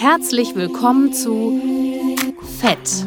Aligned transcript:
Herzlich 0.00 0.56
willkommen 0.56 1.12
zu 1.12 1.60
Fett, 2.58 3.06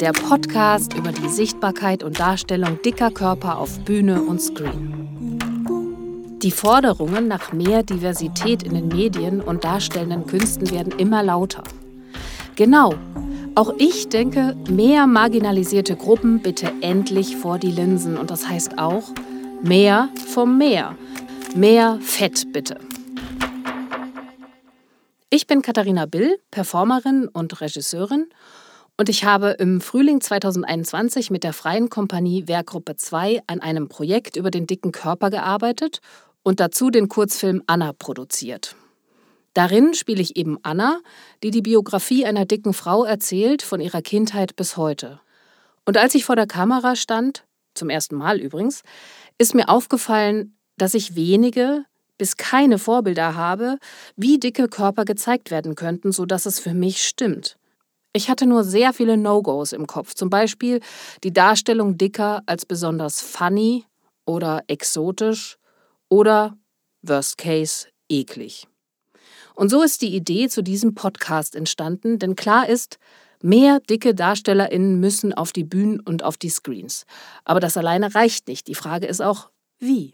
der 0.00 0.12
Podcast 0.12 0.94
über 0.94 1.12
die 1.12 1.28
Sichtbarkeit 1.28 2.02
und 2.02 2.18
Darstellung 2.18 2.80
dicker 2.82 3.10
Körper 3.10 3.58
auf 3.58 3.78
Bühne 3.80 4.22
und 4.22 4.40
Screen. 4.40 5.38
Die 6.42 6.50
Forderungen 6.50 7.28
nach 7.28 7.52
mehr 7.52 7.82
Diversität 7.82 8.62
in 8.62 8.74
den 8.74 8.88
Medien 8.88 9.40
und 9.40 9.64
darstellenden 9.64 10.26
Künsten 10.26 10.70
werden 10.70 10.92
immer 10.98 11.22
lauter. 11.22 11.62
Genau, 12.56 12.94
auch 13.54 13.72
ich 13.78 14.08
denke, 14.08 14.56
mehr 14.68 15.06
marginalisierte 15.06 15.96
Gruppen 15.96 16.40
bitte 16.40 16.72
endlich 16.80 17.36
vor 17.36 17.58
die 17.58 17.70
Linsen 17.70 18.16
und 18.18 18.30
das 18.30 18.48
heißt 18.48 18.78
auch 18.78 19.04
mehr 19.62 20.08
vom 20.26 20.58
Meer. 20.58 20.96
Mehr 21.54 21.98
Fett 22.00 22.52
bitte. 22.52 22.78
Ich 25.30 25.46
bin 25.46 25.62
Katharina 25.62 26.06
Bill, 26.06 26.38
Performerin 26.50 27.28
und 27.28 27.60
Regisseurin 27.60 28.26
und 28.96 29.08
ich 29.08 29.24
habe 29.24 29.50
im 29.50 29.80
Frühling 29.80 30.20
2021 30.20 31.30
mit 31.30 31.44
der 31.44 31.52
Freien 31.52 31.90
Kompanie 31.90 32.48
Werkgruppe 32.48 32.96
2 32.96 33.42
an 33.46 33.60
einem 33.60 33.88
Projekt 33.88 34.36
über 34.36 34.50
den 34.50 34.66
dicken 34.66 34.92
Körper 34.92 35.30
gearbeitet 35.30 36.00
und 36.42 36.60
dazu 36.60 36.90
den 36.90 37.08
Kurzfilm 37.08 37.62
Anna 37.66 37.92
produziert. 37.92 38.76
Darin 39.54 39.94
spiele 39.94 40.20
ich 40.20 40.36
eben 40.36 40.58
Anna, 40.62 41.00
die 41.42 41.50
die 41.52 41.62
Biografie 41.62 42.26
einer 42.26 42.44
dicken 42.44 42.74
Frau 42.74 43.04
erzählt, 43.04 43.62
von 43.62 43.80
ihrer 43.80 44.02
Kindheit 44.02 44.56
bis 44.56 44.76
heute. 44.76 45.20
Und 45.86 45.96
als 45.96 46.14
ich 46.14 46.24
vor 46.24 46.36
der 46.36 46.48
Kamera 46.48 46.96
stand, 46.96 47.44
zum 47.74 47.88
ersten 47.88 48.16
Mal 48.16 48.40
übrigens, 48.40 48.82
ist 49.38 49.54
mir 49.54 49.68
aufgefallen, 49.68 50.56
dass 50.76 50.94
ich 50.94 51.14
wenige, 51.14 51.84
bis 52.18 52.36
keine 52.36 52.78
Vorbilder 52.78 53.34
habe, 53.34 53.78
wie 54.16 54.38
dicke 54.38 54.68
Körper 54.68 55.04
gezeigt 55.04 55.50
werden 55.50 55.74
könnten, 55.74 56.12
sodass 56.12 56.46
es 56.46 56.58
für 56.58 56.74
mich 56.74 57.04
stimmt. 57.04 57.56
Ich 58.12 58.30
hatte 58.30 58.46
nur 58.46 58.62
sehr 58.62 58.92
viele 58.92 59.16
No-Gos 59.16 59.72
im 59.72 59.86
Kopf, 59.86 60.14
zum 60.14 60.30
Beispiel 60.30 60.80
die 61.24 61.32
Darstellung 61.32 61.98
dicker 61.98 62.42
als 62.46 62.64
besonders 62.66 63.20
funny 63.20 63.84
oder 64.24 64.62
exotisch 64.68 65.58
oder, 66.08 66.56
worst 67.02 67.38
case, 67.38 67.88
eklig. 68.08 68.68
Und 69.54 69.68
so 69.70 69.82
ist 69.82 70.02
die 70.02 70.14
Idee 70.14 70.48
zu 70.48 70.62
diesem 70.62 70.94
Podcast 70.94 71.54
entstanden, 71.54 72.18
denn 72.18 72.36
klar 72.36 72.68
ist, 72.68 72.98
mehr 73.40 73.80
dicke 73.80 74.14
Darstellerinnen 74.14 74.98
müssen 74.98 75.32
auf 75.32 75.52
die 75.52 75.64
Bühnen 75.64 76.00
und 76.00 76.22
auf 76.24 76.36
die 76.36 76.48
Screens. 76.48 77.06
Aber 77.44 77.60
das 77.60 77.76
alleine 77.76 78.14
reicht 78.14 78.48
nicht. 78.48 78.66
Die 78.66 78.74
Frage 78.74 79.06
ist 79.06 79.22
auch, 79.22 79.50
wie? 79.78 80.12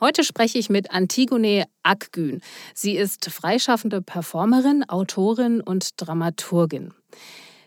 Heute 0.00 0.22
spreche 0.22 0.58
ich 0.58 0.70
mit 0.70 0.92
Antigone 0.92 1.64
Akgün. 1.82 2.40
Sie 2.72 2.96
ist 2.96 3.30
freischaffende 3.30 4.00
Performerin, 4.00 4.88
Autorin 4.88 5.60
und 5.60 6.00
Dramaturgin. 6.00 6.94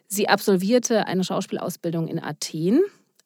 Sie 0.08 0.30
absolvierte 0.30 1.08
eine 1.08 1.24
Schauspielausbildung 1.24 2.08
in 2.08 2.24
Athen, 2.24 2.82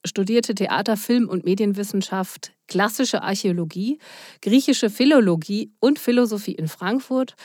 studierte 0.05 0.55
Theater, 0.55 0.97
Film 0.97 1.29
und 1.29 1.45
Medienwissenschaft, 1.45 2.54
klassische 2.67 3.21
Archäologie, 3.21 3.99
griechische 4.41 4.89
Philologie 4.89 5.71
und 5.79 5.99
Philosophie 5.99 6.55
in 6.55 6.67
Frankfurt 6.67 7.35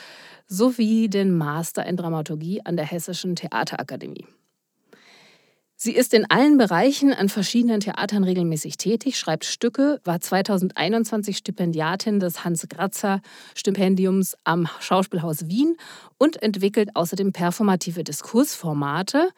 sowie 0.46 1.08
den 1.08 1.36
Master 1.36 1.86
in 1.86 1.96
Dramaturgie 1.96 2.60
an 2.64 2.76
der 2.76 2.86
Hessischen 2.86 3.36
Theaterakademie. 3.36 4.26
Sie 5.82 5.92
ist 5.92 6.12
in 6.12 6.30
allen 6.30 6.58
Bereichen 6.58 7.14
an 7.14 7.30
verschiedenen 7.30 7.80
Theatern 7.80 8.22
regelmäßig 8.22 8.76
tätig, 8.76 9.18
schreibt 9.18 9.46
Stücke, 9.46 9.98
war 10.04 10.20
2021 10.20 11.38
Stipendiatin 11.38 12.20
des 12.20 12.44
Hans-Gratzer-Stipendiums 12.44 14.36
am 14.44 14.69
Schauspielhaus 14.80 15.48
Wien 15.48 15.78
und 16.19 16.42
entwickelt 16.42 16.91
außerdem 16.92 17.32
performative 17.32 18.04
Diskursformate, 18.04 19.30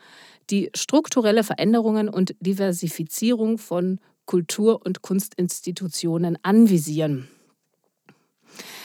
die 0.50 0.70
strukturelle 0.74 1.44
Veränderungen 1.44 2.08
und 2.08 2.34
Diversifizierung 2.40 3.58
von 3.58 4.00
Kultur- 4.26 4.84
und 4.84 5.02
Kunstinstitutionen 5.02 6.38
anvisieren. 6.42 7.28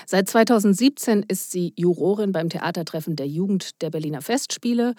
Seit 0.05 0.29
2017 0.29 1.23
ist 1.27 1.51
sie 1.51 1.73
Jurorin 1.75 2.31
beim 2.31 2.49
Theatertreffen 2.49 3.15
der 3.15 3.27
Jugend 3.27 3.81
der 3.81 3.89
Berliner 3.89 4.21
Festspiele 4.21 4.95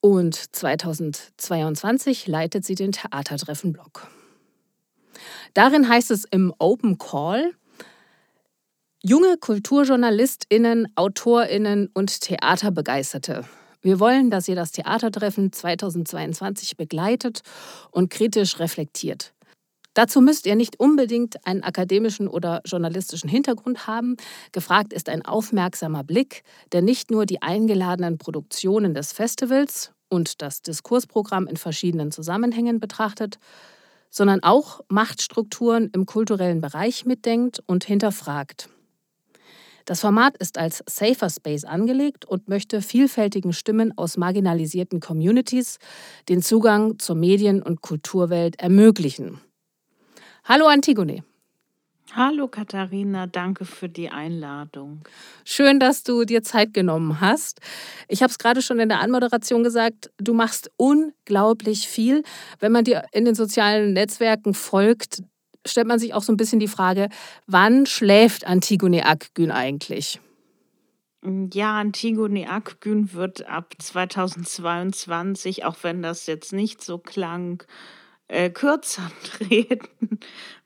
und 0.00 0.34
2022 0.34 2.26
leitet 2.26 2.64
sie 2.64 2.74
den 2.74 2.92
Theatertreffen-Blog. 2.92 4.08
Darin 5.54 5.88
heißt 5.88 6.10
es 6.10 6.24
im 6.24 6.52
Open 6.58 6.98
Call, 6.98 7.52
junge 9.02 9.36
KulturjournalistInnen, 9.38 10.88
AutorInnen 10.96 11.90
und 11.94 12.20
Theaterbegeisterte. 12.20 13.44
Wir 13.80 14.00
wollen, 14.00 14.30
dass 14.30 14.48
ihr 14.48 14.56
das 14.56 14.72
Theatertreffen 14.72 15.52
2022 15.52 16.76
begleitet 16.76 17.42
und 17.92 18.10
kritisch 18.10 18.58
reflektiert. 18.58 19.32
Dazu 19.98 20.20
müsst 20.20 20.46
ihr 20.46 20.54
nicht 20.54 20.78
unbedingt 20.78 21.44
einen 21.44 21.64
akademischen 21.64 22.28
oder 22.28 22.60
journalistischen 22.64 23.28
Hintergrund 23.28 23.88
haben. 23.88 24.16
Gefragt 24.52 24.92
ist 24.92 25.08
ein 25.08 25.24
aufmerksamer 25.24 26.04
Blick, 26.04 26.44
der 26.70 26.82
nicht 26.82 27.10
nur 27.10 27.26
die 27.26 27.42
eingeladenen 27.42 28.16
Produktionen 28.16 28.94
des 28.94 29.12
Festivals 29.12 29.90
und 30.08 30.40
das 30.40 30.62
Diskursprogramm 30.62 31.48
in 31.48 31.56
verschiedenen 31.56 32.12
Zusammenhängen 32.12 32.78
betrachtet, 32.78 33.40
sondern 34.08 34.40
auch 34.44 34.82
Machtstrukturen 34.86 35.90
im 35.92 36.06
kulturellen 36.06 36.60
Bereich 36.60 37.04
mitdenkt 37.04 37.60
und 37.66 37.82
hinterfragt. 37.82 38.68
Das 39.84 40.02
Format 40.02 40.36
ist 40.36 40.58
als 40.58 40.84
Safer 40.88 41.28
Space 41.28 41.64
angelegt 41.64 42.24
und 42.24 42.48
möchte 42.48 42.82
vielfältigen 42.82 43.52
Stimmen 43.52 43.98
aus 43.98 44.16
marginalisierten 44.16 45.00
Communities 45.00 45.78
den 46.28 46.40
Zugang 46.40 47.00
zur 47.00 47.16
Medien- 47.16 47.64
und 47.64 47.82
Kulturwelt 47.82 48.60
ermöglichen. 48.60 49.40
Hallo 50.48 50.66
Antigone. 50.66 51.24
Hallo 52.14 52.48
Katharina, 52.48 53.26
danke 53.26 53.66
für 53.66 53.90
die 53.90 54.08
Einladung. 54.08 55.02
Schön, 55.44 55.78
dass 55.78 56.04
du 56.04 56.24
dir 56.24 56.42
Zeit 56.42 56.72
genommen 56.72 57.20
hast. 57.20 57.60
Ich 58.08 58.22
habe 58.22 58.30
es 58.30 58.38
gerade 58.38 58.62
schon 58.62 58.78
in 58.78 58.88
der 58.88 59.00
Anmoderation 59.00 59.62
gesagt, 59.62 60.10
du 60.16 60.32
machst 60.32 60.70
unglaublich 60.78 61.86
viel. 61.86 62.22
Wenn 62.60 62.72
man 62.72 62.84
dir 62.84 63.04
in 63.12 63.26
den 63.26 63.34
sozialen 63.34 63.92
Netzwerken 63.92 64.54
folgt, 64.54 65.22
stellt 65.66 65.86
man 65.86 65.98
sich 65.98 66.14
auch 66.14 66.22
so 66.22 66.32
ein 66.32 66.38
bisschen 66.38 66.60
die 66.60 66.66
Frage, 66.66 67.10
wann 67.46 67.84
schläft 67.84 68.46
Antigone 68.46 69.04
Akgün 69.04 69.50
eigentlich? 69.50 70.18
Ja, 71.52 71.78
Antigone 71.78 72.48
Akgün 72.48 73.12
wird 73.12 73.46
ab 73.46 73.74
2022, 73.78 75.66
auch 75.66 75.76
wenn 75.82 76.00
das 76.00 76.26
jetzt 76.26 76.54
nicht 76.54 76.82
so 76.82 76.96
klang, 76.96 77.64
äh, 78.28 78.50
kürzer 78.50 79.10
treten, 79.24 80.20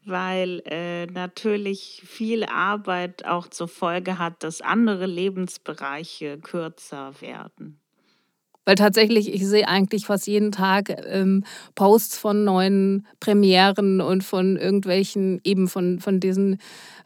weil 0.05 0.62
äh, 0.67 1.06
natürlich 1.06 2.03
viel 2.05 2.45
Arbeit 2.45 3.25
auch 3.25 3.49
zur 3.49 3.69
Folge 3.69 4.19
hat, 4.19 4.43
dass 4.43 4.61
andere 4.61 5.06
Lebensbereiche 5.06 6.39
kürzer 6.39 7.21
werden. 7.21 7.78
Weil 8.65 8.77
tatsächlich, 8.77 9.33
ich 9.33 9.45
sehe 9.45 9.67
eigentlich 9.67 10.06
fast 10.06 10.28
jeden 10.28 10.53
Tag 10.53 10.89
ähm, 11.06 11.45
Posts 11.75 12.17
von 12.19 12.45
neuen 12.45 13.06
Premieren 13.19 14.01
und 14.01 14.22
von 14.22 14.56
irgendwelchen, 14.56 15.41
eben 15.43 15.67
von, 15.67 15.99
von 15.99 16.21
diesen 16.21 16.59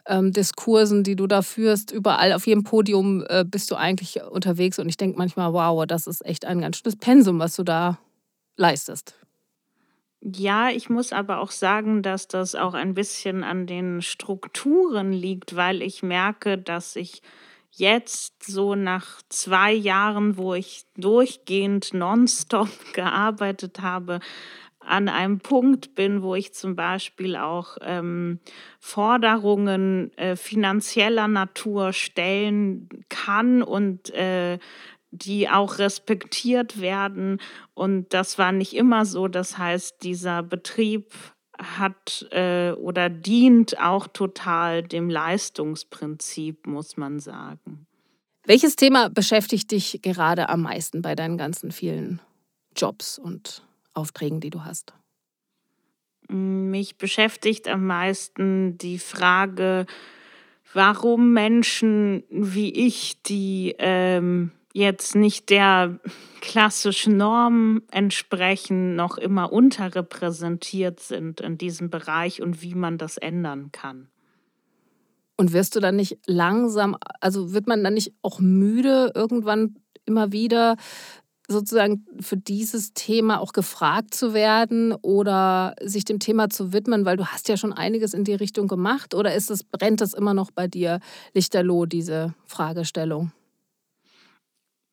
ähm, 0.05 0.31
Diskursen, 0.31 1.03
die 1.03 1.15
du 1.15 1.25
da 1.25 1.41
führst. 1.41 1.91
Überall 1.91 2.33
auf 2.33 2.45
jedem 2.45 2.63
Podium 2.63 3.25
äh, 3.27 3.43
bist 3.43 3.71
du 3.71 3.75
eigentlich 3.75 4.21
unterwegs 4.21 4.77
und 4.77 4.87
ich 4.87 4.97
denke 4.97 5.17
manchmal, 5.17 5.51
wow, 5.51 5.83
das 5.87 6.05
ist 6.05 6.23
echt 6.25 6.45
ein 6.45 6.61
ganz 6.61 6.77
schönes 6.77 6.95
Pensum, 6.95 7.39
was 7.39 7.55
du 7.55 7.63
da 7.63 7.97
leistest. 8.55 9.15
Ja, 10.35 10.71
ich 10.71 10.89
muss 10.89 11.13
aber 11.13 11.39
auch 11.39 11.51
sagen, 11.51 12.01
dass 12.01 12.27
das 12.27 12.53
auch 12.53 12.73
ein 12.73 12.93
bisschen 12.93 13.45
an 13.45 13.65
den 13.65 14.01
Strukturen 14.01 15.13
liegt, 15.13 15.55
weil 15.55 15.81
ich 15.81 16.03
merke, 16.03 16.57
dass 16.57 16.97
ich 16.97 17.21
jetzt 17.71 18.43
so 18.43 18.75
nach 18.75 19.21
zwei 19.29 19.71
Jahren, 19.71 20.35
wo 20.35 20.53
ich 20.53 20.83
durchgehend 20.97 21.93
nonstop 21.93 22.67
gearbeitet 22.93 23.79
habe, 23.79 24.19
an 24.81 25.07
einem 25.07 25.39
Punkt 25.39 25.95
bin, 25.95 26.21
wo 26.21 26.35
ich 26.35 26.53
zum 26.53 26.75
Beispiel 26.75 27.37
auch 27.37 27.77
ähm, 27.81 28.39
Forderungen 28.81 30.11
äh, 30.17 30.35
finanzieller 30.35 31.29
Natur 31.29 31.93
stellen 31.93 32.89
kann 33.07 33.63
und 33.63 34.13
äh, 34.13 34.59
die 35.11 35.49
auch 35.49 35.79
respektiert 35.79 36.81
werden. 36.81 37.39
Und 37.73 38.13
das 38.13 38.37
war 38.37 38.51
nicht 38.51 38.73
immer 38.75 39.05
so. 39.05 39.27
Das 39.27 39.57
heißt, 39.57 40.03
dieser 40.03 40.43
Betrieb 40.43 41.13
hat 41.57 42.27
äh, 42.31 42.71
oder 42.71 43.09
dient 43.09 43.79
auch 43.79 44.07
total 44.07 44.83
dem 44.83 45.09
Leistungsprinzip, 45.09 46.67
muss 46.67 46.97
man 46.97 47.19
sagen. 47.19 47.87
Welches 48.45 48.75
Thema 48.75 49.09
beschäftigt 49.09 49.71
dich 49.71 49.99
gerade 50.01 50.49
am 50.49 50.61
meisten 50.61 51.01
bei 51.01 51.15
deinen 51.15 51.37
ganzen 51.37 51.71
vielen 51.71 52.21
Jobs 52.75 53.17
und 53.17 53.63
Aufträgen, 53.93 54.39
die 54.39 54.51
du 54.51 54.63
hast? 54.63 54.93
Mich 56.29 56.97
beschäftigt 56.97 57.67
am 57.67 57.85
meisten 57.85 58.77
die 58.77 58.99
Frage, 58.99 59.85
warum 60.73 61.33
Menschen 61.33 62.23
wie 62.29 62.71
ich, 62.71 63.21
die 63.23 63.75
ähm, 63.79 64.51
jetzt 64.77 65.15
nicht 65.15 65.49
der 65.49 65.99
klassischen 66.39 67.17
Norm 67.17 67.81
entsprechen, 67.91 68.95
noch 68.95 69.17
immer 69.17 69.51
unterrepräsentiert 69.51 70.99
sind 70.99 71.41
in 71.41 71.57
diesem 71.57 71.89
Bereich 71.89 72.41
und 72.43 72.61
wie 72.61 72.75
man 72.75 72.99
das 72.99 73.17
ändern 73.17 73.71
kann. 73.71 74.07
Und 75.35 75.51
wirst 75.51 75.75
du 75.75 75.79
dann 75.79 75.95
nicht 75.95 76.19
langsam, 76.27 76.95
also 77.21 77.53
wird 77.53 77.67
man 77.67 77.83
dann 77.83 77.95
nicht 77.95 78.13
auch 78.21 78.39
müde 78.39 79.11
irgendwann 79.15 79.77
immer 80.05 80.31
wieder 80.31 80.77
sozusagen 81.47 82.05
für 82.19 82.37
dieses 82.37 82.93
Thema 82.93 83.39
auch 83.39 83.53
gefragt 83.53 84.13
zu 84.13 84.33
werden 84.33 84.93
oder 84.93 85.75
sich 85.81 86.05
dem 86.05 86.19
Thema 86.19 86.49
zu 86.49 86.71
widmen, 86.71 87.05
weil 87.05 87.17
du 87.17 87.25
hast 87.25 87.49
ja 87.49 87.57
schon 87.57 87.73
einiges 87.73 88.13
in 88.13 88.25
die 88.25 88.35
Richtung 88.35 88.67
gemacht 88.67 89.15
oder 89.15 89.33
ist 89.33 89.49
es, 89.49 89.63
brennt 89.63 90.01
das 90.01 90.13
immer 90.13 90.33
noch 90.33 90.51
bei 90.51 90.67
dir 90.67 90.99
lichterloh, 91.33 91.85
diese 91.85 92.35
Fragestellung? 92.45 93.31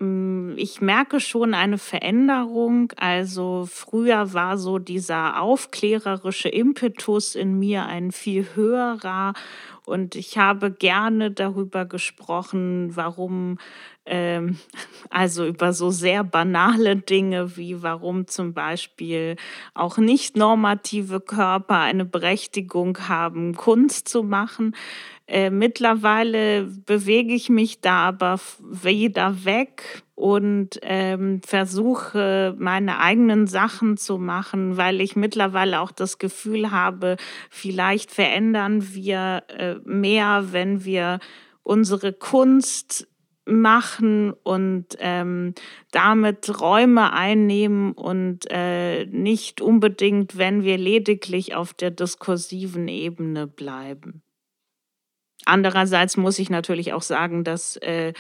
Hm, 0.05 0.55
ich 0.59 0.81
merke 0.83 1.19
schon 1.19 1.55
eine 1.55 1.79
Veränderung. 1.79 2.93
Also 2.97 3.67
früher 3.71 4.35
war 4.35 4.59
so 4.59 4.79
dieser 4.79 5.41
aufklärerische 5.41 6.49
Impetus 6.51 7.35
in 7.35 7.59
mir 7.59 7.87
ein 7.87 8.13
viel 8.13 8.47
höherer 8.55 9.33
und 9.87 10.15
ich 10.15 10.39
habe 10.39 10.71
gerne 10.71 11.31
darüber 11.31 11.85
gesprochen, 11.85 12.97
warum, 12.97 13.59
ähm, 14.07 14.59
also 15.11 15.47
über 15.47 15.73
so 15.73 15.91
sehr 15.91 16.25
banale 16.25 16.97
Dinge 16.97 17.57
wie 17.57 17.83
warum 17.83 18.27
zum 18.27 18.55
Beispiel 18.55 19.37
auch 19.75 19.99
nicht 19.99 20.37
normative 20.37 21.21
Körper 21.21 21.81
eine 21.81 22.07
Berechtigung 22.07 23.09
haben, 23.09 23.55
Kunst 23.55 24.09
zu 24.09 24.23
machen. 24.23 24.75
Äh, 25.27 25.49
mittlerweile 25.49 26.65
bewege 26.65 27.33
ich 27.33 27.49
mich 27.49 27.81
da 27.81 28.09
aber 28.09 28.39
wieder 28.61 29.45
weg 29.47 30.05
und 30.15 30.79
ähm, 30.83 31.41
versuche 31.43 32.55
meine 32.59 33.01
eigenen 33.01 33.47
Sachen 33.47 33.97
zu 33.97 34.19
machen, 34.19 34.77
weil 34.77 35.01
ich 35.01 35.17
mittlerweile 35.17 35.81
auch 35.81 35.93
das 35.93 36.19
Gefühl 36.19 36.71
habe, 36.71 37.17
vielleicht 37.49 38.11
verändern 38.11 38.95
wir 38.95 39.45
äh, 39.49 39.77
mehr, 39.85 40.53
wenn 40.53 40.85
wir 40.85 41.21
unsere 41.63 42.13
Kunst 42.13 43.09
machen 43.47 44.33
und 44.43 44.87
ähm, 44.99 45.55
damit 45.91 46.61
Räume 46.61 47.13
einnehmen 47.13 47.93
und 47.93 48.45
äh, 48.51 49.07
nicht 49.07 49.61
unbedingt, 49.61 50.37
wenn 50.37 50.65
wir 50.65 50.79
lediglich 50.79 51.55
auf 51.55 51.73
der 51.75 51.91
diskursiven 51.91 52.89
Ebene 52.89 53.47
bleiben. 53.47 54.23
Andererseits 55.45 56.17
muss 56.17 56.39
ich 56.39 56.51
natürlich 56.51 56.93
auch 56.93 57.03
sagen, 57.03 57.45
dass 57.45 57.77
äh, 57.77 58.13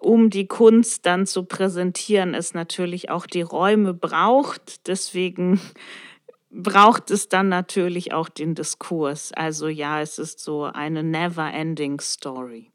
um 0.00 0.30
die 0.30 0.46
Kunst 0.46 1.06
dann 1.06 1.26
zu 1.26 1.44
präsentieren, 1.44 2.34
es 2.34 2.54
natürlich 2.54 3.10
auch 3.10 3.26
die 3.26 3.42
Räume 3.42 3.94
braucht. 3.94 4.86
Deswegen 4.86 5.60
braucht 6.50 7.10
es 7.10 7.28
dann 7.28 7.48
natürlich 7.48 8.12
auch 8.12 8.28
den 8.28 8.54
Diskurs. 8.54 9.32
Also 9.32 9.68
ja, 9.68 10.00
es 10.00 10.18
ist 10.18 10.40
so 10.40 10.64
eine 10.64 11.02
never-ending 11.02 12.00
Story. 12.00 12.70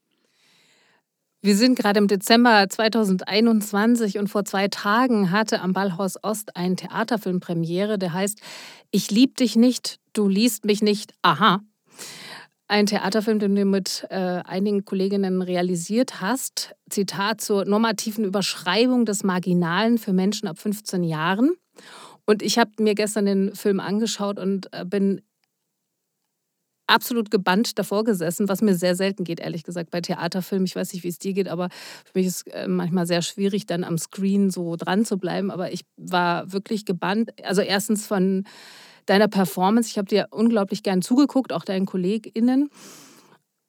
Wir 1.45 1.57
sind 1.57 1.77
gerade 1.77 1.99
im 1.99 2.07
Dezember 2.07 2.69
2021 2.69 4.17
und 4.17 4.29
vor 4.29 4.45
zwei 4.45 4.69
Tagen 4.69 5.29
hatte 5.29 5.59
am 5.59 5.73
Ballhaus 5.73 6.15
Ost 6.23 6.55
ein 6.55 6.77
Theaterfilm 6.77 7.41
Premiere, 7.41 7.97
der 7.97 8.13
heißt 8.13 8.39
Ich 8.91 9.11
lieb 9.11 9.35
dich 9.35 9.57
nicht, 9.57 9.99
du 10.13 10.29
liest 10.29 10.63
mich 10.63 10.81
nicht, 10.81 11.13
aha. 11.21 11.59
Ein 12.73 12.87
Theaterfilm, 12.87 13.37
den 13.37 13.53
du 13.55 13.65
mit 13.65 14.07
äh, 14.09 14.15
einigen 14.15 14.83
Kolleginnen 14.83 15.43
realisiert 15.43 16.21
hast. 16.21 16.73
Zitat 16.89 17.39
zur 17.39 17.65
normativen 17.65 18.25
Überschreibung 18.25 19.05
des 19.05 19.23
Marginalen 19.23 19.99
für 19.99 20.11
Menschen 20.11 20.47
ab 20.47 20.57
15 20.57 21.03
Jahren. 21.03 21.51
Und 22.25 22.41
ich 22.41 22.57
habe 22.57 22.71
mir 22.79 22.95
gestern 22.95 23.27
den 23.27 23.53
Film 23.53 23.79
angeschaut 23.79 24.39
und 24.39 24.73
äh, 24.73 24.85
bin 24.85 25.21
absolut 26.87 27.29
gebannt 27.29 27.77
davor 27.77 28.05
gesessen, 28.05 28.49
was 28.49 28.63
mir 28.63 28.73
sehr 28.73 28.95
selten 28.95 29.23
geht, 29.23 29.39
ehrlich 29.39 29.61
gesagt, 29.61 29.91
bei 29.91 30.01
Theaterfilmen. 30.01 30.65
Ich 30.65 30.75
weiß 30.75 30.93
nicht, 30.93 31.03
wie 31.03 31.09
es 31.09 31.19
dir 31.19 31.33
geht, 31.33 31.49
aber 31.49 31.69
für 32.05 32.17
mich 32.17 32.25
ist 32.25 32.47
es 32.47 32.53
äh, 32.53 32.67
manchmal 32.67 33.05
sehr 33.05 33.21
schwierig, 33.21 33.67
dann 33.67 33.83
am 33.83 33.99
Screen 33.99 34.49
so 34.49 34.77
dran 34.77 35.05
zu 35.05 35.19
bleiben. 35.19 35.51
Aber 35.51 35.71
ich 35.71 35.81
war 35.95 36.51
wirklich 36.51 36.85
gebannt. 36.85 37.33
Also 37.45 37.61
erstens 37.61 38.07
von 38.07 38.45
deiner 39.05 39.27
Performance. 39.27 39.89
Ich 39.89 39.97
habe 39.97 40.07
dir 40.07 40.27
unglaublich 40.31 40.83
gern 40.83 41.01
zugeguckt, 41.01 41.53
auch 41.53 41.65
deinen 41.65 41.85
KollegInnen. 41.85 42.69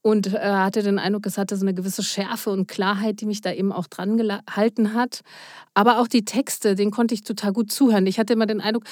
Und 0.03 0.35
äh, 0.35 0.39
hatte 0.39 0.83
den 0.83 0.99
Eindruck, 0.99 1.25
es 1.25 1.39
hatte 1.39 1.57
so 1.57 1.65
eine 1.65 1.73
gewisse 1.73 2.03
Schärfe 2.03 2.51
und 2.51 2.69
Klarheit, 2.69 3.23
die 3.23 3.27
mich 3.27 3.41
da 3.41 3.53
eben 3.53 3.73
auch 3.73 3.87
dran 3.87 4.19
gehalten 4.19 4.93
hat. 4.93 5.23
Aber 5.73 5.99
auch 5.99 6.09
die 6.09 6.27
Texte, 6.27 6.75
denen 6.75 6.91
konnte 6.91 7.15
ich 7.15 7.23
total 7.23 7.55
gut 7.55 7.73
zuhören. 7.73 8.07
Ich 8.07 8.19
hatte 8.19 8.35
immer 8.35 8.45
den 8.45 8.61
Eindruck, 8.61 8.85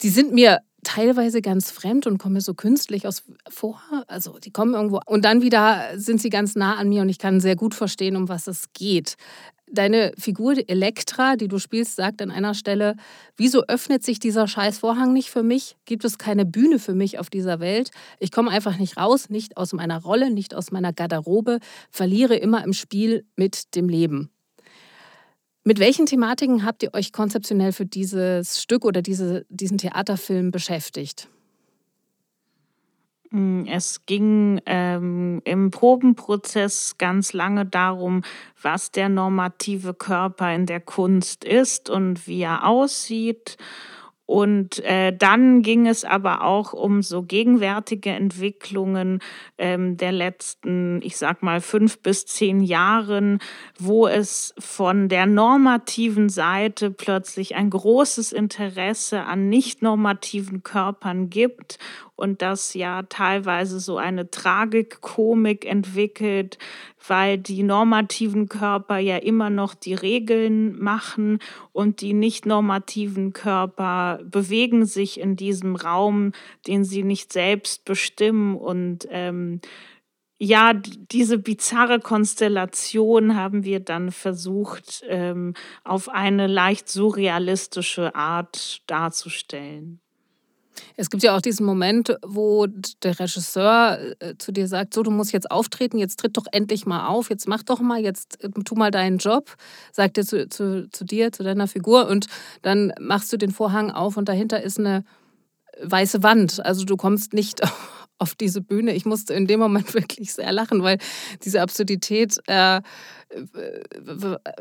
die 0.00 0.10
sind 0.10 0.32
mir 0.32 0.60
teilweise 0.84 1.42
ganz 1.42 1.70
fremd 1.70 2.06
und 2.06 2.18
kommen 2.18 2.34
mir 2.34 2.40
so 2.40 2.54
künstlich 2.54 3.06
aus 3.06 3.22
vor. 3.48 3.80
Also 4.08 4.38
die 4.38 4.50
kommen 4.50 4.74
irgendwo 4.74 5.00
und 5.06 5.24
dann 5.24 5.42
wieder 5.42 5.90
sind 5.96 6.20
sie 6.20 6.30
ganz 6.30 6.54
nah 6.54 6.76
an 6.76 6.88
mir 6.88 7.02
und 7.02 7.08
ich 7.08 7.18
kann 7.18 7.40
sehr 7.40 7.56
gut 7.56 7.74
verstehen, 7.74 8.16
um 8.16 8.28
was 8.28 8.46
es 8.46 8.72
geht. 8.72 9.16
Deine 9.74 10.12
Figur 10.18 10.54
Elektra, 10.68 11.36
die 11.36 11.48
du 11.48 11.58
spielst, 11.58 11.96
sagt 11.96 12.20
an 12.20 12.30
einer 12.30 12.52
Stelle, 12.52 12.94
wieso 13.38 13.62
öffnet 13.68 14.04
sich 14.04 14.18
dieser 14.18 14.46
scheiß 14.46 14.78
Vorhang 14.78 15.14
nicht 15.14 15.30
für 15.30 15.42
mich? 15.42 15.76
Gibt 15.86 16.04
es 16.04 16.18
keine 16.18 16.44
Bühne 16.44 16.78
für 16.78 16.94
mich 16.94 17.18
auf 17.18 17.30
dieser 17.30 17.58
Welt? 17.58 17.90
Ich 18.18 18.30
komme 18.30 18.50
einfach 18.50 18.78
nicht 18.78 18.98
raus, 18.98 19.30
nicht 19.30 19.56
aus 19.56 19.72
meiner 19.72 20.02
Rolle, 20.02 20.30
nicht 20.30 20.54
aus 20.54 20.72
meiner 20.72 20.92
Garderobe, 20.92 21.58
verliere 21.90 22.36
immer 22.36 22.62
im 22.64 22.74
Spiel 22.74 23.24
mit 23.34 23.74
dem 23.74 23.88
Leben. 23.88 24.30
Mit 25.64 25.78
welchen 25.78 26.04
Thematiken 26.04 26.66
habt 26.66 26.82
ihr 26.82 26.92
euch 26.92 27.10
konzeptionell 27.10 27.72
für 27.72 27.86
dieses 27.86 28.60
Stück 28.60 28.84
oder 28.84 29.00
diese, 29.00 29.46
diesen 29.48 29.78
Theaterfilm 29.78 30.50
beschäftigt? 30.50 31.28
Es 33.66 34.04
ging 34.04 34.60
ähm, 34.66 35.40
im 35.44 35.70
Probenprozess 35.70 36.96
ganz 36.98 37.32
lange 37.32 37.64
darum, 37.64 38.22
was 38.60 38.90
der 38.90 39.08
normative 39.08 39.94
Körper 39.94 40.54
in 40.54 40.66
der 40.66 40.80
Kunst 40.80 41.44
ist 41.44 41.88
und 41.88 42.26
wie 42.26 42.42
er 42.42 42.66
aussieht. 42.66 43.56
Und 44.24 44.78
äh, 44.84 45.14
dann 45.14 45.62
ging 45.62 45.86
es 45.86 46.04
aber 46.04 46.42
auch 46.42 46.72
um 46.72 47.02
so 47.02 47.22
gegenwärtige 47.22 48.10
Entwicklungen 48.10 49.18
ähm, 49.58 49.96
der 49.96 50.12
letzten, 50.12 51.02
ich 51.02 51.16
sag 51.18 51.42
mal, 51.42 51.60
fünf 51.60 51.98
bis 51.98 52.24
zehn 52.24 52.60
Jahren, 52.60 53.40
wo 53.78 54.06
es 54.06 54.54
von 54.58 55.10
der 55.10 55.26
normativen 55.26 56.28
Seite 56.28 56.90
plötzlich 56.90 57.56
ein 57.56 57.68
großes 57.68 58.32
Interesse 58.32 59.24
an 59.24 59.48
nicht 59.50 59.82
normativen 59.82 60.62
Körpern 60.62 61.28
gibt 61.28 61.78
und 62.22 62.40
das 62.40 62.74
ja 62.74 63.02
teilweise 63.02 63.80
so 63.80 63.96
eine 63.96 64.30
Tragikkomik 64.30 65.66
entwickelt, 65.66 66.56
weil 67.08 67.36
die 67.36 67.64
normativen 67.64 68.48
Körper 68.48 68.98
ja 68.98 69.16
immer 69.16 69.50
noch 69.50 69.74
die 69.74 69.94
Regeln 69.94 70.78
machen 70.78 71.40
und 71.72 72.00
die 72.00 72.12
nicht 72.12 72.46
normativen 72.46 73.32
Körper 73.32 74.20
bewegen 74.24 74.86
sich 74.86 75.18
in 75.18 75.34
diesem 75.34 75.74
Raum, 75.74 76.30
den 76.68 76.84
sie 76.84 77.02
nicht 77.02 77.32
selbst 77.32 77.84
bestimmen 77.84 78.56
und 78.56 79.08
ähm, 79.10 79.60
ja, 80.38 80.74
diese 80.74 81.38
bizarre 81.38 81.98
Konstellation 81.98 83.36
haben 83.36 83.64
wir 83.64 83.80
dann 83.80 84.12
versucht, 84.12 85.04
ähm, 85.08 85.54
auf 85.82 86.08
eine 86.08 86.46
leicht 86.46 86.88
surrealistische 86.88 88.14
Art 88.14 88.82
darzustellen. 88.88 90.00
Es 90.96 91.10
gibt 91.10 91.22
ja 91.22 91.36
auch 91.36 91.40
diesen 91.40 91.66
Moment, 91.66 92.16
wo 92.24 92.66
der 93.02 93.18
Regisseur 93.18 93.98
äh, 94.20 94.34
zu 94.38 94.52
dir 94.52 94.68
sagt, 94.68 94.94
so, 94.94 95.02
du 95.02 95.10
musst 95.10 95.32
jetzt 95.32 95.50
auftreten, 95.50 95.98
jetzt 95.98 96.18
tritt 96.20 96.36
doch 96.36 96.46
endlich 96.52 96.86
mal 96.86 97.06
auf, 97.06 97.30
jetzt 97.30 97.48
mach 97.48 97.62
doch 97.62 97.80
mal, 97.80 98.00
jetzt 98.00 98.42
äh, 98.42 98.50
tu 98.64 98.74
mal 98.74 98.90
deinen 98.90 99.18
Job, 99.18 99.54
sagt 99.92 100.18
er 100.18 100.24
zu, 100.24 100.48
zu, 100.48 100.88
zu 100.90 101.04
dir, 101.04 101.32
zu 101.32 101.42
deiner 101.42 101.68
Figur 101.68 102.08
und 102.08 102.26
dann 102.62 102.92
machst 103.00 103.32
du 103.32 103.36
den 103.36 103.50
Vorhang 103.50 103.90
auf 103.90 104.16
und 104.16 104.28
dahinter 104.28 104.62
ist 104.62 104.78
eine 104.78 105.04
weiße 105.80 106.22
Wand. 106.22 106.64
Also 106.64 106.84
du 106.84 106.96
kommst 106.96 107.32
nicht 107.32 107.60
auf 108.18 108.34
diese 108.34 108.60
Bühne. 108.60 108.94
Ich 108.94 109.04
musste 109.04 109.34
in 109.34 109.46
dem 109.46 109.60
Moment 109.60 109.94
wirklich 109.94 110.32
sehr 110.34 110.52
lachen, 110.52 110.82
weil 110.82 110.98
diese 111.44 111.60
Absurdität 111.60 112.38
äh, 112.46 112.80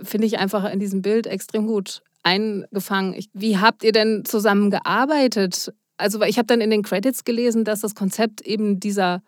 finde 0.03 0.27
ich 0.27 0.39
einfach 0.39 0.71
in 0.71 0.79
diesem 0.79 1.01
Bild 1.01 1.27
extrem 1.27 1.67
gut 1.67 2.01
eingefangen. 2.23 3.19
Wie 3.33 3.57
habt 3.57 3.83
ihr 3.83 3.91
denn 3.91 4.23
zusammen 4.25 4.69
gearbeitet? 4.71 5.73
Also 6.01 6.21
ich 6.23 6.37
habe 6.37 6.47
dann 6.47 6.61
in 6.61 6.69
den 6.69 6.83
Credits 6.83 7.23
gelesen, 7.23 7.63
dass 7.63 7.81
das 7.81 7.95
Konzept 7.95 8.41
eben 8.41 8.79
dieser 8.79 9.21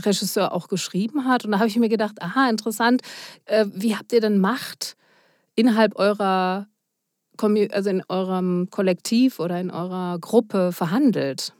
Regisseur 0.00 0.52
auch 0.52 0.68
geschrieben 0.68 1.26
hat. 1.26 1.44
Und 1.44 1.52
da 1.52 1.58
habe 1.58 1.68
ich 1.68 1.76
mir 1.76 1.88
gedacht, 1.88 2.22
aha, 2.22 2.48
interessant, 2.48 3.02
äh, 3.44 3.66
wie 3.72 3.96
habt 3.96 4.12
ihr 4.12 4.20
denn 4.20 4.38
Macht 4.38 4.96
innerhalb 5.54 5.96
eurer, 5.96 6.66
also 7.70 7.90
in 7.90 8.02
eurem 8.08 8.68
Kollektiv 8.70 9.40
oder 9.40 9.60
in 9.60 9.70
eurer 9.70 10.18
Gruppe 10.18 10.72
verhandelt? 10.72 11.52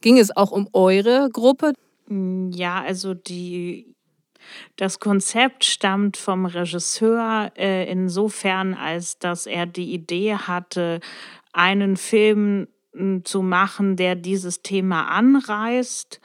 Ging 0.00 0.18
es 0.18 0.34
auch 0.36 0.50
um 0.50 0.68
eure 0.72 1.28
Gruppe? 1.30 1.74
Hm, 2.08 2.50
ja, 2.52 2.82
also 2.82 3.14
die, 3.14 3.94
das 4.76 4.98
Konzept 4.98 5.64
stammt 5.64 6.16
vom 6.16 6.46
Regisseur 6.46 7.52
äh, 7.56 7.90
insofern, 7.90 8.74
als 8.74 9.18
dass 9.18 9.46
er 9.46 9.66
die 9.66 9.92
Idee 9.92 10.34
hatte, 10.34 11.00
einen 11.52 11.96
Film 11.96 12.66
zu 13.24 13.42
machen, 13.42 13.96
der 13.96 14.14
dieses 14.16 14.62
Thema 14.62 15.08
anreißt 15.08 16.20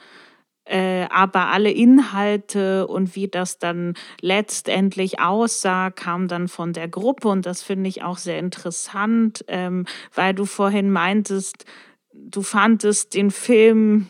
äh, 0.68 1.06
aber 1.10 1.46
alle 1.46 1.70
Inhalte 1.70 2.86
und 2.86 3.16
wie 3.16 3.28
das 3.28 3.58
dann 3.58 3.94
letztendlich 4.20 5.18
aussah, 5.20 5.90
kam 5.90 6.28
dann 6.28 6.46
von 6.46 6.72
der 6.72 6.88
Gruppe 6.88 7.28
und 7.28 7.46
das 7.46 7.62
finde 7.62 7.88
ich 7.88 8.02
auch 8.02 8.18
sehr 8.18 8.38
interessant, 8.38 9.44
ähm, 9.48 9.86
weil 10.14 10.34
du 10.34 10.44
vorhin 10.44 10.90
meintest, 10.90 11.64
du 12.12 12.42
fandest 12.42 13.14
den 13.14 13.30
Film 13.30 14.08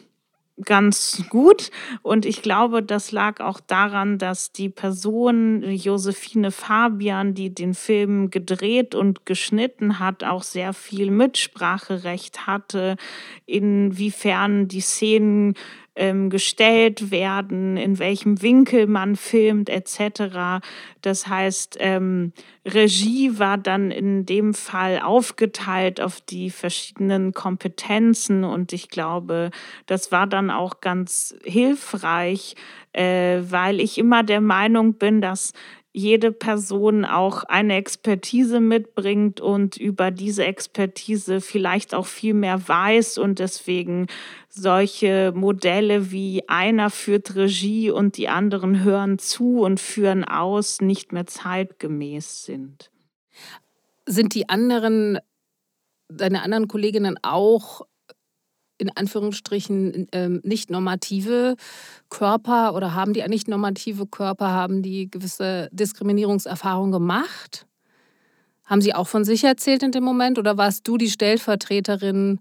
ganz 0.65 1.25
gut. 1.29 1.71
Und 2.03 2.27
ich 2.27 2.43
glaube, 2.43 2.83
das 2.83 3.13
lag 3.13 3.41
auch 3.41 3.61
daran, 3.61 4.19
dass 4.19 4.53
die 4.53 4.69
Person 4.69 5.63
Josephine 5.63 6.51
Fabian, 6.51 7.35
die 7.35 7.55
den 7.55 7.75
Film 7.75 8.31
gedreht 8.31 8.95
und 8.95 9.27
geschnitten 9.27 9.99
hat, 9.99 10.25
auch 10.25 10.43
sehr 10.43 10.73
viel 10.73 11.11
Mitspracherecht 11.11 12.47
hatte, 12.47 12.97
inwiefern 13.47 14.69
die 14.69 14.81
Szenen 14.81 15.55
ähm, 15.99 16.31
gestellt 16.31 17.11
werden, 17.11 17.77
in 17.77 17.99
welchem 17.99 18.41
Winkel 18.41 18.87
man 18.87 19.17
filmt 19.17 19.69
etc. 19.69 20.63
Das 21.03 21.27
heißt, 21.27 21.77
ähm, 21.81 22.33
Regie 22.65 23.39
war 23.39 23.59
dann 23.59 23.91
in 23.91 24.25
dem 24.25 24.55
Fall 24.55 25.01
aufgeteilt 25.01 26.01
auf 26.01 26.21
die 26.21 26.51
verschiedenen 26.51 27.35
Kompetenzen 27.35 28.45
und 28.45 28.73
ich 28.73 28.89
glaube, 28.89 29.51
das 29.87 30.13
war 30.13 30.27
dann 30.27 30.51
auch 30.51 30.81
ganz 30.81 31.35
hilfreich, 31.45 32.55
äh, 32.93 33.41
weil 33.49 33.81
ich 33.81 33.99
immer 33.99 34.23
der 34.23 34.41
Meinung 34.41 34.95
bin, 34.95 35.21
dass 35.21 35.53
jede 35.93 36.33
Person 36.33 37.05
auch 37.05 37.45
eine 37.45 37.75
Expertise 37.75 38.61
mitbringt 38.61 39.41
und 39.41 39.77
über 39.77 40.11
diese 40.11 40.45
Expertise 40.45 41.41
vielleicht 41.41 41.95
auch 41.95 42.07
viel 42.07 42.35
mehr 42.35 42.69
weiß 42.69 43.19
und 43.19 43.39
deswegen 43.39 44.07
solche 44.49 45.33
Modelle 45.35 46.11
wie 46.11 46.49
einer 46.49 46.91
führt 46.91 47.35
Regie 47.35 47.91
und 47.91 48.17
die 48.17 48.29
anderen 48.29 48.85
hören 48.85 49.19
zu 49.19 49.61
und 49.61 49.81
führen 49.81 50.25
aus 50.25 50.81
nicht 50.81 51.13
mehr 51.13 51.27
zeitgemäß 51.27 52.45
sind. 52.45 52.91
Sind 54.07 54.35
die 54.35 54.49
anderen, 54.49 55.19
deine 56.09 56.43
anderen 56.43 56.69
Kolleginnen 56.69 57.19
auch 57.23 57.83
in 58.79 58.91
Anführungsstrichen 58.97 60.09
ähm, 60.13 60.41
nicht 60.45 60.71
normative 60.71 61.57
Körper 62.09 62.75
oder 62.75 62.95
haben 62.95 63.13
die 63.13 63.23
nicht 63.29 63.49
normative 63.49 64.07
Körper, 64.07 64.49
haben 64.49 64.83
die 64.83 65.11
gewisse 65.11 65.69
Diskriminierungserfahrungen 65.73 66.93
gemacht? 66.93 67.67
Haben 68.65 68.81
sie 68.81 68.95
auch 68.95 69.09
von 69.09 69.25
sich 69.25 69.45
erzählt 69.45 69.83
in 69.83 69.93
dem 69.93 70.05
Moment 70.05 70.39
oder 70.39 70.57
warst 70.57 70.87
du 70.87 70.97
die 70.97 71.11
Stellvertreterin 71.11 72.41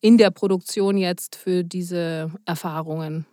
in 0.00 0.18
der 0.18 0.30
Produktion 0.30 0.96
jetzt 0.96 1.36
für 1.36 1.64
diese 1.64 2.30
Erfahrungen? 2.44 3.26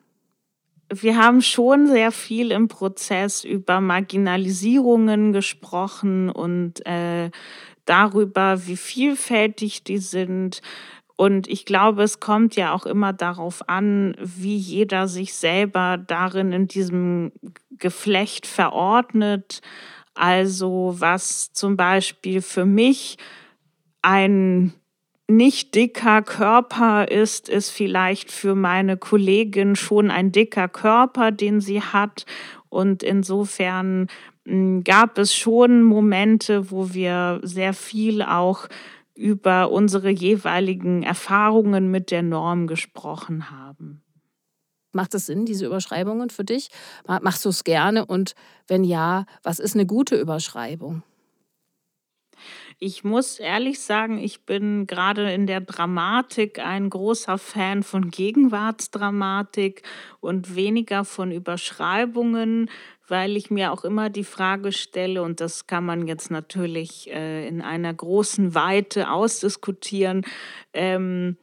Wir 0.91 1.17
haben 1.17 1.41
schon 1.41 1.87
sehr 1.87 2.11
viel 2.11 2.51
im 2.51 2.67
Prozess 2.67 3.43
über 3.43 3.81
Marginalisierungen 3.81 5.33
gesprochen 5.33 6.29
und 6.29 6.85
äh, 6.85 7.31
darüber, 7.85 8.67
wie 8.67 8.77
vielfältig 8.77 9.83
die 9.83 9.97
sind, 9.97 10.61
und 11.15 11.47
ich 11.47 11.65
glaube, 11.65 12.03
es 12.03 12.19
kommt 12.19 12.55
ja 12.55 12.73
auch 12.73 12.85
immer 12.85 13.13
darauf 13.13 13.69
an, 13.69 14.15
wie 14.19 14.55
jeder 14.55 15.07
sich 15.07 15.35
selber 15.35 15.97
darin 15.97 16.51
in 16.51 16.67
diesem 16.67 17.31
Geflecht 17.71 18.47
verordnet. 18.47 19.61
Also 20.15 20.95
was 20.97 21.53
zum 21.53 21.77
Beispiel 21.77 22.41
für 22.41 22.65
mich 22.65 23.17
ein 24.01 24.73
nicht 25.27 25.75
dicker 25.75 26.21
Körper 26.21 27.09
ist, 27.09 27.47
ist 27.47 27.69
vielleicht 27.69 28.31
für 28.31 28.55
meine 28.55 28.97
Kollegin 28.97 29.75
schon 29.75 30.11
ein 30.11 30.31
dicker 30.31 30.67
Körper, 30.67 31.31
den 31.31 31.61
sie 31.61 31.81
hat. 31.81 32.25
Und 32.69 33.03
insofern 33.03 34.07
hm, 34.45 34.83
gab 34.83 35.17
es 35.17 35.33
schon 35.35 35.83
Momente, 35.83 36.71
wo 36.71 36.93
wir 36.93 37.39
sehr 37.43 37.73
viel 37.73 38.21
auch 38.21 38.67
über 39.15 39.71
unsere 39.71 40.09
jeweiligen 40.09 41.03
Erfahrungen 41.03 41.91
mit 41.91 42.11
der 42.11 42.23
Norm 42.23 42.67
gesprochen 42.67 43.51
haben. 43.51 44.03
Macht 44.91 45.15
es 45.15 45.25
Sinn, 45.25 45.45
diese 45.45 45.65
Überschreibungen 45.65 46.29
für 46.29 46.43
dich? 46.43 46.69
Machst 47.07 47.43
du 47.45 47.49
es 47.49 47.63
gerne? 47.63 48.05
Und 48.05 48.35
wenn 48.67 48.83
ja, 48.83 49.25
was 49.41 49.59
ist 49.59 49.75
eine 49.75 49.87
gute 49.87 50.15
Überschreibung? 50.15 51.03
Ich 52.79 53.03
muss 53.03 53.39
ehrlich 53.39 53.79
sagen, 53.79 54.17
ich 54.17 54.45
bin 54.45 54.87
gerade 54.87 55.31
in 55.31 55.47
der 55.47 55.61
Dramatik 55.61 56.59
ein 56.59 56.89
großer 56.89 57.37
Fan 57.37 57.83
von 57.83 58.09
Gegenwartsdramatik 58.11 59.83
und 60.19 60.55
weniger 60.55 61.05
von 61.05 61.31
Überschreibungen, 61.31 62.69
weil 63.07 63.35
ich 63.37 63.51
mir 63.51 63.71
auch 63.71 63.83
immer 63.83 64.09
die 64.09 64.23
Frage 64.23 64.71
stelle, 64.71 65.21
und 65.23 65.41
das 65.41 65.67
kann 65.67 65.85
man 65.85 66.07
jetzt 66.07 66.31
natürlich 66.31 67.09
äh, 67.11 67.47
in 67.47 67.61
einer 67.61 67.93
großen 67.93 68.55
Weite 68.55 69.11
ausdiskutieren, 69.11 70.25
ähm, 70.73 71.37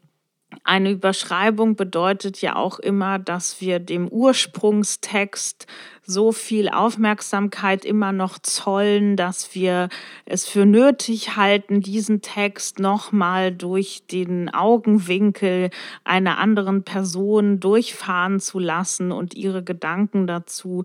eine 0.64 0.90
Überschreibung 0.90 1.76
bedeutet 1.76 2.40
ja 2.40 2.57
auch 2.57 2.78
immer, 2.78 3.19
dass 3.19 3.61
wir 3.61 3.78
dem 3.78 4.09
Ursprungstext 4.09 5.66
so 6.11 6.33
viel 6.33 6.69
Aufmerksamkeit 6.69 7.85
immer 7.85 8.11
noch 8.12 8.38
zollen, 8.38 9.16
dass 9.16 9.54
wir 9.54 9.88
es 10.25 10.47
für 10.47 10.66
nötig 10.66 11.37
halten, 11.37 11.80
diesen 11.80 12.21
Text 12.21 12.80
nochmal 12.80 13.52
durch 13.52 14.02
den 14.11 14.52
Augenwinkel 14.52 15.71
einer 16.04 16.38
anderen 16.38 16.83
Person 16.83 17.61
durchfahren 17.61 18.40
zu 18.40 18.59
lassen 18.59 19.12
und 19.12 19.35
ihre 19.35 19.62
Gedanken 19.62 20.26
dazu 20.26 20.85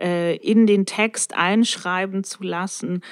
äh, 0.00 0.36
in 0.36 0.66
den 0.66 0.86
Text 0.86 1.34
einschreiben 1.34 2.24
zu 2.24 2.42
lassen. 2.42 3.02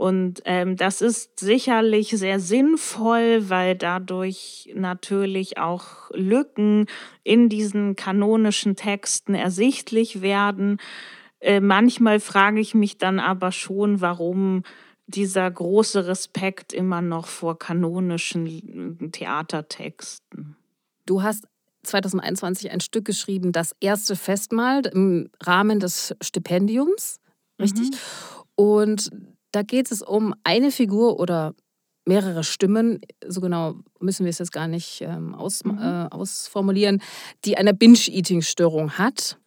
Und 0.00 0.40
ähm, 0.46 0.76
das 0.76 1.02
ist 1.02 1.38
sicherlich 1.38 2.08
sehr 2.08 2.40
sinnvoll, 2.40 3.50
weil 3.50 3.76
dadurch 3.76 4.72
natürlich 4.74 5.58
auch 5.58 6.10
Lücken 6.14 6.86
in 7.22 7.50
diesen 7.50 7.96
kanonischen 7.96 8.76
Texten 8.76 9.34
ersichtlich 9.34 10.22
werden. 10.22 10.78
Äh, 11.38 11.60
manchmal 11.60 12.18
frage 12.18 12.60
ich 12.60 12.74
mich 12.74 12.96
dann 12.96 13.18
aber 13.18 13.52
schon, 13.52 14.00
warum 14.00 14.62
dieser 15.06 15.50
große 15.50 16.06
Respekt 16.06 16.72
immer 16.72 17.02
noch 17.02 17.26
vor 17.26 17.58
kanonischen 17.58 19.10
Theatertexten. 19.12 20.56
Du 21.04 21.22
hast 21.22 21.46
2021 21.82 22.70
ein 22.70 22.80
Stück 22.80 23.04
geschrieben, 23.04 23.52
das 23.52 23.76
erste 23.80 24.16
Festmahl 24.16 24.86
im 24.86 25.28
Rahmen 25.42 25.78
des 25.78 26.16
Stipendiums, 26.22 27.20
richtig? 27.58 27.90
Mhm. 27.90 27.96
Und 28.54 29.10
da 29.52 29.62
geht 29.62 29.90
es 29.90 30.02
um 30.02 30.34
eine 30.44 30.70
Figur 30.70 31.18
oder 31.18 31.54
mehrere 32.06 32.44
Stimmen, 32.44 33.00
so 33.26 33.40
genau 33.40 33.74
müssen 34.00 34.24
wir 34.24 34.30
es 34.30 34.38
jetzt 34.38 34.52
gar 34.52 34.68
nicht 34.68 35.00
ähm, 35.02 35.34
aus, 35.34 35.64
mhm. 35.64 35.78
äh, 35.78 36.08
ausformulieren, 36.10 37.02
die 37.44 37.56
eine 37.56 37.74
Binge-Eating-Störung 37.74 38.92
hat. 38.92 39.38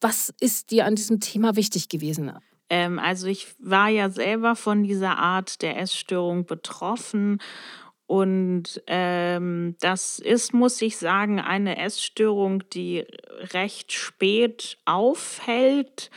Was 0.00 0.32
ist 0.40 0.70
dir 0.70 0.86
an 0.86 0.96
diesem 0.96 1.20
Thema 1.20 1.56
wichtig 1.56 1.88
gewesen? 1.88 2.32
Ähm, 2.68 2.98
also 2.98 3.26
ich 3.26 3.54
war 3.58 3.88
ja 3.88 4.10
selber 4.10 4.56
von 4.56 4.82
dieser 4.82 5.18
Art 5.18 5.62
der 5.62 5.78
Essstörung 5.78 6.44
betroffen 6.44 7.38
und 8.06 8.82
ähm, 8.88 9.76
das 9.80 10.18
ist, 10.18 10.52
muss 10.52 10.82
ich 10.82 10.98
sagen, 10.98 11.40
eine 11.40 11.78
Essstörung, 11.78 12.62
die 12.70 13.06
recht 13.54 13.92
spät 13.92 14.76
auffällt. 14.84 16.10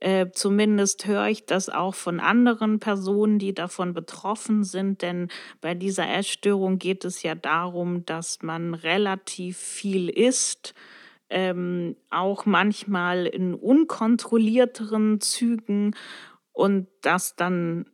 Äh, 0.00 0.30
zumindest 0.32 1.06
höre 1.06 1.28
ich 1.28 1.44
das 1.44 1.68
auch 1.68 1.94
von 1.94 2.20
anderen 2.20 2.80
Personen, 2.80 3.38
die 3.38 3.54
davon 3.54 3.92
betroffen 3.92 4.64
sind, 4.64 5.02
denn 5.02 5.28
bei 5.60 5.74
dieser 5.74 6.08
Essstörung 6.08 6.78
geht 6.78 7.04
es 7.04 7.22
ja 7.22 7.34
darum, 7.34 8.06
dass 8.06 8.42
man 8.42 8.72
relativ 8.72 9.58
viel 9.58 10.08
isst, 10.08 10.74
ähm, 11.28 11.96
auch 12.08 12.46
manchmal 12.46 13.26
in 13.26 13.54
unkontrollierteren 13.54 15.20
Zügen 15.20 15.94
und 16.52 16.88
das 17.02 17.36
dann 17.36 17.84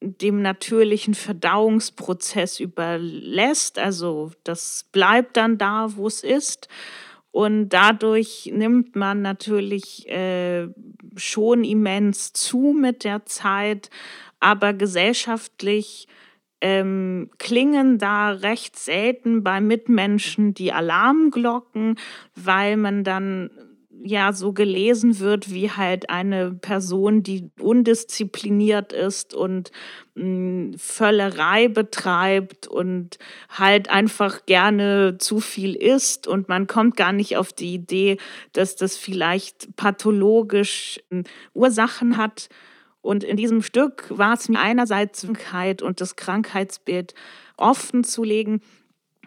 dem 0.00 0.42
natürlichen 0.42 1.14
Verdauungsprozess 1.14 2.58
überlässt. 2.58 3.78
Also 3.78 4.32
das 4.42 4.88
bleibt 4.90 5.36
dann 5.36 5.58
da, 5.58 5.96
wo 5.96 6.08
es 6.08 6.24
ist. 6.24 6.68
Und 7.32 7.70
dadurch 7.70 8.50
nimmt 8.54 8.94
man 8.94 9.22
natürlich 9.22 10.08
äh, 10.08 10.68
schon 11.16 11.64
immens 11.64 12.32
zu 12.34 12.76
mit 12.78 13.04
der 13.04 13.24
Zeit, 13.24 13.90
aber 14.38 14.74
gesellschaftlich 14.74 16.06
ähm, 16.60 17.30
klingen 17.38 17.98
da 17.98 18.30
recht 18.30 18.78
selten 18.78 19.42
bei 19.42 19.60
Mitmenschen 19.60 20.54
die 20.54 20.72
Alarmglocken, 20.72 21.98
weil 22.36 22.76
man 22.76 23.02
dann 23.02 23.50
ja 24.04 24.32
so 24.32 24.52
gelesen 24.52 25.18
wird 25.18 25.52
wie 25.52 25.70
halt 25.70 26.10
eine 26.10 26.52
Person, 26.52 27.22
die 27.22 27.50
undiszipliniert 27.60 28.92
ist 28.92 29.34
und 29.34 29.70
mh, 30.14 30.22
hm, 30.22 30.74
Völlerei 30.78 31.68
betreibt 31.68 32.66
und 32.66 33.18
halt 33.48 33.90
einfach 33.90 34.46
gerne 34.46 35.18
zu 35.18 35.40
viel 35.40 35.74
isst 35.74 36.26
und 36.26 36.48
man 36.48 36.66
kommt 36.66 36.96
gar 36.96 37.12
nicht 37.12 37.36
auf 37.36 37.52
die 37.52 37.74
Idee, 37.74 38.16
dass 38.52 38.76
das 38.76 38.96
vielleicht 38.96 39.76
pathologisch 39.76 41.00
hm, 41.10 41.24
Ursachen 41.54 42.16
hat. 42.16 42.48
Und 43.00 43.24
in 43.24 43.36
diesem 43.36 43.62
Stück 43.62 44.06
war 44.10 44.34
es 44.34 44.48
mir 44.48 44.60
einerseits 44.60 45.26
und 45.82 46.00
das 46.00 46.14
Krankheitsbild 46.14 47.14
offen 47.56 48.04
zu 48.04 48.22
legen, 48.22 48.60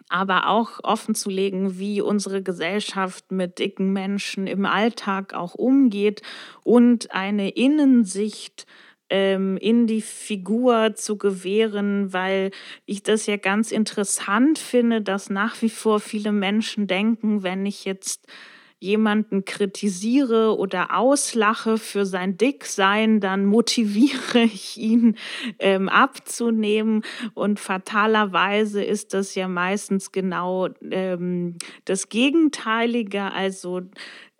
aber 0.10 0.48
auch 0.50 0.80
offen 0.84 1.16
zu 1.16 1.30
legen, 1.30 1.80
wie 1.80 2.02
unsere 2.02 2.44
Gesellschaft 2.44 3.32
mit 3.32 3.60
dicken 3.60 3.92
Menschen 3.92 4.48
im 4.48 4.66
Alltag 4.66 5.34
auch 5.34 5.56
umgeht 5.56 6.22
und 6.64 7.12
eine 7.12 7.50
Innensicht 7.50 8.66
ähm, 9.10 9.58
in 9.58 9.88
die 9.88 10.02
Figur 10.02 10.96
zu 10.96 11.18
gewähren, 11.18 12.14
weil 12.14 12.52
ich 12.86 13.04
das 13.04 13.26
ja 13.26 13.38
ganz 13.38 13.72
interessant 13.72 14.60
finde, 14.60 15.02
dass 15.02 15.30
nach 15.30 15.62
wie 15.62 15.70
vor 15.70 16.00
viele 16.00 16.32
Menschen 16.32 16.88
denken, 16.88 17.44
wenn 17.44 17.66
ich 17.66 17.86
jetzt 17.86 18.28
jemanden 18.80 19.46
kritisiere 19.46 20.58
oder 20.58 20.96
auslache 20.98 21.78
für 21.78 22.06
sein 22.06 22.38
Dicksein, 22.38 23.20
dann 23.20 23.46
motiviere 23.46 24.40
ich 24.44 24.78
ihn 24.78 25.18
ähm, 25.60 25.90
abzunehmen. 25.90 27.04
Und 27.34 27.60
fatalerweise 27.60 28.84
ist 28.84 29.14
das 29.14 29.36
ja 29.36 29.48
meistens 29.48 30.12
genau 30.12 30.70
ähm, 30.92 31.58
das 31.86 32.10
Gegenteilige. 32.10 33.32
Also 33.32 33.82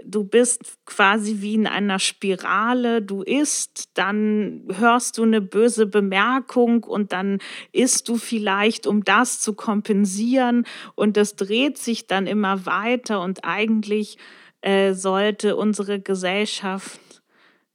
du 0.08 0.24
bist 0.24 0.78
quasi 0.86 1.42
wie 1.42 1.56
in 1.56 1.68
einer 1.68 2.00
Spirale, 2.00 3.02
du 3.02 3.22
isst, 3.24 3.90
dann 3.96 4.64
hörst 4.72 5.18
du 5.18 5.24
eine 5.24 5.42
böse 5.42 5.88
Bemerkung 5.88 6.84
und 6.84 7.12
dann 7.12 7.40
isst 7.72 8.08
du 8.08 8.18
vielleicht, 8.18 8.88
um 8.88 9.04
das 9.04 9.40
zu 9.40 9.54
kompensieren. 9.54 10.66
Und 10.96 11.18
das 11.18 11.36
dreht 11.36 11.78
sich 11.78 12.08
dann 12.08 12.28
immer 12.28 12.66
weiter 12.66 13.22
und 13.22 13.44
eigentlich 13.44 14.18
äh, 14.62 14.94
sollte 14.94 15.56
unsere 15.56 16.00
Gesellschaft 16.00 17.00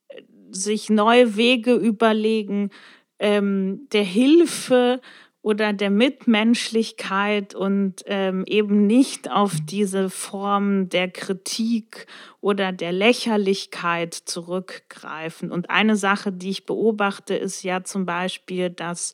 äh, 0.08 0.22
sich 0.50 0.90
neue 0.90 1.36
Wege 1.36 1.74
überlegen, 1.74 2.70
ähm, 3.18 3.86
der 3.92 4.04
Hilfe 4.04 5.00
oder 5.42 5.72
der 5.72 5.90
Mitmenschlichkeit 5.90 7.54
und 7.54 8.02
ähm, 8.06 8.44
eben 8.46 8.86
nicht 8.86 9.30
auf 9.30 9.56
diese 9.64 10.10
Form 10.10 10.90
der 10.90 11.10
Kritik 11.10 12.06
oder 12.40 12.72
der 12.72 12.92
Lächerlichkeit 12.92 14.12
zurückgreifen. 14.14 15.50
Und 15.50 15.70
eine 15.70 15.96
Sache, 15.96 16.30
die 16.30 16.50
ich 16.50 16.66
beobachte, 16.66 17.34
ist 17.34 17.62
ja 17.62 17.84
zum 17.84 18.04
Beispiel, 18.04 18.68
dass 18.68 19.12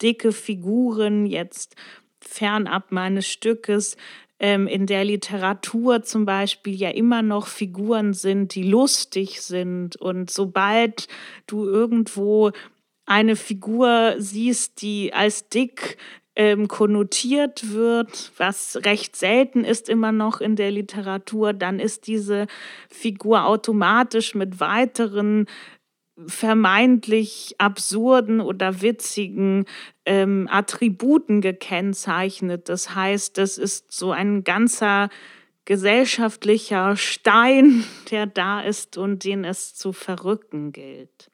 dicke 0.00 0.32
Figuren 0.32 1.26
jetzt 1.26 1.76
fernab 2.20 2.90
meines 2.90 3.26
Stückes 3.26 3.96
ähm, 4.38 4.66
in 4.66 4.86
der 4.86 5.04
Literatur 5.04 6.02
zum 6.02 6.26
Beispiel 6.26 6.74
ja 6.74 6.90
immer 6.90 7.22
noch 7.22 7.46
Figuren 7.46 8.12
sind, 8.12 8.54
die 8.54 8.64
lustig 8.64 9.40
sind. 9.42 9.96
Und 9.96 10.30
sobald 10.30 11.08
du 11.46 11.64
irgendwo 11.64 12.52
eine 13.06 13.36
Figur 13.36 14.16
siehst, 14.18 14.82
die 14.82 15.14
als 15.14 15.48
dick 15.48 15.96
ähm, 16.34 16.68
konnotiert 16.68 17.72
wird, 17.72 18.30
was 18.36 18.78
recht 18.84 19.16
selten 19.16 19.64
ist 19.64 19.88
immer 19.88 20.12
noch 20.12 20.40
in 20.40 20.54
der 20.54 20.70
Literatur, 20.70 21.54
dann 21.54 21.80
ist 21.80 22.06
diese 22.06 22.46
Figur 22.90 23.46
automatisch 23.46 24.34
mit 24.34 24.60
weiteren 24.60 25.46
vermeintlich 26.26 27.54
absurden 27.58 28.40
oder 28.40 28.80
witzigen 28.80 29.66
ähm, 30.04 30.48
Attributen 30.50 31.40
gekennzeichnet. 31.40 32.68
Das 32.68 32.94
heißt, 32.94 33.36
das 33.36 33.58
ist 33.58 33.92
so 33.92 34.12
ein 34.12 34.42
ganzer 34.44 35.10
gesellschaftlicher 35.66 36.96
Stein, 36.96 37.84
der 38.10 38.26
da 38.26 38.60
ist 38.60 38.96
und 38.96 39.24
den 39.24 39.44
es 39.44 39.74
zu 39.74 39.92
verrücken 39.92 40.72
gilt. 40.72 41.30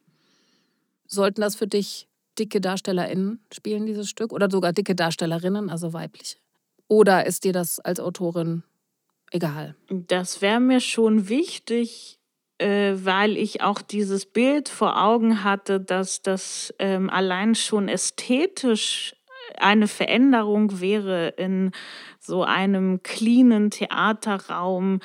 Sollten 1.13 1.43
das 1.43 1.57
für 1.57 1.67
dich 1.67 2.09
dicke 2.39 2.63
DarstellerInnen 2.63 3.41
spielen, 3.53 3.85
dieses 3.85 4.09
Stück? 4.09 4.33
Oder 4.33 4.51
sogar 4.51 4.73
dicke 4.73 4.95
Darstellerinnen, 4.95 5.69
also 5.69 5.93
weibliche? 5.93 6.39
Oder 6.89 7.27
ist 7.27 7.45
dir 7.45 7.53
das 7.53 7.79
als 7.81 8.01
Autorin 8.01 8.63
egal? 9.31 9.77
Das 9.91 10.41
wäre 10.41 10.59
mir 10.59 10.81
schon 10.81 11.29
wichtig, 11.29 12.19
äh, 12.57 12.95
weil 12.95 13.37
ich 13.37 13.61
auch 13.61 13.83
dieses 13.83 14.25
Bild 14.25 14.71
vor 14.71 15.03
Augen 15.03 15.45
hatte, 15.45 15.81
dass 15.81 16.23
das 16.23 16.73
ähm, 16.79 17.11
allein 17.11 17.55
schon 17.55 17.89
ästhetisch 17.89 19.15
eine 19.59 19.89
Veränderung 19.89 20.81
wäre 20.81 21.29
in 21.29 21.73
so 22.21 22.43
einem 22.43 23.03
cleanen 23.03 23.71
Theaterraum, 23.71 25.01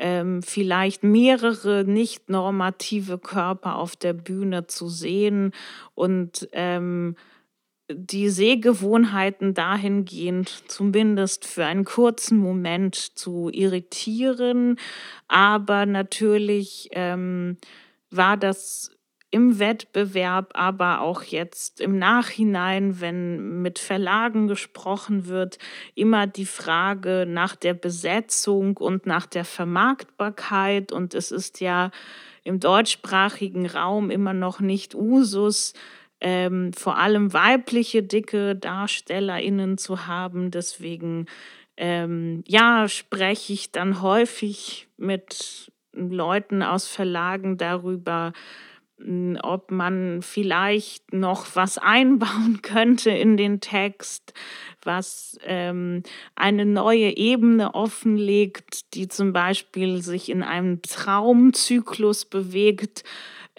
ähm, 0.00 0.42
vielleicht 0.42 1.04
mehrere 1.04 1.84
nicht 1.84 2.28
normative 2.30 3.18
Körper 3.18 3.76
auf 3.76 3.96
der 3.96 4.14
Bühne 4.14 4.66
zu 4.66 4.88
sehen 4.88 5.52
und 5.94 6.48
ähm, 6.52 7.16
die 7.92 8.28
Sehgewohnheiten 8.28 9.52
dahingehend 9.52 10.48
zumindest 10.68 11.44
für 11.44 11.64
einen 11.64 11.84
kurzen 11.84 12.38
Moment 12.38 12.94
zu 12.94 13.50
irritieren. 13.52 14.76
Aber 15.28 15.86
natürlich 15.86 16.88
ähm, 16.92 17.58
war 18.10 18.36
das 18.36 18.92
im 19.30 19.58
Wettbewerb, 19.60 20.52
aber 20.54 21.00
auch 21.02 21.22
jetzt 21.22 21.80
im 21.80 21.98
Nachhinein, 21.98 23.00
wenn 23.00 23.62
mit 23.62 23.78
Verlagen 23.78 24.48
gesprochen 24.48 25.26
wird, 25.26 25.58
immer 25.94 26.26
die 26.26 26.46
Frage 26.46 27.26
nach 27.28 27.54
der 27.54 27.74
Besetzung 27.74 28.76
und 28.76 29.06
nach 29.06 29.26
der 29.26 29.44
Vermarktbarkeit. 29.44 30.90
Und 30.90 31.14
es 31.14 31.30
ist 31.30 31.60
ja 31.60 31.90
im 32.42 32.58
deutschsprachigen 32.58 33.66
Raum 33.66 34.10
immer 34.10 34.34
noch 34.34 34.58
nicht 34.60 34.94
Usus, 34.96 35.74
ähm, 36.20 36.72
vor 36.72 36.98
allem 36.98 37.32
weibliche 37.32 38.02
dicke 38.02 38.56
DarstellerInnen 38.56 39.78
zu 39.78 40.06
haben. 40.06 40.50
Deswegen 40.50 41.26
ähm, 41.76 42.42
ja, 42.46 42.88
spreche 42.88 43.52
ich 43.52 43.70
dann 43.70 44.02
häufig 44.02 44.88
mit 44.96 45.72
Leuten 45.92 46.62
aus 46.62 46.86
Verlagen 46.86 47.56
darüber, 47.56 48.32
ob 49.42 49.70
man 49.70 50.22
vielleicht 50.22 51.12
noch 51.12 51.46
was 51.54 51.78
einbauen 51.78 52.60
könnte 52.62 53.10
in 53.10 53.36
den 53.36 53.60
Text, 53.60 54.32
was 54.82 55.38
ähm, 55.44 56.02
eine 56.34 56.66
neue 56.66 57.16
Ebene 57.16 57.74
offenlegt, 57.74 58.94
die 58.94 59.08
zum 59.08 59.32
Beispiel 59.32 60.02
sich 60.02 60.28
in 60.28 60.42
einem 60.42 60.82
Traumzyklus 60.82 62.24
bewegt 62.24 63.04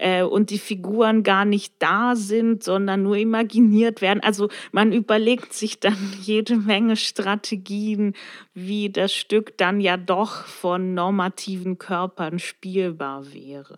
äh, 0.01 0.23
und 0.23 0.49
die 0.49 0.57
Figuren 0.57 1.23
gar 1.23 1.45
nicht 1.45 1.75
da 1.79 2.15
sind, 2.15 2.63
sondern 2.63 3.03
nur 3.03 3.17
imaginiert 3.17 4.01
werden. 4.01 4.21
Also 4.21 4.49
man 4.71 4.91
überlegt 4.91 5.53
sich 5.53 5.79
dann 5.79 5.97
jede 6.21 6.57
Menge 6.57 6.95
Strategien, 6.95 8.13
wie 8.53 8.89
das 8.89 9.13
Stück 9.13 9.57
dann 9.57 9.79
ja 9.79 9.97
doch 9.97 10.45
von 10.45 10.93
normativen 10.93 11.77
Körpern 11.77 12.39
spielbar 12.39 13.33
wäre. 13.33 13.77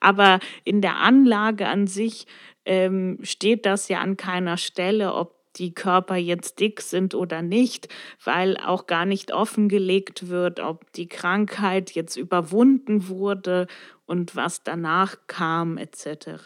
Aber 0.00 0.40
in 0.64 0.80
der 0.80 0.96
Anlage 0.96 1.68
an 1.68 1.86
sich 1.86 2.26
ähm, 2.64 3.18
steht 3.22 3.66
das 3.66 3.88
ja 3.88 4.00
an 4.00 4.16
keiner 4.16 4.56
Stelle, 4.56 5.14
ob 5.14 5.37
die 5.58 5.74
Körper 5.74 6.16
jetzt 6.16 6.60
dick 6.60 6.80
sind 6.80 7.14
oder 7.14 7.42
nicht, 7.42 7.88
weil 8.24 8.56
auch 8.56 8.86
gar 8.86 9.04
nicht 9.04 9.32
offengelegt 9.32 10.28
wird, 10.28 10.60
ob 10.60 10.92
die 10.92 11.08
Krankheit 11.08 11.92
jetzt 11.92 12.16
überwunden 12.16 13.08
wurde 13.08 13.66
und 14.06 14.36
was 14.36 14.62
danach 14.62 15.16
kam 15.26 15.76
etc. 15.76 16.42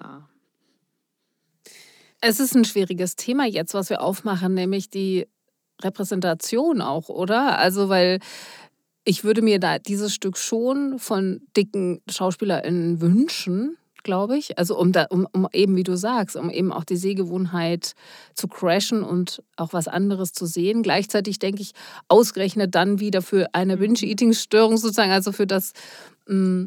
Es 2.20 2.40
ist 2.40 2.54
ein 2.54 2.64
schwieriges 2.64 3.16
Thema 3.16 3.46
jetzt, 3.46 3.74
was 3.74 3.90
wir 3.90 4.00
aufmachen, 4.00 4.54
nämlich 4.54 4.90
die 4.90 5.26
Repräsentation 5.82 6.80
auch, 6.80 7.08
oder? 7.08 7.58
Also, 7.58 7.88
weil 7.88 8.20
ich 9.04 9.24
würde 9.24 9.42
mir 9.42 9.58
da 9.58 9.78
dieses 9.78 10.14
Stück 10.14 10.38
schon 10.38 10.98
von 10.98 11.40
dicken 11.56 12.00
SchauspielerInnen 12.08 13.00
wünschen, 13.00 13.76
glaube 14.02 14.36
ich. 14.36 14.58
Also 14.58 14.78
um, 14.78 14.92
da, 14.92 15.06
um, 15.10 15.26
um 15.32 15.48
eben, 15.52 15.76
wie 15.76 15.82
du 15.82 15.96
sagst, 15.96 16.36
um 16.36 16.50
eben 16.50 16.72
auch 16.72 16.84
die 16.84 16.96
Sehgewohnheit 16.96 17.94
zu 18.34 18.48
crashen 18.48 19.02
und 19.02 19.42
auch 19.56 19.72
was 19.72 19.88
anderes 19.88 20.32
zu 20.32 20.46
sehen. 20.46 20.82
Gleichzeitig 20.82 21.38
denke 21.38 21.62
ich, 21.62 21.72
ausgerechnet 22.08 22.74
dann 22.74 23.00
wieder 23.00 23.22
für 23.22 23.54
eine 23.54 23.76
mhm. 23.76 23.80
Binge-Eating-Störung 23.80 24.76
sozusagen, 24.76 25.12
also 25.12 25.32
für 25.32 25.46
das 25.46 25.72
mm, 26.26 26.66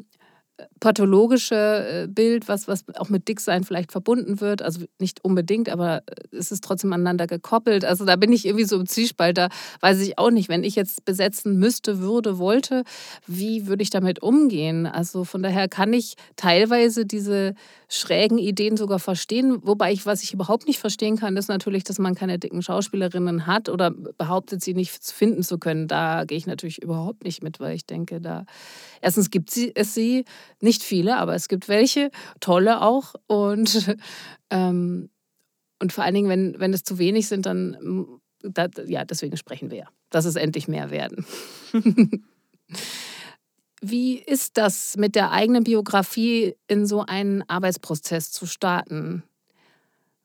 pathologische 0.80 2.04
äh, 2.04 2.08
Bild, 2.08 2.48
was, 2.48 2.68
was 2.68 2.86
auch 2.96 3.10
mit 3.10 3.28
Dicksein 3.28 3.64
vielleicht 3.64 3.92
verbunden 3.92 4.40
wird. 4.40 4.62
Also 4.62 4.86
nicht 5.00 5.24
unbedingt, 5.24 5.70
aber 5.70 6.04
es 6.32 6.52
ist 6.52 6.64
trotzdem 6.64 6.94
aneinander 6.94 7.28
gekoppelt. 7.28 7.84
Also 7.84 8.06
da 8.06 8.16
bin 8.16 8.32
ich 8.32 8.46
irgendwie 8.46 8.66
so 8.66 8.78
im 8.78 8.86
Zwiespalt. 8.86 9.38
Da 9.38 9.50
weiß 9.82 10.00
ich 10.02 10.18
auch 10.18 10.32
nicht, 10.32 10.48
wenn 10.48 10.64
ich 10.64 10.76
jetzt 10.76 11.04
besetzen 11.06 11.58
müsste, 11.58 12.00
würde, 12.00 12.38
wollte, 12.38 12.84
wie 13.28 13.68
würde 13.68 13.84
ich 13.84 13.90
damit 13.90 14.22
umgehen? 14.22 14.86
Also 14.86 15.24
von 15.24 15.44
daher 15.44 15.68
kann 15.68 15.92
ich 15.92 16.16
teilweise 16.36 17.06
diese 17.06 17.56
schrägen 17.90 18.38
Ideen 18.38 18.78
sogar 18.78 19.00
verstehen. 19.00 19.60
Wobei 19.64 19.92
ich, 19.92 20.06
was 20.06 20.24
ich 20.24 20.34
überhaupt 20.34 20.68
nicht 20.68 20.80
verstehen 20.80 21.18
kann, 21.18 21.38
ist 21.38 21.50
natürlich, 21.50 21.84
dass 21.84 22.00
man 22.00 22.16
keine 22.16 22.40
dicken 22.40 22.62
Schauspielerinnen 22.62 23.46
hat 23.46 23.70
oder 23.70 23.92
behauptet, 23.92 24.64
sie 24.64 24.74
nicht 24.74 24.92
finden 24.92 25.44
zu 25.44 25.58
können. 25.58 25.88
Da 25.88 26.24
gehe 26.26 26.38
ich 26.38 26.48
natürlich 26.48 26.82
überhaupt 26.82 27.24
nicht 27.24 27.44
mit, 27.44 27.60
weil 27.60 27.76
ich 27.76 27.86
denke, 27.86 28.22
da 28.22 28.46
erstens 29.02 29.30
gibt 29.30 29.56
es 29.76 29.94
sie, 29.94 30.26
nicht 30.62 30.84
viele, 30.84 31.18
aber 31.18 31.36
es 31.36 31.48
gibt 31.48 31.68
welche, 31.68 32.12
tolle 32.40 32.82
auch. 32.82 33.16
Und, 33.28 33.96
ähm, 34.50 35.10
und 35.82 35.94
vor 35.94 36.04
allen 36.04 36.16
Dingen, 36.16 36.30
wenn, 36.30 36.60
wenn 36.60 36.74
es 36.74 36.84
zu 36.84 36.98
wenig 36.98 37.28
sind, 37.28 37.46
dann, 37.46 38.20
da, 38.42 38.68
ja, 38.86 39.06
deswegen 39.06 39.38
sprechen 39.38 39.72
wir 39.72 39.78
ja, 39.78 39.88
dass 40.10 40.26
es 40.26 40.36
endlich 40.36 40.68
mehr 40.68 40.92
werden. 40.92 41.26
Wie 43.82 44.18
ist 44.18 44.58
das 44.58 44.98
mit 44.98 45.16
der 45.16 45.32
eigenen 45.32 45.64
Biografie 45.64 46.56
in 46.68 46.86
so 46.86 47.02
einen 47.06 47.48
Arbeitsprozess 47.48 48.32
zu 48.32 48.46
starten? 48.46 49.24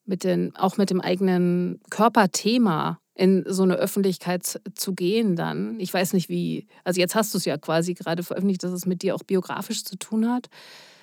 Mit 0.06 0.24
den, 0.24 0.56
auch 0.56 0.76
mit 0.76 0.90
dem 0.90 1.00
eigenen 1.00 1.80
Körperthema 1.90 2.99
in 3.20 3.44
so 3.46 3.64
eine 3.64 3.76
Öffentlichkeit 3.76 4.62
zu 4.74 4.94
gehen 4.94 5.36
dann. 5.36 5.78
Ich 5.78 5.92
weiß 5.92 6.14
nicht 6.14 6.30
wie, 6.30 6.66
also 6.84 7.00
jetzt 7.00 7.14
hast 7.14 7.34
du 7.34 7.38
es 7.38 7.44
ja 7.44 7.58
quasi 7.58 7.92
gerade 7.92 8.22
veröffentlicht, 8.22 8.64
dass 8.64 8.72
es 8.72 8.86
mit 8.86 9.02
dir 9.02 9.14
auch 9.14 9.22
biografisch 9.22 9.84
zu 9.84 9.96
tun 9.98 10.26
hat. 10.26 10.48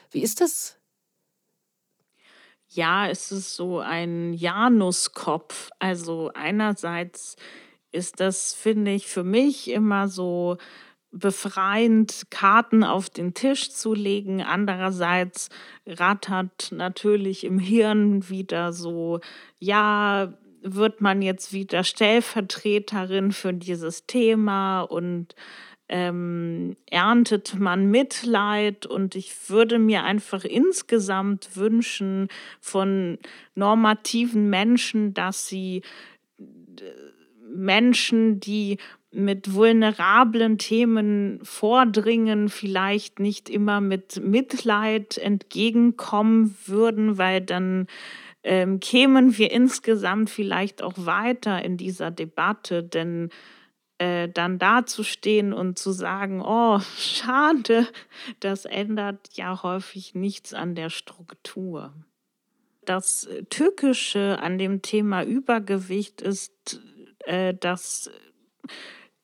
Wie 0.09 0.23
ist 0.23 0.41
das? 0.41 0.79
Ja, 2.69 3.07
es 3.07 3.31
ist 3.31 3.55
so 3.55 3.77
ein 3.81 4.33
Januskopf. 4.33 5.69
Also 5.77 6.31
einerseits 6.33 7.35
ist 7.91 8.19
das, 8.19 8.51
finde 8.51 8.93
ich, 8.93 9.05
für 9.05 9.23
mich 9.23 9.69
immer 9.69 10.07
so 10.07 10.57
befreiend, 11.11 12.31
Karten 12.31 12.83
auf 12.83 13.11
den 13.11 13.35
Tisch 13.35 13.69
zu 13.69 13.93
legen. 13.93 14.41
Andererseits 14.41 15.49
rattert 15.85 16.71
natürlich 16.71 17.43
im 17.43 17.59
Hirn 17.59 18.27
wieder 18.27 18.73
so, 18.73 19.19
ja, 19.59 20.33
wird 20.75 21.01
man 21.01 21.21
jetzt 21.21 21.53
wieder 21.53 21.83
Stellvertreterin 21.83 23.31
für 23.31 23.53
dieses 23.53 24.05
Thema 24.05 24.81
und 24.81 25.35
ähm, 25.89 26.75
erntet 26.89 27.55
man 27.57 27.89
Mitleid. 27.89 28.85
Und 28.85 29.15
ich 29.15 29.49
würde 29.49 29.79
mir 29.79 30.03
einfach 30.03 30.43
insgesamt 30.43 31.55
wünschen 31.55 32.27
von 32.59 33.17
normativen 33.55 34.49
Menschen, 34.49 35.13
dass 35.13 35.47
sie 35.47 35.81
Menschen, 37.49 38.39
die 38.39 38.77
mit 39.11 39.53
vulnerablen 39.53 40.57
Themen 40.57 41.39
vordringen, 41.41 42.49
vielleicht 42.49 43.19
nicht 43.19 43.49
immer 43.49 43.79
mit 43.79 44.21
Mitleid 44.21 45.17
entgegenkommen 45.17 46.55
würden, 46.65 47.17
weil 47.17 47.41
dann 47.41 47.87
ähm, 48.47 48.79
kämen 48.79 49.37
wir 49.37 49.51
insgesamt 49.51 50.29
vielleicht 50.29 50.81
auch 50.81 50.93
weiter 50.95 51.63
in 51.65 51.75
dieser 51.75 52.11
Debatte, 52.11 52.81
denn 52.81 53.29
äh, 53.97 54.29
dann 54.29 54.57
dazustehen 54.57 55.51
und 55.51 55.77
zu 55.77 55.91
sagen, 55.91 56.41
oh, 56.41 56.79
schade, 56.97 57.85
das 58.39 58.63
ändert 58.63 59.27
ja 59.33 59.63
häufig 59.63 60.15
nichts 60.15 60.53
an 60.53 60.75
der 60.75 60.89
Struktur. 60.89 61.93
Das 62.85 63.27
Tückische 63.49 64.39
an 64.41 64.57
dem 64.57 64.81
Thema 64.81 65.23
Übergewicht 65.23 66.21
ist, 66.21 66.79
äh, 67.25 67.53
dass 67.53 68.09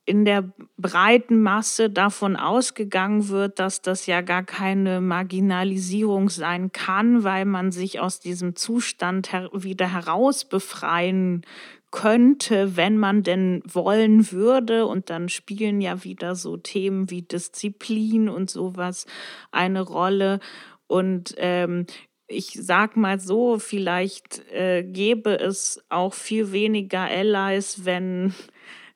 in 0.06 0.26
der 0.26 0.52
breiten 0.78 1.42
Masse 1.42 1.90
davon 1.90 2.36
ausgegangen 2.36 3.30
wird, 3.30 3.60
dass 3.60 3.82
das 3.82 4.06
ja 4.06 4.22
gar 4.22 4.44
keine 4.44 5.00
Marginalisierung 5.00 6.30
sein 6.30 6.72
kann, 6.72 7.24
weil 7.24 7.46
man 7.46 7.72
sich 7.72 8.00
aus 8.00 8.20
diesem 8.20 8.56
Zustand 8.56 9.32
her 9.32 9.50
wieder 9.54 9.88
herausbefreien 9.88 11.46
könnte, 11.92 12.76
wenn 12.76 12.98
man 12.98 13.24
denn 13.24 13.62
wollen 13.66 14.32
würde. 14.32 14.88
Und 14.88 15.10
dann 15.10 15.30
spielen 15.30 15.80
ja 15.80 16.04
wieder 16.04 16.36
so 16.36 16.58
Themen 16.58 17.10
wie 17.10 17.22
Disziplin 17.22 18.28
und 18.28 18.50
sowas 18.50 19.06
eine 19.52 19.82
Rolle. 19.82 20.40
Und 20.88 21.36
ähm, 21.38 21.86
ich 22.28 22.58
sag 22.60 22.98
mal 22.98 23.20
so, 23.20 23.60
vielleicht 23.60 24.42
äh, 24.52 24.84
gäbe 24.84 25.40
es 25.40 25.82
auch 25.90 26.14
viel 26.14 26.52
weniger 26.52 27.02
Allies, 27.02 27.86
wenn 27.86 28.34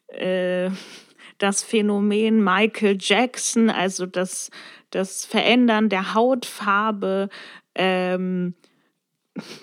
äh, 0.08 0.70
das 1.38 1.64
Phänomen 1.64 2.44
Michael 2.44 2.98
Jackson, 3.00 3.70
also 3.70 4.06
das, 4.06 4.50
das 4.90 5.26
Verändern 5.26 5.90
der 5.90 6.14
Hautfarbe, 6.14 7.30
ähm, 7.76 8.56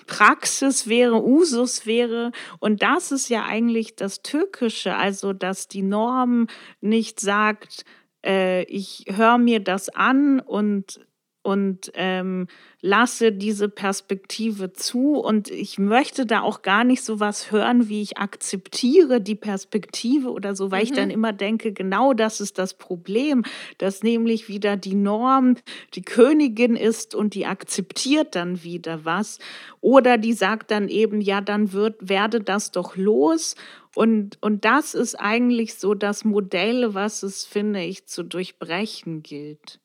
Praxis 0.07 0.87
wäre, 0.87 1.21
Usus 1.21 1.85
wäre. 1.85 2.31
Und 2.59 2.81
das 2.81 3.11
ist 3.11 3.29
ja 3.29 3.43
eigentlich 3.43 3.95
das 3.95 4.21
Türkische, 4.21 4.95
also 4.95 5.33
dass 5.33 5.67
die 5.67 5.81
Norm 5.81 6.47
nicht 6.81 7.19
sagt, 7.19 7.83
äh, 8.25 8.63
ich 8.63 9.05
höre 9.09 9.37
mir 9.37 9.59
das 9.59 9.89
an 9.89 10.39
und 10.39 11.05
und 11.45 11.91
ähm, 11.93 12.47
lasse 12.81 13.31
diese 13.31 13.69
Perspektive 13.69 14.73
zu. 14.73 15.13
Und 15.13 15.51
ich 15.51 15.77
möchte 15.77 16.25
da 16.25 16.41
auch 16.41 16.63
gar 16.63 16.83
nicht 16.83 17.03
so 17.03 17.19
was 17.19 17.51
hören, 17.51 17.87
wie 17.87 18.01
ich 18.01 18.17
akzeptiere 18.17 19.21
die 19.21 19.35
Perspektive 19.35 20.31
oder 20.31 20.55
so, 20.55 20.71
weil 20.71 20.79
mhm. 20.79 20.85
ich 20.85 20.91
dann 20.93 21.09
immer 21.11 21.33
denke, 21.33 21.71
genau 21.71 22.13
das 22.13 22.41
ist 22.41 22.57
das 22.57 22.73
Problem, 22.73 23.43
dass 23.77 24.01
nämlich 24.01 24.49
wieder 24.49 24.75
die 24.75 24.95
Norm 24.95 25.55
die 25.93 26.01
Königin 26.01 26.75
ist 26.75 27.13
und 27.13 27.35
die 27.35 27.45
akzeptiert 27.45 28.33
dann 28.33 28.63
wieder 28.63 29.05
was. 29.05 29.37
Oder 29.81 30.17
die 30.17 30.33
sagt 30.33 30.71
dann 30.71 30.89
eben, 30.89 31.21
ja, 31.21 31.41
dann 31.41 31.73
wird, 31.73 32.09
werde 32.09 32.41
das 32.41 32.71
doch 32.71 32.97
los. 32.97 33.55
Und, 33.93 34.39
und 34.41 34.65
das 34.65 34.95
ist 34.95 35.13
eigentlich 35.13 35.75
so 35.75 35.93
das 35.93 36.25
Modell, 36.25 36.95
was 36.95 37.21
es, 37.21 37.45
finde 37.45 37.83
ich, 37.83 38.07
zu 38.07 38.23
durchbrechen 38.23 39.21
gilt 39.21 39.79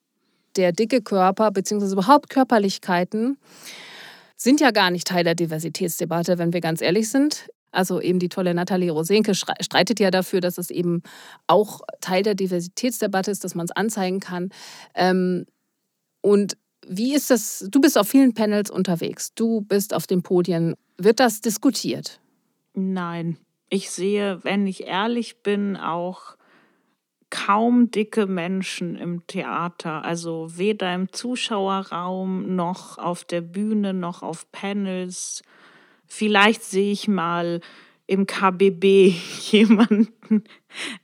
der 0.57 0.73
dicke 0.73 1.03
Körper 1.03 1.51
bzw. 1.51 1.93
überhaupt 1.93 2.31
Körperlichkeiten 2.31 3.39
sind 4.37 4.61
ja 4.61 4.71
gar 4.71 4.91
nicht 4.91 5.07
Teil 5.07 5.25
der 5.25 5.35
Diversitätsdebatte, 5.35 6.39
wenn 6.39 6.53
wir 6.53 6.61
ganz 6.61 6.81
ehrlich 6.81 7.11
sind. 7.11 7.51
Also 7.73 8.01
eben 8.01 8.19
die 8.19 8.29
tolle 8.29 8.55
Nathalie 8.55 8.91
Rosenke 8.91 9.35
streitet 9.35 10.01
ja 10.01 10.11
dafür, 10.11 10.41
dass 10.41 10.59
es 10.59 10.71
eben 10.71 11.03
auch 11.47 11.83
Teil 12.01 12.23
der 12.23 12.35
Diversitätsdebatte 12.35 13.31
ist, 13.31 13.45
dass 13.45 13.55
man 13.55 13.67
es 13.67 13.71
anzeigen 13.71 14.19
kann. 14.19 14.51
Ähm, 14.95 15.47
und 16.21 16.57
wie 16.87 17.15
ist 17.15 17.31
das? 17.31 17.67
Du 17.71 17.81
bist 17.81 17.97
auf 17.97 18.09
vielen 18.09 18.35
Panels 18.35 18.71
unterwegs, 18.71 19.35
du 19.35 19.61
bist 19.61 19.95
auf 19.95 20.07
den 20.07 20.23
Podien. 20.23 20.75
Wird 20.99 21.21
das 21.21 21.41
diskutiert? 21.41 22.21
Nein. 22.75 23.37
Ich 23.69 23.91
sehe, 23.91 24.43
wenn 24.43 24.67
ich 24.67 24.87
ehrlich 24.87 25.43
bin, 25.43 25.77
auch 25.77 26.37
kaum 27.31 27.90
dicke 27.90 28.27
Menschen 28.27 28.97
im 28.97 29.27
Theater, 29.27 30.05
also 30.05 30.49
weder 30.57 30.95
im 30.95 31.12
Zuschauerraum 31.12 32.55
noch 32.55 32.99
auf 32.99 33.25
der 33.25 33.40
Bühne 33.40 33.95
noch 33.95 34.23
auf 34.23 34.51
Panels. 34.53 35.43
Vielleicht 36.07 36.62
sehe 36.64 36.93
ich 36.93 37.09
mal 37.09 37.61
im 38.07 38.27
KBB 38.27 39.14
jemanden. 39.51 40.45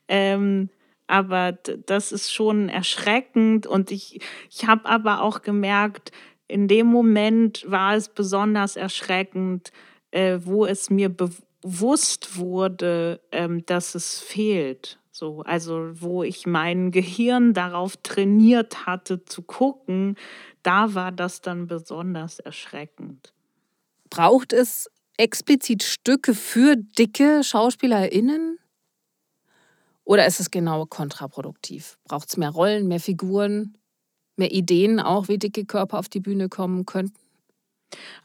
Ähm, 0.08 0.68
aber 1.06 1.52
das 1.52 2.10
ist 2.10 2.32
schon 2.32 2.68
erschreckend 2.68 3.66
und 3.66 3.92
ich, 3.92 4.20
ich 4.50 4.66
habe 4.66 4.86
aber 4.86 5.22
auch 5.22 5.42
gemerkt, 5.42 6.10
in 6.48 6.68
dem 6.68 6.86
Moment 6.86 7.64
war 7.68 7.94
es 7.94 8.08
besonders 8.08 8.76
erschreckend, 8.76 9.70
äh, 10.10 10.38
wo 10.42 10.66
es 10.66 10.90
mir 10.90 11.08
bewusst 11.08 12.36
wurde, 12.36 13.20
ähm, 13.32 13.64
dass 13.66 13.94
es 13.94 14.20
fehlt. 14.20 14.98
So, 15.18 15.40
also 15.46 15.92
wo 15.94 16.22
ich 16.22 16.44
mein 16.44 16.90
Gehirn 16.90 17.54
darauf 17.54 17.96
trainiert 17.96 18.84
hatte 18.84 19.24
zu 19.24 19.40
gucken, 19.40 20.16
da 20.62 20.92
war 20.94 21.10
das 21.10 21.40
dann 21.40 21.66
besonders 21.66 22.38
erschreckend. 22.38 23.32
Braucht 24.10 24.52
es 24.52 24.90
explizit 25.16 25.84
Stücke 25.84 26.34
für 26.34 26.76
dicke 26.76 27.42
SchauspielerInnen? 27.42 28.58
Oder 30.04 30.26
ist 30.26 30.38
es 30.38 30.50
genau 30.50 30.84
kontraproduktiv? 30.84 31.96
Braucht 32.04 32.28
es 32.28 32.36
mehr 32.36 32.50
Rollen, 32.50 32.86
mehr 32.86 33.00
Figuren, 33.00 33.78
mehr 34.36 34.52
Ideen 34.52 35.00
auch, 35.00 35.28
wie 35.28 35.38
dicke 35.38 35.64
Körper 35.64 35.98
auf 35.98 36.10
die 36.10 36.20
Bühne 36.20 36.50
kommen 36.50 36.84
könnten? 36.84 37.16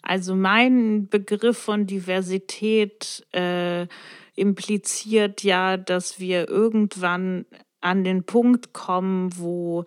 Also 0.02 0.36
mein 0.36 1.08
Begriff 1.08 1.58
von 1.58 1.88
Diversität 1.88 3.26
äh, 3.32 3.88
impliziert 4.36 5.44
ja, 5.44 5.78
dass 5.78 6.20
wir 6.20 6.50
irgendwann 6.50 7.46
an 7.82 8.04
den 8.04 8.24
Punkt 8.24 8.74
kommen, 8.74 9.38
wo 9.38 9.86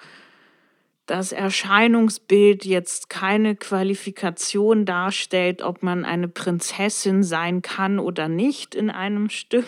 das 1.07 1.33
Erscheinungsbild 1.33 2.64
jetzt 2.64 3.11
keine 3.11 3.57
Qualifikation 3.57 4.87
darstellt, 4.87 5.62
ob 5.62 5.83
man 5.83 6.04
eine 6.04 6.28
Prinzessin 6.28 7.22
sein 7.22 7.62
kann 7.62 7.98
oder 7.98 8.28
nicht 8.28 8.74
in 8.74 8.90
einem 8.90 9.28
Stück. 9.30 9.66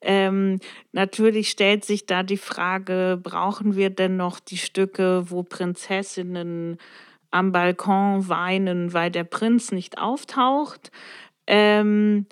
Ähm, 0.00 0.60
natürlich 0.92 1.50
stellt 1.50 1.84
sich 1.84 2.06
da 2.06 2.22
die 2.22 2.36
Frage, 2.36 3.18
brauchen 3.20 3.74
wir 3.74 3.90
denn 3.90 4.16
noch 4.16 4.38
die 4.38 4.58
Stücke, 4.58 5.24
wo 5.28 5.42
Prinzessinnen 5.42 6.78
am 7.32 7.50
Balkon 7.50 8.28
weinen, 8.28 8.92
weil 8.92 9.10
der 9.10 9.24
Prinz 9.24 9.72
nicht 9.72 9.98
auftaucht? 9.98 10.92
Ähm, 11.48 12.26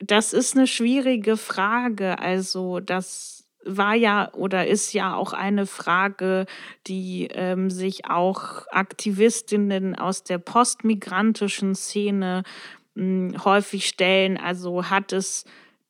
das 0.00 0.32
ist 0.32 0.56
eine 0.56 0.66
schwierige 0.66 1.36
Frage. 1.36 2.18
Also 2.18 2.80
das 2.80 3.46
war 3.64 3.94
ja 3.94 4.32
oder 4.32 4.66
ist 4.66 4.94
ja 4.94 5.14
auch 5.14 5.34
eine 5.34 5.66
Frage, 5.66 6.46
die 6.86 7.28
ähm, 7.32 7.70
sich 7.70 8.06
auch 8.06 8.66
Aktivistinnen 8.70 9.94
aus 9.94 10.24
der 10.24 10.38
postmigrantischen 10.38 11.74
Szene 11.74 12.42
mh, 12.94 13.34
hm, 13.34 13.44
häufig 13.44 13.86
stellen. 13.86 14.38
Also 14.38 14.88
hat 14.88 15.12
es, 15.12 15.44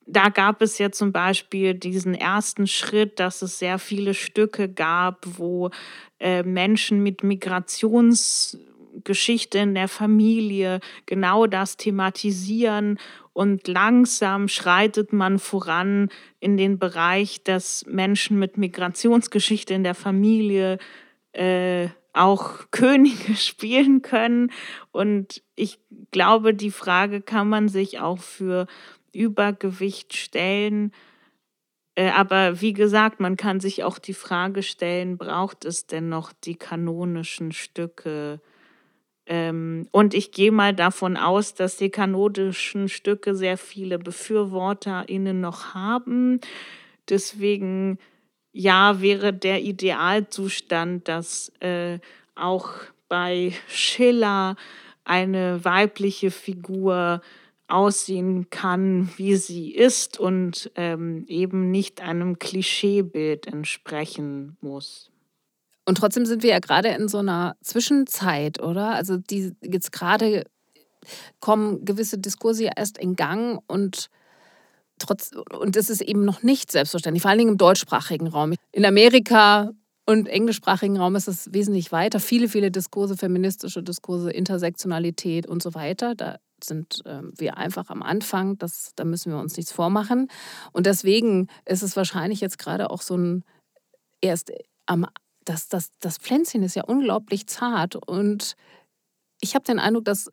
da 0.07 0.29
gab 0.31 0.63
es 0.63 0.79
ja 0.79 0.91
zum 0.91 1.13
Beispiel 1.13 1.75
diesen 1.75 2.15
ersten 2.15 2.67
Schritt, 2.67 3.21
dass 3.21 3.43
es 3.43 3.61
sehr 3.61 3.79
viele 3.79 4.15
Stücke 4.15 4.69
gab, 4.69 5.25
wo 5.39 5.71
äh, 6.19 6.43
Menschen 6.43 7.05
mit 7.05 7.23
Migrationsgeschichte 9.01 9.59
in 9.59 9.75
der 9.75 9.89
Familie 9.89 10.81
genau 11.07 11.47
das 11.47 11.77
thematisieren 11.77 12.99
und 13.33 13.67
langsam 13.69 14.49
schreitet 14.49 15.13
man 15.13 15.39
voran 15.39 16.11
in 16.41 16.57
den 16.57 16.79
Bereich, 16.79 17.43
dass 17.43 17.87
Menschen 17.87 18.39
mit 18.39 18.59
Migrationsgeschichte 18.59 19.75
in 19.75 19.85
der 19.85 19.95
Familie 19.95 20.79
äh, 21.33 21.89
auch 22.13 22.67
Könige 22.71 23.37
spielen 23.37 24.03
können. 24.03 24.53
Und 24.93 25.43
ich 25.57 25.79
glaube, 26.11 26.55
die 26.55 26.73
Frage 26.73 27.23
kann 27.23 27.49
man 27.49 27.69
sich 27.69 28.01
auch 28.01 28.19
für 28.19 28.67
Übergewicht 29.13 30.17
stellen. 30.17 30.93
Äh, 31.95 32.11
aber 32.11 32.61
wie 32.61 32.73
gesagt, 32.73 33.21
man 33.21 33.37
kann 33.37 33.61
sich 33.61 33.85
auch 33.85 33.99
die 33.99 34.15
Frage 34.15 34.63
stellen, 34.63 35.17
braucht 35.17 35.65
es 35.65 35.87
denn 35.87 36.09
noch 36.09 36.33
die 36.33 36.57
kanonischen 36.57 37.53
Stücke? 37.53 38.41
Ähm, 39.31 39.87
und 39.93 40.13
ich 40.13 40.33
gehe 40.33 40.51
mal 40.51 40.75
davon 40.75 41.17
aus, 41.17 41.55
dass 41.55 41.77
die 41.77 41.91
kanonischen 41.91 42.89
Stücke 42.89 43.37
sehr 43.37 43.57
viele 43.57 44.01
BefürworterInnen 44.01 45.41
noch 45.41 45.73
haben. 45.73 46.41
Deswegen, 47.09 48.01
ja, 48.53 49.01
wäre 49.01 49.33
der 49.33 49.63
Idealzustand, 49.63 51.07
dass 51.07 51.53
äh, 51.61 52.01
auch 52.35 52.73
bei 53.09 53.53
Schiller 53.69 54.57
eine 55.05 55.65
weibliche 55.65 56.33
Figur 56.33 57.23
aussehen 57.69 58.51
kann, 58.51 59.11
wie 59.17 59.37
sie 59.37 59.71
ist 59.73 60.19
und 60.19 60.73
ähm, 60.75 61.25
eben 61.29 61.71
nicht 61.71 62.01
einem 62.01 62.41
Klischeebild 62.41 63.47
entsprechen 63.47 64.57
muss. 64.61 65.10
Und 65.85 65.99
trotzdem 65.99 66.27
sind 66.27 66.43
wir 66.43 66.51
ja 66.51 66.59
gerade 66.59 66.89
in 66.89 67.09
so 67.09 67.19
einer 67.19 67.57
Zwischenzeit, 67.63 68.63
oder? 68.63 68.91
Also 68.91 69.17
die 69.17 69.53
jetzt 69.63 69.93
gerade 69.93 70.45
kommen 71.41 71.85
gewisse 71.85 72.19
Diskurse 72.19 72.65
ja 72.65 72.73
erst 72.77 72.99
in 72.99 73.17
Gang 73.17 73.61
und 73.67 74.09
trotz 74.99 75.31
und 75.59 75.77
das 75.77 75.89
ist 75.89 76.03
eben 76.03 76.25
noch 76.25 76.43
nicht 76.43 76.71
selbstverständlich, 76.71 77.23
vor 77.23 77.31
allen 77.31 77.39
Dingen 77.39 77.53
im 77.53 77.59
deutschsprachigen 77.59 78.27
Raum. 78.27 78.55
In 78.73 78.85
Amerika 78.85 79.71
und 80.07 80.29
englischsprachigen 80.29 80.97
Raum 80.97 81.17
ist 81.17 81.29
es 81.29 81.53
wesentlich 81.53 81.93
weiter. 81.93 82.21
Viele, 82.21 82.49
viele 82.49 82.71
Diskurse, 82.71 83.17
feministische 83.17 83.83
Diskurse, 83.83 84.31
Intersektionalität 84.31 85.47
und 85.47 85.63
so 85.63 85.75
weiter. 85.75 86.15
Da 86.15 86.39
sind 86.63 87.03
äh, 87.07 87.23
wir 87.37 87.57
einfach 87.57 87.91
am 87.91 88.03
Anfang. 88.03 88.59
Das, 88.59 88.93
da 88.97 89.05
müssen 89.05 89.33
wir 89.33 89.39
uns 89.39 89.57
nichts 89.57 89.73
vormachen. 89.73 90.29
Und 90.73 90.87
deswegen 90.87 91.49
ist 91.65 91.83
es 91.83 91.97
wahrscheinlich 91.97 92.41
jetzt 92.41 92.59
gerade 92.59 92.91
auch 92.91 93.03
so 93.03 93.17
ein 93.17 93.45
erst 94.21 94.53
am 94.87 95.07
das, 95.45 95.69
das, 95.69 95.91
das 96.01 96.19
Pflänzchen 96.19 96.63
ist 96.63 96.77
ja 96.77 96.85
unglaublich 96.85 97.47
zart 97.47 97.97
und 97.97 98.57
ich 99.41 99.55
habe 99.55 99.65
den 99.65 99.79
Eindruck, 99.79 100.05
dass 100.05 100.31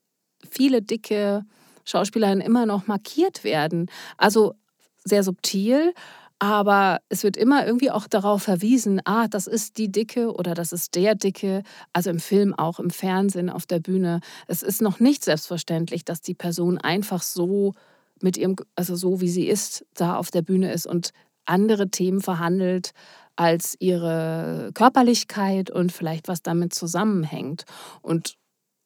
viele 0.49 0.81
dicke 0.81 1.45
Schauspielerinnen 1.85 2.45
immer 2.45 2.65
noch 2.65 2.87
markiert 2.87 3.43
werden. 3.43 3.89
Also 4.17 4.55
sehr 5.03 5.23
subtil, 5.23 5.93
aber 6.39 6.99
es 7.09 7.23
wird 7.23 7.37
immer 7.37 7.65
irgendwie 7.65 7.89
auch 7.89 8.07
darauf 8.07 8.43
verwiesen, 8.43 9.01
ah, 9.05 9.27
das 9.27 9.47
ist 9.47 9.77
die 9.77 9.91
Dicke 9.91 10.31
oder 10.31 10.53
das 10.53 10.71
ist 10.71 10.93
der 10.95 11.15
Dicke, 11.15 11.63
also 11.93 12.09
im 12.09 12.19
Film 12.19 12.53
auch, 12.53 12.79
im 12.79 12.91
Fernsehen, 12.91 13.49
auf 13.49 13.65
der 13.65 13.79
Bühne. 13.79 14.19
Es 14.45 14.61
ist 14.61 14.81
noch 14.81 14.99
nicht 14.99 15.23
selbstverständlich, 15.23 16.05
dass 16.05 16.21
die 16.21 16.35
Person 16.35 16.77
einfach 16.77 17.23
so 17.23 17.73
mit 18.21 18.37
ihrem, 18.37 18.55
also 18.75 18.95
so 18.95 19.21
wie 19.21 19.29
sie 19.29 19.47
ist, 19.47 19.85
da 19.95 20.17
auf 20.17 20.29
der 20.29 20.43
Bühne 20.43 20.71
ist 20.71 20.85
und 20.85 21.11
andere 21.45 21.89
Themen 21.89 22.21
verhandelt, 22.21 22.91
als 23.37 23.75
ihre 23.79 24.71
Körperlichkeit 24.73 25.69
und 25.69 25.91
vielleicht 25.91 26.27
was 26.27 26.41
damit 26.41 26.73
zusammenhängt. 26.73 27.63
Und 28.01 28.35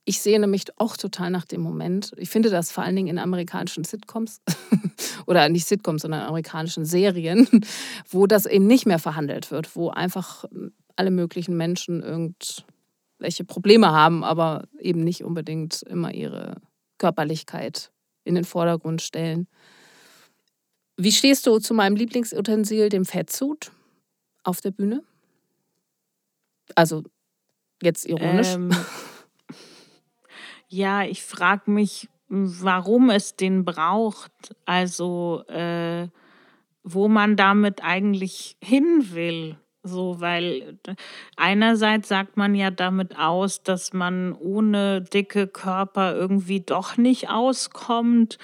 ich 0.06 0.22
sehne 0.22 0.48
mich 0.48 0.66
auch 0.78 0.98
total 0.98 1.30
nach 1.30 1.46
dem 1.46 1.62
Moment. 1.62 2.12
Ich 2.18 2.30
finde 2.30 2.50
das 2.50 2.72
vor 2.72 2.84
allen 2.84 2.96
Dingen 2.96 3.08
in 3.08 3.18
amerikanischen 3.18 3.84
Sitcoms 3.84 4.42
oder 5.26 5.48
nicht 5.50 5.68
Sitcoms, 5.68 6.02
sondern 6.02 6.22
amerikanischen 6.22 6.86
Serien, 6.86 7.48
wo 8.10 8.28
das 8.28 8.46
eben 8.46 8.68
nicht 8.68 8.86
mehr 8.86 9.00
verhandelt 9.00 9.52
wird, 9.52 9.76
wo 9.76 9.90
einfach 9.90 10.46
alle 10.96 11.12
möglichen 11.12 11.56
Menschen 11.56 12.04
irgendwelche 12.04 13.46
Probleme 13.46 13.92
haben, 13.92 14.24
aber 14.24 14.68
eben 14.80 15.04
nicht 15.04 15.24
unbedingt 15.24 15.82
immer 15.84 16.14
ihre 16.14 16.56
Körperlichkeit 16.98 17.92
in 18.26 18.36
den 18.36 18.44
Vordergrund 18.44 19.02
stellen. 19.02 19.48
Wie 20.98 21.12
stehst 21.12 21.48
du 21.48 21.60
zu 21.60 21.74
meinem 21.74 21.96
Lieblingsutensil, 21.96 22.90
dem 22.90 23.06
Fettsuit? 23.06 23.72
Auf 24.43 24.62
der 24.62 24.71
Bühne? 24.71 25.04
Also 26.75 27.04
jetzt 27.82 28.06
ironisch. 28.06 28.54
Ähm, 28.54 28.71
ja, 30.67 31.04
ich 31.04 31.23
frage 31.23 31.69
mich, 31.69 32.10
warum 32.27 33.10
es 33.10 33.36
den 33.36 33.65
braucht. 33.65 34.56
Also 34.65 35.43
äh, 35.47 36.08
wo 36.84 37.08
man 37.08 37.36
damit 37.36 37.84
eigentlich 37.84 38.58
hin 38.63 39.08
will. 39.12 39.58
So, 39.84 40.19
weil 40.19 40.77
einerseits 41.38 42.08
sagt 42.08 42.38
man 42.38 42.54
ja 42.54 42.69
damit 42.69 43.17
aus, 43.17 43.63
dass 43.63 43.93
man 43.93 44.34
ohne 44.34 45.01
dicke 45.01 45.47
Körper 45.47 46.15
irgendwie 46.15 46.60
doch 46.60 46.97
nicht 46.97 47.30
auskommt. 47.30 48.38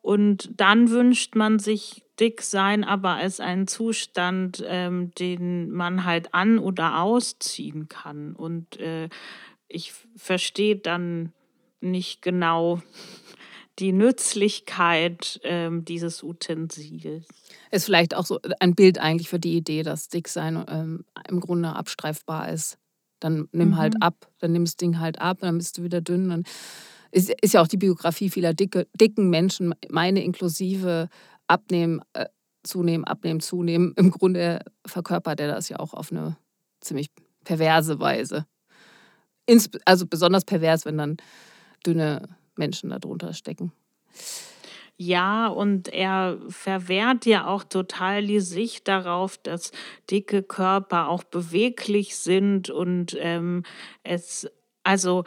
Und 0.00 0.50
dann 0.60 0.90
wünscht 0.90 1.34
man 1.34 1.58
sich 1.58 2.04
dick 2.20 2.42
sein, 2.42 2.84
aber 2.84 3.10
als 3.10 3.40
einen 3.40 3.66
Zustand, 3.66 4.64
ähm, 4.66 5.12
den 5.18 5.70
man 5.70 6.04
halt 6.04 6.34
an- 6.34 6.58
oder 6.58 7.00
ausziehen 7.00 7.88
kann. 7.88 8.34
Und 8.34 8.78
äh, 8.78 9.08
ich 9.68 9.92
verstehe 10.16 10.76
dann 10.76 11.32
nicht 11.80 12.22
genau 12.22 12.80
die 13.78 13.92
Nützlichkeit 13.92 15.40
ähm, 15.44 15.84
dieses 15.84 16.22
Utensils. 16.22 17.26
Ist 17.70 17.84
vielleicht 17.84 18.14
auch 18.14 18.24
so 18.24 18.40
ein 18.60 18.74
Bild 18.74 18.98
eigentlich 18.98 19.28
für 19.28 19.38
die 19.38 19.56
Idee, 19.56 19.82
dass 19.82 20.08
Dicksein 20.08 20.64
ähm, 20.68 21.04
im 21.28 21.40
Grunde 21.40 21.74
abstreifbar 21.74 22.48
ist. 22.50 22.78
Dann 23.20 23.48
nimm 23.52 23.76
halt 23.76 23.94
mhm. 23.94 24.02
halt 24.02 24.02
ab, 24.02 24.28
dann 24.38 24.52
nimm 24.52 24.64
das 24.64 24.76
Ding 24.76 24.98
halt 24.98 25.20
ab, 25.20 25.38
dann 25.40 25.58
bist 25.58 25.78
du 25.78 25.82
wieder 25.82 26.00
dünn. 26.00 26.28
Dann 26.28 26.44
ist, 27.10 27.30
ist 27.42 27.54
ja 27.54 27.62
auch 27.62 27.68
die 27.68 27.78
Biografie 27.78 28.30
vieler 28.30 28.54
dicke, 28.54 28.86
dicken 28.94 29.30
Menschen, 29.30 29.74
meine 29.90 30.22
inklusive, 30.22 31.08
abnehmen, 31.46 32.00
äh, 32.12 32.26
zunehmen, 32.62 33.04
abnehmen, 33.04 33.40
zunehmen. 33.40 33.92
Im 33.96 34.10
Grunde 34.10 34.60
verkörpert 34.86 35.40
er 35.40 35.48
das 35.48 35.68
ja 35.68 35.78
auch 35.78 35.94
auf 35.94 36.10
eine 36.10 36.36
ziemlich 36.80 37.10
perverse 37.44 37.98
Weise. 38.00 38.46
Ins, 39.46 39.70
also 39.84 40.06
besonders 40.06 40.44
pervers, 40.44 40.84
wenn 40.84 40.98
dann 40.98 41.16
dünne 41.86 42.28
Menschen 42.56 42.90
darunter 42.90 43.32
stecken. 43.32 43.72
Ja, 44.98 45.48
und 45.48 45.88
er 45.88 46.38
verwehrt 46.48 47.26
ja 47.26 47.46
auch 47.46 47.64
total 47.64 48.26
die 48.26 48.40
Sicht 48.40 48.88
darauf, 48.88 49.36
dass 49.36 49.70
dicke 50.10 50.42
Körper 50.42 51.08
auch 51.08 51.22
beweglich 51.22 52.16
sind 52.16 52.70
und 52.70 53.14
ähm, 53.20 53.62
es, 54.02 54.48
also 54.84 55.24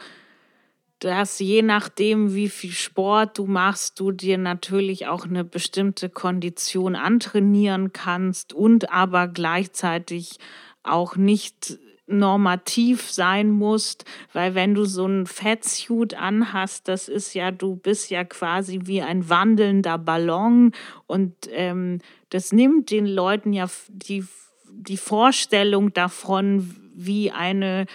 dass 1.00 1.38
je 1.38 1.62
nachdem, 1.62 2.34
wie 2.34 2.48
viel 2.48 2.72
Sport 2.72 3.38
du 3.38 3.46
machst, 3.46 3.98
du 3.98 4.12
dir 4.12 4.38
natürlich 4.38 5.06
auch 5.06 5.24
eine 5.24 5.44
bestimmte 5.44 6.10
Kondition 6.10 6.94
antrainieren 6.94 7.92
kannst 7.92 8.52
und 8.52 8.92
aber 8.92 9.26
gleichzeitig 9.26 10.38
auch 10.82 11.16
nicht 11.16 11.78
normativ 12.06 13.10
sein 13.10 13.50
musst, 13.50 14.04
weil 14.32 14.54
wenn 14.54 14.74
du 14.74 14.84
so 14.84 15.06
ein 15.06 15.26
Fettsuit 15.26 16.14
anhast, 16.14 16.88
das 16.88 17.08
ist 17.08 17.34
ja, 17.34 17.50
du 17.50 17.76
bist 17.76 18.10
ja 18.10 18.24
quasi 18.24 18.80
wie 18.84 19.00
ein 19.00 19.28
wandelnder 19.28 19.96
Ballon. 19.96 20.72
Und 21.06 21.34
ähm, 21.52 22.00
das 22.30 22.52
nimmt 22.52 22.90
den 22.90 23.06
Leuten 23.06 23.52
ja 23.52 23.68
die, 23.88 24.24
die 24.70 24.96
Vorstellung 24.96 25.92
davon, 25.92 26.74
wie 26.94 27.30
eine 27.30 27.86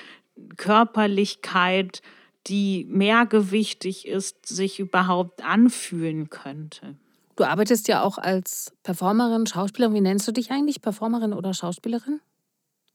Körperlichkeit, 0.58 2.02
die 2.48 2.86
mehrgewichtig 2.90 4.08
ist, 4.08 4.46
sich 4.46 4.80
überhaupt 4.80 5.44
anfühlen 5.44 6.30
könnte. 6.30 6.96
Du 7.36 7.44
arbeitest 7.44 7.88
ja 7.88 8.02
auch 8.02 8.18
als 8.18 8.74
Performerin, 8.84 9.46
Schauspielerin. 9.46 9.94
Wie 9.94 10.02
nennst 10.02 10.28
du 10.28 10.32
dich 10.32 10.52
eigentlich? 10.52 10.82
Performerin 10.82 11.34
oder 11.34 11.54
Schauspielerin? 11.54 12.22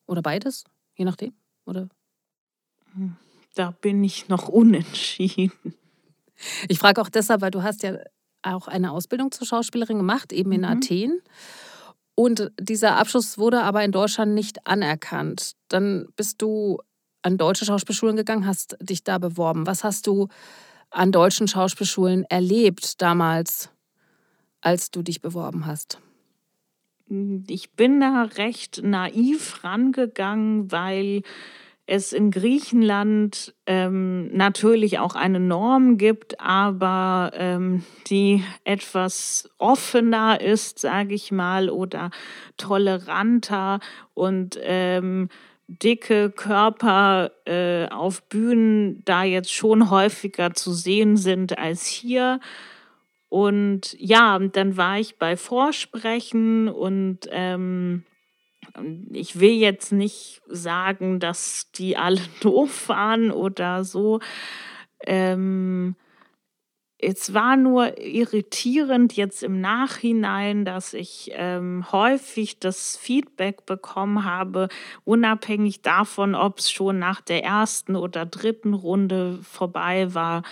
Oder 0.07 0.23
beides? 0.23 0.65
Je 0.95 1.05
nachdem? 1.05 1.35
Oder? 1.67 1.89
Hm, 2.95 3.17
da 3.55 3.73
bin 3.73 4.03
ich 4.03 4.29
noch 4.29 4.49
unentschieden. 4.49 5.53
Ich 6.69 6.79
frage 6.79 7.03
auch 7.03 7.11
deshalb, 7.11 7.43
weil 7.43 7.51
du 7.51 7.63
hast 7.63 7.83
ja 7.83 7.99
auch 8.43 8.67
eine 8.67 8.93
Ausbildung 8.93 9.31
zur 9.31 9.47
Schauspielerin 9.47 9.99
gemacht, 9.99 10.33
eben 10.33 10.53
in 10.53 10.63
mhm. 10.63 10.67
Athen. 10.67 11.23
Und 12.15 12.51
dieser 12.59 12.97
Abschluss 12.97 13.39
wurde 13.39 13.63
aber 13.63 13.85
in 13.85 13.93
Deutschland 13.93 14.35
nicht 14.35 14.67
anerkannt. 14.67 15.55
Dann 15.69 16.09
bist 16.17 16.41
du 16.43 16.79
an 17.23 17.37
deutsche 17.37 17.65
Schauspielschulen 17.65 18.17
gegangen, 18.17 18.47
hast 18.47 18.77
dich 18.81 19.05
da 19.05 19.19
beworben. 19.19 19.67
Was 19.67 19.85
hast 19.85 20.07
du 20.07 20.29
an 20.91 21.13
deutschen 21.13 21.49
Schauspielschulen 21.49 22.25
erlebt 22.25 23.01
damals, 23.01 23.71
als 24.61 24.91
du 24.91 25.03
dich 25.03 25.21
beworben 25.21 25.67
hast? 25.67 25.99
Ich 27.49 27.73
bin 27.73 28.01
da 28.01 28.23
recht 28.23 28.83
naiv 28.85 29.65
rangegangen, 29.65 30.71
weil 30.71 31.23
es 31.87 32.13
in 32.13 32.31
Griechenland 32.31 33.53
ähm, 33.67 34.29
natürlich 34.33 35.01
auch 35.01 35.17
eine 35.17 35.41
Norm 35.41 35.99
gibt, 35.99 36.39
aber 36.39 37.33
ähm, 37.35 37.83
die 38.07 38.45
etwas 38.63 39.51
offener 39.59 40.41
ist, 40.41 40.79
sage 40.79 41.15
ich 41.15 41.33
mal, 41.33 41.69
oder 41.69 42.13
toleranter 42.57 43.81
und 44.15 44.57
ähm, 44.63 45.31
dicke 45.71 46.31
Körper 46.31 47.31
äh, 47.47 47.87
auf 47.89 48.23
Bühnen 48.29 49.05
da 49.05 49.23
jetzt 49.23 49.53
schon 49.53 49.91
häufiger 49.91 50.53
zu 50.53 50.73
sehen 50.73 51.17
sind 51.17 51.59
als 51.59 51.87
hier. 51.87 52.41
Und 53.29 53.95
ja, 53.99 54.39
dann 54.39 54.77
war 54.77 54.99
ich 54.99 55.17
bei 55.17 55.37
Vorsprechen 55.37 56.69
und 56.69 57.21
ähm, 57.31 58.05
ich 59.13 59.39
will 59.39 59.53
jetzt 59.53 59.93
nicht 59.93 60.43
sagen, 60.49 61.21
dass 61.21 61.71
die 61.73 61.97
alle 61.97 62.21
doof 62.41 62.89
waren 62.89 63.31
oder 63.31 63.85
so. 63.85 64.21
Ähm, 65.07 65.95
es 67.03 67.33
war 67.33 67.57
nur 67.57 67.99
irritierend 67.99 69.15
jetzt 69.15 69.43
im 69.43 69.61
Nachhinein, 69.61 70.65
dass 70.65 70.93
ich 70.93 71.31
ähm, 71.35 71.85
häufig 71.93 72.59
das 72.59 72.97
Feedback 72.97 73.65
bekommen 73.65 74.25
habe, 74.25 74.69
unabhängig 75.05 75.83
davon, 75.83 76.35
ob 76.35 76.59
es 76.59 76.71
schon 76.71 76.99
nach 76.99 77.21
der 77.21 77.43
ersten 77.43 77.97
oder 77.97 78.27
dritten 78.27 78.75
Runde 78.75 79.39
vorbei 79.43 80.15
war, 80.15 80.43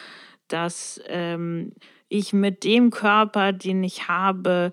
dass 0.48 1.00
ähm, 1.06 1.72
ich 2.08 2.32
mit 2.32 2.64
dem 2.64 2.90
Körper, 2.90 3.52
den 3.52 3.84
ich 3.84 4.08
habe, 4.08 4.72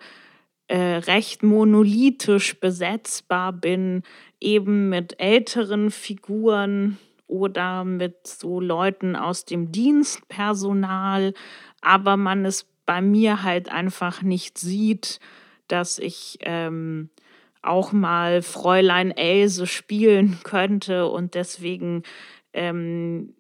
äh, 0.67 0.77
recht 0.77 1.43
monolithisch 1.43 2.59
besetzbar 2.59 3.53
bin, 3.53 4.03
eben 4.39 4.89
mit 4.89 5.19
älteren 5.19 5.91
Figuren 5.91 6.97
oder 7.27 7.83
mit 7.83 8.27
so 8.27 8.59
Leuten 8.59 9.15
aus 9.15 9.45
dem 9.45 9.71
Dienstpersonal, 9.71 11.33
aber 11.81 12.17
man 12.17 12.45
es 12.45 12.67
bei 12.85 13.01
mir 13.01 13.43
halt 13.43 13.69
einfach 13.69 14.21
nicht 14.21 14.57
sieht, 14.57 15.19
dass 15.67 15.97
ich 15.97 16.37
ähm, 16.41 17.09
auch 17.61 17.91
mal 17.91 18.41
Fräulein 18.41 19.11
Else 19.11 19.67
spielen 19.67 20.39
könnte 20.43 21.07
und 21.07 21.33
deswegen 21.33 22.03
ähm, 22.53 23.33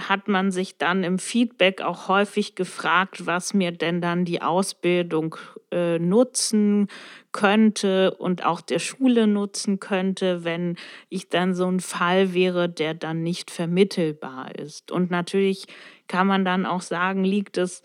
hat 0.00 0.28
man 0.28 0.50
sich 0.50 0.78
dann 0.78 1.04
im 1.04 1.18
Feedback 1.18 1.82
auch 1.82 2.08
häufig 2.08 2.54
gefragt, 2.54 3.26
was 3.26 3.54
mir 3.54 3.72
denn 3.72 4.00
dann 4.00 4.24
die 4.24 4.42
Ausbildung 4.42 5.36
äh, 5.70 5.98
nutzen 5.98 6.88
könnte 7.32 8.14
und 8.14 8.44
auch 8.44 8.60
der 8.60 8.78
Schule 8.78 9.26
nutzen 9.26 9.80
könnte, 9.80 10.44
wenn 10.44 10.76
ich 11.08 11.28
dann 11.28 11.54
so 11.54 11.66
ein 11.66 11.80
Fall 11.80 12.34
wäre, 12.34 12.68
der 12.68 12.94
dann 12.94 13.22
nicht 13.22 13.50
vermittelbar 13.50 14.54
ist. 14.54 14.90
Und 14.90 15.10
natürlich 15.10 15.66
kann 16.08 16.26
man 16.26 16.44
dann 16.44 16.66
auch 16.66 16.82
sagen, 16.82 17.24
liegt 17.24 17.56
es 17.58 17.82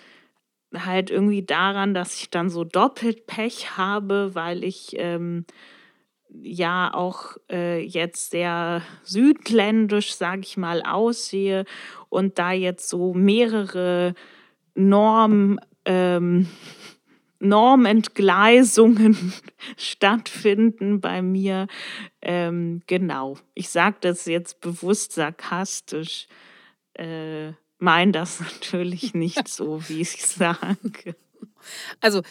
halt 0.75 1.09
irgendwie 1.09 1.43
daran, 1.43 1.93
dass 1.93 2.19
ich 2.19 2.29
dann 2.29 2.49
so 2.49 2.63
doppelt 2.63 3.25
Pech 3.25 3.77
habe, 3.77 4.31
weil 4.33 4.63
ich 4.63 4.95
ähm, 4.97 5.45
ja 6.41 6.93
auch 6.93 7.37
äh, 7.51 7.81
jetzt 7.81 8.31
sehr 8.31 8.81
südländisch, 9.03 10.15
sage 10.15 10.41
ich 10.41 10.57
mal, 10.57 10.81
aussehe 10.81 11.65
und 12.09 12.39
da 12.39 12.51
jetzt 12.51 12.89
so 12.89 13.13
mehrere 13.13 14.13
Norm, 14.75 15.59
ähm, 15.85 16.47
Normentgleisungen 17.39 19.33
stattfinden 19.77 21.01
bei 21.01 21.21
mir. 21.21 21.67
Ähm, 22.21 22.81
genau, 22.87 23.37
ich 23.53 23.69
sage 23.69 23.97
das 24.01 24.25
jetzt 24.25 24.59
bewusst 24.61 25.13
sarkastisch, 25.13 26.27
äh, 26.93 27.51
meine 27.79 28.11
das 28.11 28.39
natürlich 28.61 29.13
nicht 29.13 29.47
so, 29.47 29.87
wie 29.87 30.01
ich 30.01 30.25
sage. 30.25 31.15
Also, 31.99 32.21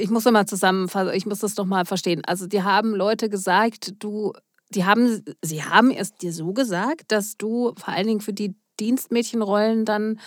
ich 0.00 0.10
muss 0.10 0.24
noch 0.24 0.32
mal 0.32 0.46
zusammenfassen, 0.46 1.14
ich 1.14 1.26
muss 1.26 1.40
das 1.40 1.54
doch 1.54 1.64
mal 1.64 1.84
verstehen. 1.84 2.22
Also, 2.26 2.46
die 2.46 2.62
haben 2.62 2.94
Leute 2.94 3.28
gesagt, 3.28 3.94
du, 3.98 4.32
die 4.70 4.84
haben, 4.84 5.24
sie 5.42 5.62
haben 5.62 5.90
es 5.90 6.14
dir 6.14 6.32
so 6.32 6.52
gesagt, 6.52 7.12
dass 7.12 7.36
du 7.36 7.72
vor 7.76 7.94
allen 7.94 8.06
Dingen 8.06 8.20
für 8.20 8.32
die 8.32 8.54
Dienstmädchenrollen 8.80 9.84
dann 9.84 10.18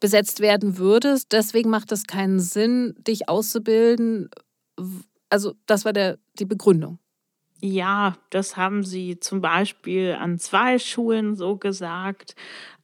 besetzt 0.00 0.40
werden 0.40 0.78
würdest. 0.78 1.32
Deswegen 1.32 1.70
macht 1.70 1.90
es 1.92 2.04
keinen 2.06 2.40
Sinn, 2.40 2.94
dich 2.98 3.28
auszubilden. 3.28 4.30
Also, 5.30 5.54
das 5.66 5.84
war 5.84 5.92
der, 5.92 6.18
die 6.38 6.44
Begründung. 6.44 6.98
Ja, 7.60 8.16
das 8.30 8.56
haben 8.56 8.84
sie 8.84 9.18
zum 9.18 9.40
Beispiel 9.40 10.12
an 10.12 10.38
zwei 10.38 10.78
Schulen 10.78 11.34
so 11.34 11.56
gesagt. 11.56 12.36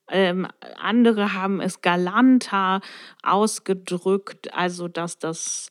Ähm, 0.09 0.47
andere 0.79 1.33
haben 1.33 1.61
es 1.61 1.81
galanter 1.81 2.81
ausgedrückt, 3.23 4.53
also 4.53 4.88
dass 4.88 5.19
das 5.19 5.71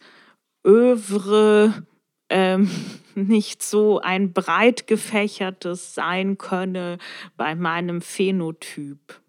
Övre 0.65 1.85
ähm, 2.29 2.69
nicht 3.15 3.61
so 3.61 3.99
ein 3.99 4.33
breit 4.33 4.87
gefächertes 4.87 5.93
sein 5.93 6.37
könne 6.37 6.97
bei 7.37 7.55
meinem 7.55 8.01
Phänotyp. 8.01 9.19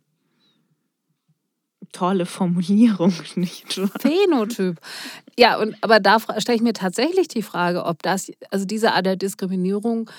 Tolle 1.92 2.26
Formulierung, 2.26 3.12
nicht 3.36 3.78
wahr? 3.78 3.90
Phänotyp. 4.00 4.80
Ja, 5.38 5.58
und 5.58 5.76
aber 5.80 6.00
da 6.00 6.18
stelle 6.38 6.56
ich 6.56 6.62
mir 6.62 6.72
tatsächlich 6.72 7.28
die 7.28 7.42
Frage, 7.42 7.84
ob 7.84 8.02
das, 8.02 8.32
also 8.50 8.64
diese 8.64 8.92
Art 8.92 9.06
der 9.06 9.16
Diskriminierung 9.16 10.10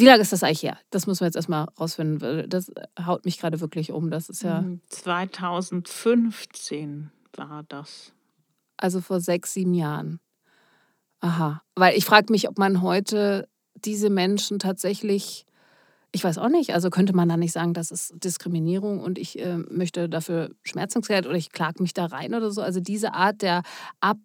wie 0.00 0.06
lange 0.06 0.22
ist 0.22 0.32
das 0.32 0.42
eigentlich 0.42 0.62
her? 0.62 0.78
Das 0.90 1.06
müssen 1.06 1.20
wir 1.20 1.26
jetzt 1.26 1.36
erstmal 1.36 1.66
rausfinden. 1.78 2.48
Das 2.48 2.72
haut 3.04 3.24
mich 3.24 3.38
gerade 3.38 3.60
wirklich 3.60 3.92
um. 3.92 4.10
Das 4.10 4.28
ist 4.28 4.42
ja. 4.42 4.64
2015 4.88 6.82
hm, 6.82 7.10
war 7.36 7.64
das. 7.68 8.12
Also 8.76 9.00
vor 9.00 9.20
sechs, 9.20 9.52
sieben 9.52 9.74
Jahren. 9.74 10.18
Aha. 11.20 11.62
Weil 11.74 11.96
ich 11.96 12.04
frage 12.06 12.32
mich, 12.32 12.48
ob 12.48 12.58
man 12.58 12.82
heute 12.82 13.48
diese 13.74 14.10
Menschen 14.10 14.58
tatsächlich. 14.58 15.44
Ich 16.12 16.24
weiß 16.24 16.38
auch 16.38 16.48
nicht. 16.48 16.72
Also 16.74 16.90
könnte 16.90 17.14
man 17.14 17.28
da 17.28 17.36
nicht 17.36 17.52
sagen, 17.52 17.74
das 17.74 17.90
ist 17.92 18.14
Diskriminierung 18.24 19.00
und 19.00 19.18
ich 19.18 19.38
äh, 19.38 19.58
möchte 19.58 20.08
dafür 20.08 20.50
Schmerzensgeld 20.64 21.26
oder 21.26 21.36
ich 21.36 21.52
klage 21.52 21.82
mich 21.82 21.94
da 21.94 22.06
rein 22.06 22.34
oder 22.34 22.50
so. 22.50 22.62
Also 22.62 22.80
diese 22.80 23.12
Art 23.14 23.42
der 23.42 23.62
Ab 24.00 24.18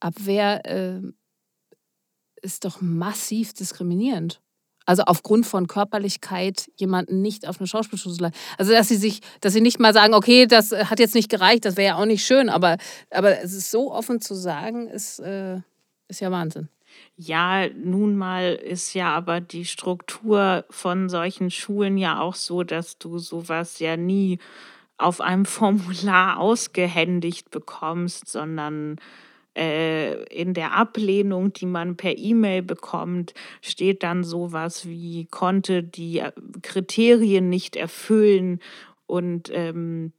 Abwehr 0.00 0.66
äh, 0.66 1.00
ist 2.42 2.64
doch 2.64 2.80
massiv 2.80 3.54
diskriminierend. 3.54 4.42
Also 4.86 5.02
aufgrund 5.02 5.46
von 5.46 5.66
Körperlichkeit 5.66 6.70
jemanden 6.76 7.20
nicht 7.20 7.46
auf 7.46 7.58
eine 7.60 7.66
Schauspielschule 7.66 8.14
zu 8.14 8.22
lassen. 8.22 8.34
Also 8.56 8.72
dass 8.72 8.88
sie 8.88 8.96
sich, 8.96 9.20
dass 9.40 9.52
sie 9.52 9.60
nicht 9.60 9.80
mal 9.80 9.92
sagen, 9.92 10.14
okay, 10.14 10.46
das 10.46 10.70
hat 10.72 11.00
jetzt 11.00 11.14
nicht 11.14 11.28
gereicht, 11.28 11.64
das 11.64 11.76
wäre 11.76 11.88
ja 11.88 11.96
auch 11.96 12.06
nicht 12.06 12.24
schön, 12.24 12.48
aber, 12.48 12.78
aber 13.10 13.40
es 13.40 13.52
ist 13.52 13.70
so 13.70 13.92
offen 13.92 14.20
zu 14.20 14.34
sagen, 14.34 14.88
ist, 14.88 15.18
äh, 15.18 15.60
ist 16.08 16.20
ja 16.20 16.30
Wahnsinn. 16.30 16.68
Ja, 17.16 17.68
nun 17.68 18.16
mal 18.16 18.54
ist 18.54 18.94
ja 18.94 19.14
aber 19.14 19.40
die 19.40 19.64
Struktur 19.64 20.64
von 20.70 21.08
solchen 21.08 21.50
Schulen 21.50 21.98
ja 21.98 22.20
auch 22.20 22.34
so, 22.34 22.62
dass 22.62 22.98
du 22.98 23.18
sowas 23.18 23.78
ja 23.78 23.96
nie 23.96 24.38
auf 24.98 25.20
einem 25.20 25.44
Formular 25.46 26.38
ausgehändigt 26.38 27.50
bekommst, 27.50 28.28
sondern 28.28 28.96
äh, 29.56 30.24
in 30.24 30.54
der 30.54 30.74
Ablehnung, 30.74 31.52
die 31.52 31.66
man 31.66 31.96
per 31.96 32.16
E-Mail 32.16 32.62
bekommt, 32.62 33.34
steht 33.62 34.02
dann 34.02 34.22
sowas 34.22 34.86
wie, 34.86 35.26
konnte 35.26 35.82
die 35.82 36.18
äh, 36.18 36.32
Kriterien 36.62 37.48
nicht 37.48 37.76
erfüllen 37.76 38.60
und 39.06 39.50
ähm, 39.52 40.12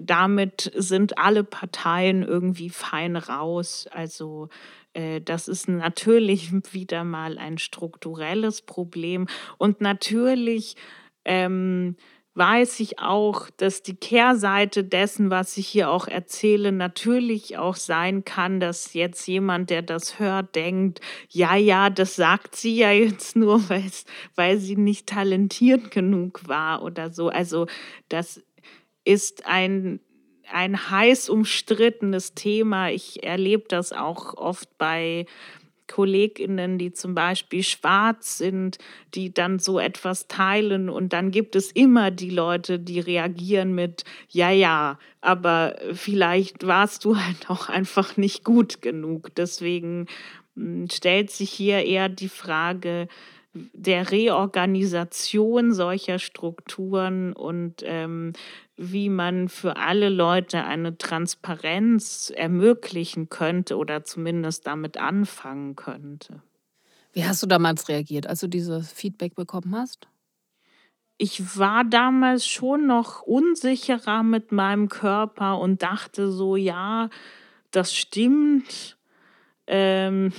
damit 0.00 0.72
sind 0.74 1.18
alle 1.18 1.44
Parteien 1.44 2.22
irgendwie 2.22 2.70
fein 2.70 3.16
raus. 3.16 3.86
Also 3.90 4.48
äh, 4.94 5.20
das 5.20 5.48
ist 5.48 5.68
natürlich 5.68 6.52
wieder 6.72 7.04
mal 7.04 7.38
ein 7.38 7.58
strukturelles 7.58 8.62
Problem. 8.62 9.26
Und 9.58 9.80
natürlich 9.80 10.76
ähm, 11.24 11.96
weiß 12.34 12.80
ich 12.80 12.98
auch, 12.98 13.50
dass 13.58 13.82
die 13.82 13.96
Kehrseite 13.96 14.84
dessen, 14.84 15.30
was 15.30 15.56
ich 15.58 15.68
hier 15.68 15.90
auch 15.90 16.08
erzähle, 16.08 16.72
natürlich 16.72 17.58
auch 17.58 17.76
sein 17.76 18.24
kann, 18.24 18.58
dass 18.58 18.94
jetzt 18.94 19.26
jemand, 19.26 19.68
der 19.68 19.82
das 19.82 20.18
hört, 20.18 20.54
denkt, 20.54 21.00
ja, 21.28 21.56
ja, 21.56 21.90
das 21.90 22.16
sagt 22.16 22.56
sie 22.56 22.76
ja 22.76 22.90
jetzt 22.90 23.36
nur, 23.36 23.62
weil 24.34 24.58
sie 24.58 24.76
nicht 24.76 25.08
talentiert 25.08 25.90
genug 25.90 26.48
war 26.48 26.82
oder 26.82 27.10
so. 27.10 27.28
Also 27.28 27.66
das 28.08 28.42
ist 29.04 29.46
ein 29.46 30.00
ein 30.50 30.90
heiß 30.90 31.30
umstrittenes 31.30 32.34
Thema. 32.34 32.90
Ich 32.90 33.22
erlebe 33.22 33.64
das 33.68 33.92
auch 33.92 34.34
oft 34.34 34.68
bei 34.76 35.24
KollegInnen, 35.88 36.78
die 36.78 36.92
zum 36.92 37.14
Beispiel 37.14 37.62
schwarz 37.62 38.38
sind, 38.38 38.78
die 39.14 39.32
dann 39.32 39.58
so 39.58 39.78
etwas 39.78 40.28
teilen 40.28 40.88
und 40.88 41.12
dann 41.12 41.30
gibt 41.30 41.56
es 41.56 41.70
immer 41.72 42.10
die 42.10 42.30
Leute, 42.30 42.78
die 42.78 43.00
reagieren 43.00 43.74
mit, 43.74 44.04
ja, 44.28 44.50
ja, 44.50 44.98
aber 45.20 45.76
vielleicht 45.92 46.66
warst 46.66 47.04
du 47.04 47.16
halt 47.16 47.50
auch 47.50 47.68
einfach 47.68 48.16
nicht 48.16 48.44
gut 48.44 48.82
genug. 48.82 49.34
Deswegen 49.34 50.06
hm, 50.56 50.88
stellt 50.90 51.30
sich 51.30 51.50
hier 51.50 51.84
eher 51.84 52.08
die 52.08 52.28
Frage, 52.28 53.08
der 53.54 54.10
Reorganisation 54.10 55.74
solcher 55.74 56.18
Strukturen 56.18 57.34
und 57.34 57.82
ähm, 57.84 58.32
wie 58.90 59.08
man 59.08 59.48
für 59.48 59.76
alle 59.76 60.08
Leute 60.08 60.64
eine 60.64 60.98
Transparenz 60.98 62.32
ermöglichen 62.34 63.28
könnte 63.28 63.76
oder 63.76 64.04
zumindest 64.04 64.66
damit 64.66 64.96
anfangen 64.96 65.76
könnte. 65.76 66.42
Wie 67.12 67.24
hast 67.24 67.42
du 67.42 67.46
damals 67.46 67.88
reagiert, 67.88 68.26
als 68.26 68.40
du 68.40 68.48
dieses 68.48 68.90
Feedback 68.90 69.34
bekommen 69.34 69.76
hast? 69.76 70.08
Ich 71.18 71.56
war 71.56 71.84
damals 71.84 72.46
schon 72.46 72.86
noch 72.86 73.22
unsicherer 73.22 74.22
mit 74.22 74.50
meinem 74.50 74.88
Körper 74.88 75.58
und 75.58 75.82
dachte 75.82 76.32
so, 76.32 76.56
ja, 76.56 77.10
das 77.70 77.94
stimmt 77.94 78.96
ähm, 79.74 80.32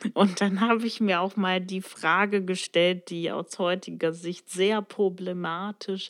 und 0.14 0.40
dann 0.40 0.62
habe 0.62 0.86
ich 0.86 1.00
mir 1.00 1.20
auch 1.20 1.36
mal 1.36 1.60
die 1.60 1.82
Frage 1.82 2.42
gestellt, 2.42 3.10
die 3.10 3.30
aus 3.30 3.58
heutiger 3.58 4.14
Sicht 4.14 4.48
sehr 4.48 4.80
problematisch 4.80 6.08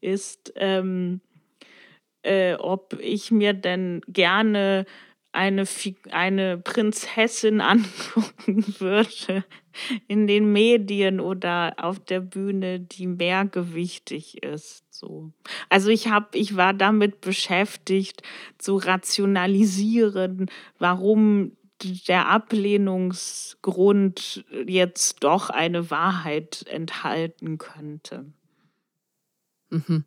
ist, 0.00 0.52
ähm, 0.56 1.20
äh, 2.22 2.54
ob 2.54 2.98
ich 3.00 3.30
mir 3.30 3.52
denn 3.52 4.00
gerne 4.08 4.84
eine, 5.30 5.64
eine 6.10 6.58
Prinzessin 6.58 7.60
angucken 7.60 8.64
würde 8.80 9.44
in 10.08 10.26
den 10.26 10.52
Medien 10.52 11.20
oder 11.20 11.74
auf 11.76 12.00
der 12.00 12.20
Bühne, 12.20 12.80
die 12.80 13.06
mehrgewichtig 13.06 14.42
ist. 14.42 14.84
So. 14.90 15.32
Also 15.68 15.88
ich 15.88 16.08
habe, 16.08 16.36
ich 16.36 16.56
war 16.56 16.74
damit 16.74 17.20
beschäftigt, 17.20 18.22
zu 18.58 18.76
rationalisieren, 18.76 20.50
warum 20.78 21.52
der 22.08 22.28
Ablehnungsgrund 22.28 24.44
jetzt 24.66 25.24
doch 25.24 25.50
eine 25.50 25.90
Wahrheit 25.90 26.64
enthalten 26.68 27.58
könnte. 27.58 28.32
Mhm. 29.70 30.04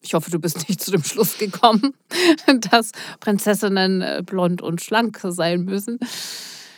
Ich 0.00 0.14
hoffe, 0.14 0.30
du 0.30 0.38
bist 0.38 0.68
nicht 0.68 0.80
zu 0.80 0.92
dem 0.92 1.02
Schluss 1.02 1.38
gekommen, 1.38 1.94
dass 2.70 2.92
Prinzessinnen 3.20 4.02
äh, 4.02 4.22
blond 4.24 4.62
und 4.62 4.80
schlank 4.80 5.18
sein 5.22 5.64
müssen. 5.64 5.98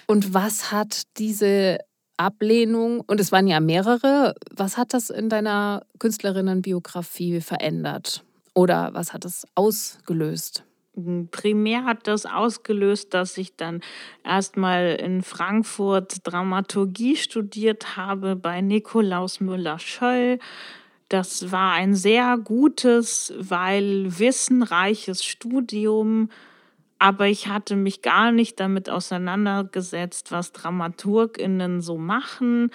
Und 0.07 0.33
was 0.33 0.73
hat 0.73 1.03
diese 1.19 1.79
Ablehnung, 2.17 3.01
und 3.01 3.21
es 3.21 3.33
waren 3.33 3.47
ja 3.47 3.61
mehrere, 3.61 4.35
was 4.51 4.77
hat 4.77 4.95
das 4.95 5.11
in 5.11 5.29
deiner 5.29 5.85
Künstlerinnenbiografie 5.99 7.41
verändert? 7.41 8.25
Oder 8.55 8.91
was 8.93 9.13
hat 9.13 9.25
es 9.25 9.47
ausgelöst? 9.55 10.65
Primär 11.31 11.85
hat 11.85 12.07
das 12.07 12.27
ausgelöst, 12.27 13.15
dass 13.15 13.39
ich 13.39 13.57
dann 13.57 13.81
erstmal 14.25 14.97
in 14.97 15.23
Frankfurt 15.23 16.19
Dramaturgie 16.25 17.17
studiert 17.17 17.97
habe 17.97 18.37
bei 18.37 18.61
Nikolaus 18.61 19.41
Müller-Schöll. 19.41 20.39
Das 21.09 21.51
war 21.51 21.73
ein 21.73 21.95
sehr 21.95 22.39
gutes, 22.39 23.33
weil 23.37 24.19
wissenreiches 24.19 25.25
Studium, 25.25 26.31
aber 26.99 27.27
ich 27.27 27.49
hatte 27.49 27.77
mich 27.77 28.03
gar 28.03 28.31
nicht 28.31 28.61
damit 28.61 28.91
auseinandergesetzt, 28.91 30.31
was 30.33 30.53
DramaturgInnen 30.53 31.81
so 31.81 31.97
machen. 31.97 32.71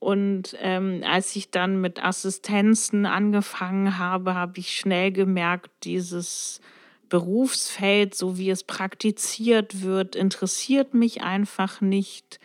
Und 0.00 0.56
ähm, 0.60 1.02
als 1.04 1.34
ich 1.34 1.50
dann 1.50 1.80
mit 1.80 2.04
Assistenzen 2.04 3.06
angefangen 3.06 3.98
habe, 3.98 4.34
habe 4.34 4.58
ich 4.58 4.76
schnell 4.76 5.10
gemerkt, 5.12 5.70
dieses 5.84 6.60
Berufsfeld, 7.08 8.14
so 8.14 8.38
wie 8.38 8.50
es 8.50 8.64
praktiziert 8.64 9.82
wird, 9.82 10.16
interessiert 10.16 10.94
mich 10.94 11.22
einfach 11.22 11.80
nicht. 11.80 12.40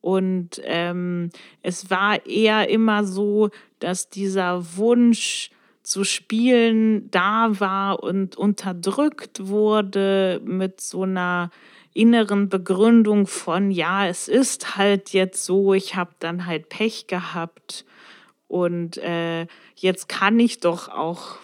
Und 0.00 0.60
ähm, 0.64 1.30
es 1.62 1.90
war 1.90 2.26
eher 2.26 2.68
immer 2.68 3.04
so, 3.04 3.50
dass 3.78 4.08
dieser 4.08 4.76
Wunsch 4.76 5.50
zu 5.82 6.04
spielen 6.04 7.10
da 7.10 7.60
war 7.60 8.02
und 8.02 8.36
unterdrückt 8.36 9.46
wurde 9.48 10.40
mit 10.44 10.80
so 10.80 11.02
einer 11.02 11.50
inneren 11.94 12.48
Begründung 12.48 13.26
von, 13.26 13.70
ja, 13.70 14.06
es 14.06 14.28
ist 14.28 14.76
halt 14.76 15.10
jetzt 15.10 15.44
so, 15.44 15.74
ich 15.74 15.94
habe 15.94 16.12
dann 16.20 16.46
halt 16.46 16.68
Pech 16.68 17.06
gehabt 17.06 17.84
und 18.48 18.96
äh, 18.98 19.46
jetzt 19.76 20.08
kann 20.08 20.38
ich 20.38 20.60
doch 20.60 20.88
auch 20.88 21.36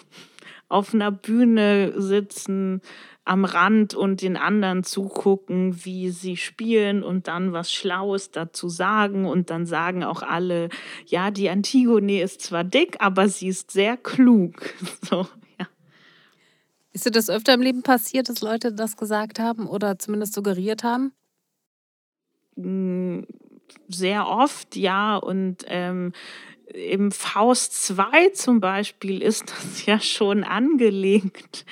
auf 0.69 0.93
einer 0.93 1.11
Bühne 1.11 1.99
sitzen 1.99 2.81
am 3.25 3.45
Rand 3.45 3.93
und 3.93 4.21
den 4.21 4.37
anderen 4.37 4.83
zugucken, 4.83 5.85
wie 5.85 6.09
sie 6.09 6.35
spielen 6.35 7.03
und 7.03 7.27
dann 7.27 7.53
was 7.53 7.71
Schlaues 7.71 8.31
dazu 8.31 8.69
sagen. 8.69 9.25
Und 9.25 9.51
dann 9.51 9.67
sagen 9.67 10.03
auch 10.03 10.23
alle, 10.23 10.69
ja, 11.05 11.29
die 11.29 11.49
Antigone 11.49 12.21
ist 12.21 12.41
zwar 12.41 12.63
dick, 12.63 12.97
aber 12.99 13.29
sie 13.29 13.49
ist 13.49 13.71
sehr 13.71 13.97
klug. 13.97 14.73
So, 15.09 15.27
ja. 15.59 15.67
Ist 16.91 17.05
dir 17.05 17.11
das 17.11 17.29
öfter 17.29 17.53
im 17.53 17.61
Leben 17.61 17.83
passiert, 17.83 18.29
dass 18.29 18.41
Leute 18.41 18.73
das 18.73 18.97
gesagt 18.97 19.39
haben 19.39 19.67
oder 19.67 19.99
zumindest 19.99 20.33
suggeriert 20.33 20.83
haben? 20.83 21.13
Hm, 22.55 23.25
sehr 23.87 24.27
oft, 24.27 24.75
ja. 24.75 25.17
Und 25.17 25.65
ähm, 25.67 26.13
im 26.73 27.11
Faust 27.11 27.85
2 27.85 28.29
zum 28.29 28.59
Beispiel 28.59 29.21
ist 29.21 29.51
das 29.51 29.85
ja 29.85 29.99
schon 29.99 30.43
angelegt. 30.43 31.65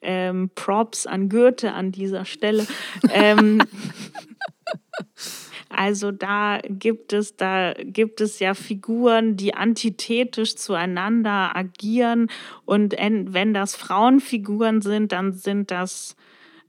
Ähm, 0.00 0.50
Props 0.54 1.06
an 1.06 1.28
Goethe 1.28 1.72
an 1.72 1.92
dieser 1.92 2.24
Stelle. 2.24 2.66
Ähm, 3.10 3.62
also 5.68 6.10
da 6.10 6.60
gibt 6.68 7.12
es, 7.12 7.36
da 7.36 7.74
gibt 7.74 8.20
es 8.20 8.40
ja 8.40 8.54
Figuren, 8.54 9.36
die 9.36 9.54
antithetisch 9.54 10.56
zueinander 10.56 11.54
agieren. 11.54 12.28
Und 12.64 12.96
wenn 12.98 13.54
das 13.54 13.76
Frauenfiguren 13.76 14.82
sind, 14.82 15.12
dann 15.12 15.32
sind 15.32 15.70
das 15.70 16.16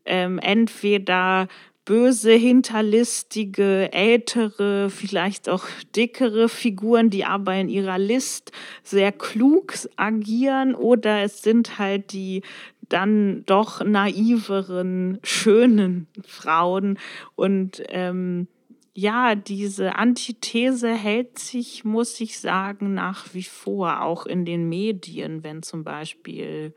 ähm, 0.06 0.38
entweder 0.38 1.48
böse, 1.86 2.32
hinterlistige, 2.32 3.92
ältere, 3.92 4.90
vielleicht 4.90 5.50
auch 5.50 5.66
dickere 5.96 6.48
Figuren, 6.48 7.10
die 7.10 7.26
aber 7.26 7.56
in 7.56 7.70
ihrer 7.70 7.98
List 7.98 8.52
sehr 8.84 9.12
klug 9.12 9.74
agieren 9.98 10.76
oder 10.76 11.24
es 11.24 11.42
sind 11.42 11.80
halt 11.80 12.14
die 12.14 12.42
dann 12.90 13.44
doch 13.46 13.84
naiveren, 13.84 15.20
schönen 15.24 16.08
Frauen. 16.26 17.00
Und 17.36 17.82
ähm, 17.90 18.48
ja, 18.94 19.36
diese 19.36 19.96
Antithese 19.96 20.94
hält 20.94 21.40
sich, 21.40 21.84
muss 21.84 22.22
ich 22.22 22.40
sagen, 22.40 22.94
nach 22.94 23.34
wie 23.34 23.44
vor, 23.44 24.02
auch 24.02 24.26
in 24.26 24.46
den 24.46 24.70
Medien, 24.70 25.44
wenn 25.44 25.64
zum 25.64 25.84
Beispiel 25.84 26.74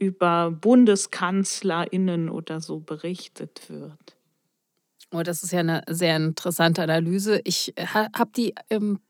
über 0.00 0.50
BundeskanzlerInnen 0.50 2.30
oder 2.30 2.60
so 2.60 2.80
berichtet 2.80 3.68
wird. 3.68 4.16
Oh, 5.12 5.22
das 5.22 5.42
ist 5.42 5.52
ja 5.52 5.58
eine 5.60 5.82
sehr 5.88 6.16
interessante 6.16 6.82
Analyse. 6.82 7.40
Ich 7.42 7.76
äh, 7.76 7.84
habe 7.86 8.30
die 8.36 8.54
im, 8.68 9.00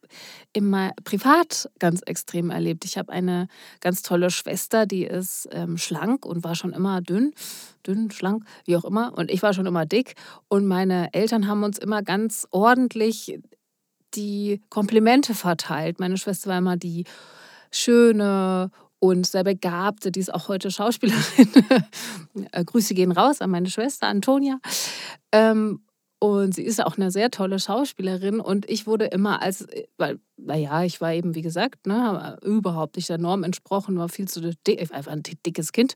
immer 0.54 0.92
privat 1.04 1.68
ganz 1.78 2.00
extrem 2.06 2.50
erlebt. 2.50 2.86
Ich 2.86 2.96
habe 2.96 3.12
eine 3.12 3.48
ganz 3.80 4.00
tolle 4.00 4.30
Schwester, 4.30 4.86
die 4.86 5.04
ist 5.04 5.46
ähm, 5.52 5.76
schlank 5.76 6.24
und 6.24 6.42
war 6.42 6.54
schon 6.54 6.72
immer 6.72 7.02
dünn, 7.02 7.34
dünn, 7.86 8.10
schlank, 8.10 8.44
wie 8.64 8.76
auch 8.76 8.84
immer. 8.84 9.12
Und 9.16 9.30
ich 9.30 9.42
war 9.42 9.52
schon 9.52 9.66
immer 9.66 9.84
dick. 9.84 10.14
Und 10.48 10.66
meine 10.66 11.12
Eltern 11.12 11.46
haben 11.46 11.62
uns 11.62 11.78
immer 11.78 12.02
ganz 12.02 12.48
ordentlich 12.50 13.38
die 14.14 14.62
Komplimente 14.70 15.34
verteilt. 15.34 16.00
Meine 16.00 16.16
Schwester 16.16 16.48
war 16.48 16.58
immer 16.58 16.78
die 16.78 17.04
schöne 17.70 18.70
und 19.00 19.26
sehr 19.26 19.44
begabte, 19.44 20.12
die 20.12 20.20
ist 20.20 20.32
auch 20.32 20.48
heute 20.48 20.70
Schauspielerin. 20.70 21.48
Äh, 22.52 22.64
Grüße 22.64 22.94
gehen 22.94 23.10
raus 23.10 23.40
an 23.40 23.50
meine 23.50 23.68
Schwester 23.68 24.06
Antonia. 24.06 24.60
Ähm, 25.32 25.80
und 26.20 26.54
sie 26.54 26.62
ist 26.62 26.84
auch 26.84 26.96
eine 26.96 27.10
sehr 27.10 27.30
tolle 27.30 27.58
Schauspielerin. 27.58 28.38
Und 28.40 28.68
ich 28.70 28.86
wurde 28.86 29.06
immer 29.06 29.42
als, 29.42 29.66
weil, 29.96 30.20
naja, 30.36 30.84
ich 30.84 31.00
war 31.00 31.12
eben, 31.12 31.34
wie 31.34 31.42
gesagt, 31.42 31.86
ne, 31.86 32.38
überhaupt 32.42 32.96
nicht 32.96 33.08
der 33.08 33.18
Norm 33.18 33.42
entsprochen, 33.42 33.98
war 33.98 34.08
viel 34.08 34.28
zu 34.28 34.40
dick, 34.40 34.92
einfach 34.92 35.10
ein 35.10 35.22
dickes 35.24 35.72
Kind. 35.72 35.94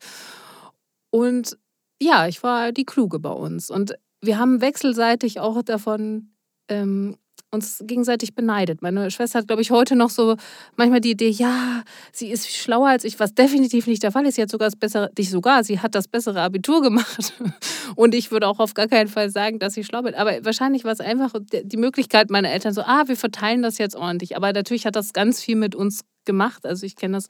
Und 1.10 1.56
ja, 2.02 2.26
ich 2.26 2.42
war 2.42 2.72
die 2.72 2.86
Kluge 2.86 3.20
bei 3.20 3.30
uns. 3.30 3.70
Und 3.70 3.94
wir 4.20 4.38
haben 4.38 4.60
wechselseitig 4.60 5.40
auch 5.40 5.62
davon 5.62 6.30
ähm, 6.68 7.16
uns 7.54 7.82
gegenseitig 7.86 8.34
beneidet. 8.34 8.82
Meine 8.82 9.10
Schwester 9.10 9.38
hat, 9.38 9.46
glaube 9.46 9.62
ich, 9.62 9.70
heute 9.70 9.96
noch 9.96 10.10
so 10.10 10.36
manchmal 10.76 11.00
die 11.00 11.12
Idee, 11.12 11.30
ja, 11.30 11.82
sie 12.12 12.30
ist 12.30 12.54
schlauer 12.54 12.88
als 12.88 13.04
ich, 13.04 13.18
was 13.20 13.34
definitiv 13.34 13.86
nicht 13.86 14.02
der 14.02 14.12
Fall 14.12 14.26
ist. 14.26 14.34
Sie 14.34 14.42
hat 14.42 14.50
sogar 14.50 14.68
das 14.68 14.76
bessere, 14.76 15.10
nicht 15.16 15.30
sogar, 15.30 15.64
sie 15.64 15.80
hat 15.80 15.94
das 15.94 16.08
bessere 16.08 16.40
Abitur 16.42 16.82
gemacht. 16.82 17.32
Und 17.96 18.14
ich 18.14 18.30
würde 18.30 18.48
auch 18.48 18.58
auf 18.58 18.74
gar 18.74 18.88
keinen 18.88 19.08
Fall 19.08 19.30
sagen, 19.30 19.58
dass 19.58 19.74
sie 19.74 19.84
schlau 19.84 20.02
bin. 20.02 20.14
Aber 20.14 20.44
wahrscheinlich 20.44 20.84
war 20.84 20.92
es 20.92 21.00
einfach 21.00 21.32
die 21.40 21.76
Möglichkeit 21.76 22.30
meiner 22.30 22.50
Eltern 22.50 22.74
so, 22.74 22.82
ah, 22.82 23.04
wir 23.06 23.16
verteilen 23.16 23.62
das 23.62 23.78
jetzt 23.78 23.96
ordentlich. 23.96 24.36
Aber 24.36 24.52
natürlich 24.52 24.86
hat 24.86 24.96
das 24.96 25.12
ganz 25.12 25.40
viel 25.40 25.56
mit 25.56 25.74
uns 25.74 26.00
gemacht. 26.24 26.66
Also 26.66 26.84
ich 26.84 26.96
kenne 26.96 27.16
das 27.16 27.26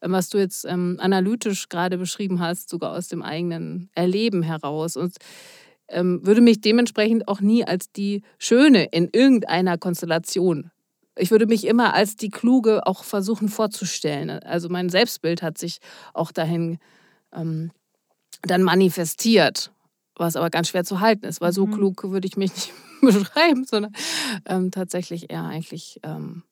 was 0.00 0.28
du 0.28 0.38
jetzt 0.38 0.64
ähm, 0.66 0.98
analytisch 1.00 1.68
gerade 1.68 1.98
beschrieben 1.98 2.40
hast, 2.40 2.68
sogar 2.68 2.92
aus 2.92 3.08
dem 3.08 3.22
eigenen 3.22 3.88
Erleben 3.94 4.42
heraus. 4.42 4.96
Und 4.96 5.16
würde 5.88 6.40
mich 6.40 6.60
dementsprechend 6.60 7.28
auch 7.28 7.40
nie 7.40 7.64
als 7.64 7.92
die 7.92 8.22
Schöne 8.38 8.84
in 8.86 9.08
irgendeiner 9.12 9.78
Konstellation. 9.78 10.70
Ich 11.18 11.30
würde 11.30 11.46
mich 11.46 11.66
immer 11.66 11.94
als 11.94 12.16
die 12.16 12.28
Kluge 12.28 12.86
auch 12.86 13.04
versuchen 13.04 13.48
vorzustellen. 13.48 14.30
Also 14.30 14.68
mein 14.68 14.90
Selbstbild 14.90 15.42
hat 15.42 15.56
sich 15.58 15.78
auch 16.12 16.30
dahin 16.30 16.78
ähm, 17.32 17.70
dann 18.42 18.62
manifestiert, 18.62 19.72
was 20.14 20.36
aber 20.36 20.50
ganz 20.50 20.68
schwer 20.68 20.84
zu 20.84 21.00
halten 21.00 21.24
ist, 21.24 21.40
weil 21.40 21.52
so 21.52 21.66
mhm. 21.66 21.72
klug 21.72 22.04
würde 22.04 22.26
ich 22.26 22.36
mich 22.36 22.52
nicht 22.52 22.72
beschreiben, 23.00 23.64
sondern 23.64 23.92
ähm, 24.46 24.70
tatsächlich 24.70 25.30
eher 25.30 25.44
eigentlich 25.44 26.00
ähm, 26.02 26.42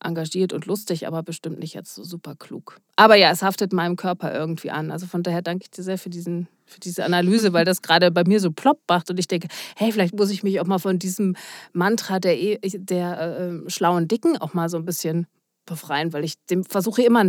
engagiert 0.00 0.52
und 0.52 0.66
lustig, 0.66 1.06
aber 1.06 1.22
bestimmt 1.22 1.58
nicht 1.58 1.74
jetzt 1.74 1.94
so 1.94 2.04
super 2.04 2.34
klug. 2.34 2.78
Aber 2.96 3.16
ja, 3.16 3.30
es 3.30 3.42
haftet 3.42 3.72
meinem 3.72 3.96
Körper 3.96 4.34
irgendwie 4.34 4.70
an. 4.70 4.90
Also 4.90 5.06
von 5.06 5.22
daher 5.22 5.42
danke 5.42 5.64
ich 5.64 5.70
dir 5.70 5.82
sehr 5.82 5.98
für, 5.98 6.10
diesen, 6.10 6.48
für 6.64 6.80
diese 6.80 7.04
Analyse, 7.04 7.52
weil 7.52 7.64
das 7.64 7.82
gerade 7.82 8.10
bei 8.10 8.24
mir 8.24 8.40
so 8.40 8.50
plopp 8.50 8.80
macht 8.88 9.10
und 9.10 9.18
ich 9.18 9.28
denke, 9.28 9.48
hey, 9.76 9.92
vielleicht 9.92 10.14
muss 10.14 10.30
ich 10.30 10.42
mich 10.42 10.60
auch 10.60 10.66
mal 10.66 10.78
von 10.78 10.98
diesem 10.98 11.36
Mantra 11.72 12.18
der, 12.20 12.38
e, 12.38 12.58
der 12.62 13.38
äh, 13.66 13.70
schlauen 13.70 14.08
Dicken 14.08 14.36
auch 14.36 14.54
mal 14.54 14.68
so 14.68 14.76
ein 14.76 14.84
bisschen 14.84 15.26
befreien, 15.66 16.12
weil 16.12 16.24
ich 16.24 16.34
dem 16.46 16.64
versuche 16.64 17.02
immer, 17.02 17.24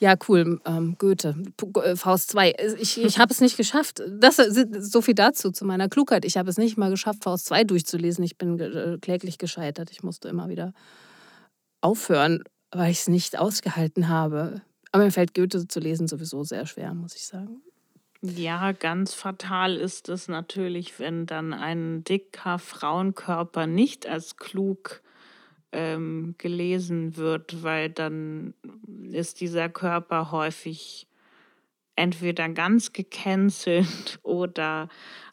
ja 0.00 0.14
cool, 0.28 0.60
ähm, 0.66 0.96
Goethe, 0.98 1.36
äh, 1.84 1.96
Faust 1.96 2.30
2, 2.32 2.54
ich, 2.80 3.00
ich 3.00 3.18
habe 3.18 3.32
es 3.32 3.40
nicht 3.40 3.56
geschafft. 3.56 4.02
Das 4.18 4.36
so 4.36 5.00
viel 5.00 5.14
dazu, 5.14 5.52
zu 5.52 5.64
meiner 5.64 5.88
Klugheit. 5.88 6.24
Ich 6.24 6.36
habe 6.36 6.50
es 6.50 6.58
nicht 6.58 6.76
mal 6.76 6.90
geschafft, 6.90 7.22
Faust 7.22 7.46
2 7.46 7.64
durchzulesen. 7.64 8.24
Ich 8.24 8.36
bin 8.36 8.58
äh, 8.58 8.98
kläglich 9.00 9.38
gescheitert. 9.38 9.90
Ich 9.92 10.02
musste 10.02 10.28
immer 10.28 10.48
wieder 10.48 10.72
aufhören, 11.82 12.42
weil 12.70 12.90
ich 12.90 13.00
es 13.00 13.08
nicht 13.08 13.38
ausgehalten 13.38 14.08
habe. 14.08 14.62
Aber 14.92 15.04
mir 15.04 15.10
fällt 15.10 15.34
Goethe 15.34 15.66
zu 15.68 15.80
lesen 15.80 16.08
sowieso 16.08 16.44
sehr 16.44 16.66
schwer, 16.66 16.94
muss 16.94 17.14
ich 17.14 17.26
sagen. 17.26 17.62
Ja, 18.20 18.70
ganz 18.70 19.14
fatal 19.14 19.76
ist 19.76 20.08
es 20.08 20.28
natürlich, 20.28 21.00
wenn 21.00 21.26
dann 21.26 21.52
ein 21.52 22.04
dicker 22.04 22.60
Frauenkörper 22.60 23.66
nicht 23.66 24.06
als 24.06 24.36
klug 24.36 25.02
ähm, 25.72 26.36
gelesen 26.38 27.16
wird, 27.16 27.64
weil 27.64 27.90
dann 27.90 28.54
ist 29.10 29.40
dieser 29.40 29.68
Körper 29.68 30.30
häufig 30.30 31.08
entweder 31.96 32.48
ganz 32.50 32.92
gecancelt 32.92 34.20
oder 34.22 34.88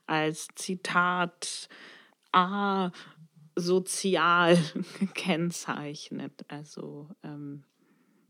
als 0.08 0.48
Zitat, 0.56 1.70
ah, 2.32 2.92
sozial 3.60 4.58
gekennzeichnet. 5.00 6.46
Also 6.48 7.10
ähm, 7.24 7.64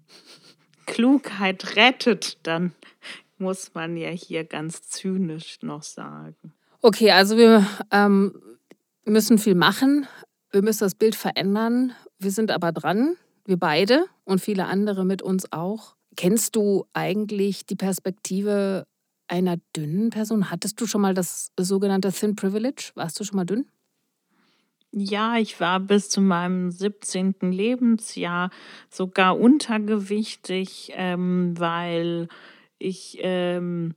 Klugheit 0.86 1.76
rettet, 1.76 2.38
dann 2.44 2.74
muss 3.38 3.74
man 3.74 3.98
ja 3.98 4.10
hier 4.10 4.44
ganz 4.44 4.90
zynisch 4.90 5.60
noch 5.62 5.84
sagen. 5.84 6.54
Okay, 6.82 7.12
also 7.12 7.38
wir 7.38 7.66
ähm, 7.92 8.42
müssen 9.06 9.38
viel 9.38 9.56
machen. 9.56 10.08
Wir 10.52 10.62
müssen 10.62 10.84
das 10.84 10.96
Bild 10.96 11.16
verändern. 11.16 11.94
Wir 12.18 12.32
sind 12.32 12.52
aber 12.52 12.72
dran, 12.72 13.16
wir 13.46 13.58
beide 13.58 14.06
und 14.24 14.40
viele 14.40 14.66
andere 14.66 15.06
mit 15.06 15.22
uns 15.22 15.52
auch. 15.52 15.96
Kennst 16.16 16.56
du 16.56 16.86
eigentlich 16.94 17.66
die 17.66 17.76
Perspektive 17.76 18.86
einer 19.28 19.58
dünnen 19.76 20.10
Person? 20.10 20.50
Hattest 20.50 20.82
du 20.82 20.88
schon 20.88 21.02
mal 21.02 21.14
das 21.14 21.52
sogenannte 21.58 22.12
Thin 22.12 22.36
Privilege? 22.36 22.92
Warst 22.96 23.20
du 23.20 23.24
schon 23.24 23.38
mal 23.38 23.46
dünn? 23.46 23.68
Ja, 24.94 25.38
ich 25.38 25.60
war 25.60 25.80
bis 25.80 26.10
zu 26.10 26.20
meinem 26.20 26.72
17. 26.72 27.52
Lebensjahr 27.52 28.50
sogar 28.90 29.38
untergewichtig, 29.40 30.92
ähm, 30.96 31.54
weil 31.60 32.28
ich 32.80 33.20
ähm, 33.22 33.94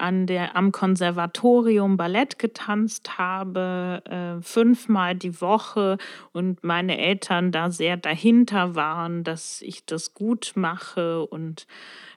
an 0.00 0.26
der, 0.26 0.56
am 0.56 0.72
Konservatorium 0.72 1.96
Ballett 1.96 2.38
getanzt 2.38 3.18
habe, 3.18 4.02
äh, 4.04 4.42
fünfmal 4.42 5.14
die 5.14 5.40
Woche 5.40 5.98
und 6.32 6.64
meine 6.64 6.98
Eltern 6.98 7.52
da 7.52 7.70
sehr 7.70 7.96
dahinter 7.96 8.74
waren, 8.74 9.24
dass 9.24 9.62
ich 9.62 9.84
das 9.84 10.14
gut 10.14 10.52
mache 10.54 11.24
und 11.24 11.66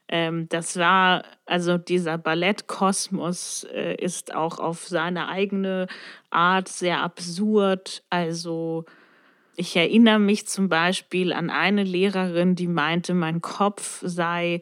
ähm, 0.08 0.48
das 0.48 0.76
war, 0.76 1.24
also 1.46 1.78
dieser 1.78 2.18
Ballettkosmos 2.18 3.66
äh, 3.72 3.94
ist 3.96 4.34
auch 4.34 4.58
auf 4.58 4.86
seine 4.86 5.28
eigene 5.28 5.86
Art 6.30 6.68
sehr 6.68 7.00
absurd. 7.00 8.02
Also 8.10 8.84
ich 9.56 9.76
erinnere 9.76 10.18
mich 10.18 10.46
zum 10.46 10.68
Beispiel 10.68 11.32
an 11.32 11.48
eine 11.48 11.84
Lehrerin, 11.84 12.54
die 12.54 12.66
meinte, 12.66 13.14
mein 13.14 13.40
Kopf 13.40 14.02
sei 14.04 14.60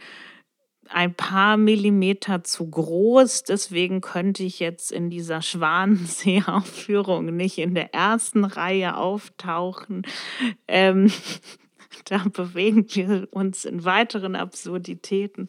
ein 0.93 1.15
paar 1.15 1.57
Millimeter 1.57 2.45
zu 2.45 2.69
groß. 2.69 3.45
Deswegen 3.45 4.01
könnte 4.01 4.43
ich 4.43 4.61
jetzt 4.61 4.93
in 4.93 5.11
dieser 5.11 5.43
Schwanensee-Aufführung 5.43 7.37
nicht 7.37 7.59
in 7.59 7.75
der 7.75 7.95
ersten 7.95 8.45
Reihe 8.45 8.97
auftauchen. 8.97 10.03
Ähm, 10.69 11.11
da 12.05 12.25
bewegen 12.33 12.87
wir 12.89 13.29
uns 13.31 13.65
in 13.65 13.85
weiteren 13.85 14.37
Absurditäten. 14.37 15.49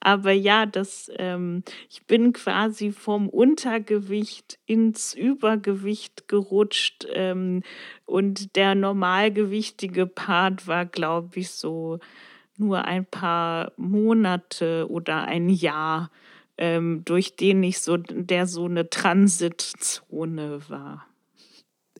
Aber 0.00 0.32
ja, 0.32 0.66
das, 0.66 1.10
ähm, 1.16 1.62
ich 1.88 2.06
bin 2.06 2.32
quasi 2.32 2.92
vom 2.92 3.28
Untergewicht 3.28 4.58
ins 4.66 5.14
Übergewicht 5.14 6.28
gerutscht 6.28 7.06
ähm, 7.12 7.62
und 8.06 8.56
der 8.56 8.74
normalgewichtige 8.74 10.06
Part 10.06 10.66
war, 10.66 10.86
glaube 10.86 11.40
ich, 11.40 11.50
so 11.50 12.00
nur 12.60 12.84
ein 12.84 13.06
paar 13.06 13.72
Monate 13.76 14.86
oder 14.88 15.24
ein 15.24 15.48
Jahr, 15.48 16.10
ähm, 16.56 17.02
durch 17.04 17.36
den 17.36 17.62
ich 17.62 17.80
so, 17.80 17.96
der 17.96 18.46
so 18.46 18.66
eine 18.66 18.88
Transitzone 18.88 20.60
war. 20.68 21.06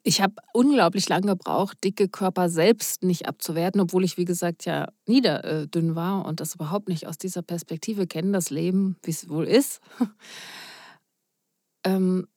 Ich 0.03 0.23
habe 0.23 0.35
unglaublich 0.55 1.09
lange 1.09 1.27
gebraucht, 1.27 1.79
dicke 1.85 2.09
Körper 2.09 2.49
selbst 2.49 3.03
nicht 3.03 3.27
abzuwerten, 3.27 3.81
obwohl 3.81 4.05
ich, 4.05 4.17
wie 4.17 4.25
gesagt, 4.25 4.65
ja 4.65 4.89
niederdünn 5.07 5.95
war 5.95 6.25
und 6.25 6.41
das 6.41 6.55
überhaupt 6.55 6.89
nicht 6.89 7.07
aus 7.07 7.19
dieser 7.19 7.43
Perspektive 7.43 8.07
kenne, 8.07 8.33
das 8.33 8.51
Leben, 8.51 8.97
wie 9.03 9.11
es 9.11 9.29
wohl 9.29 9.47
ist. 9.47 9.81
ähm, 11.85 12.29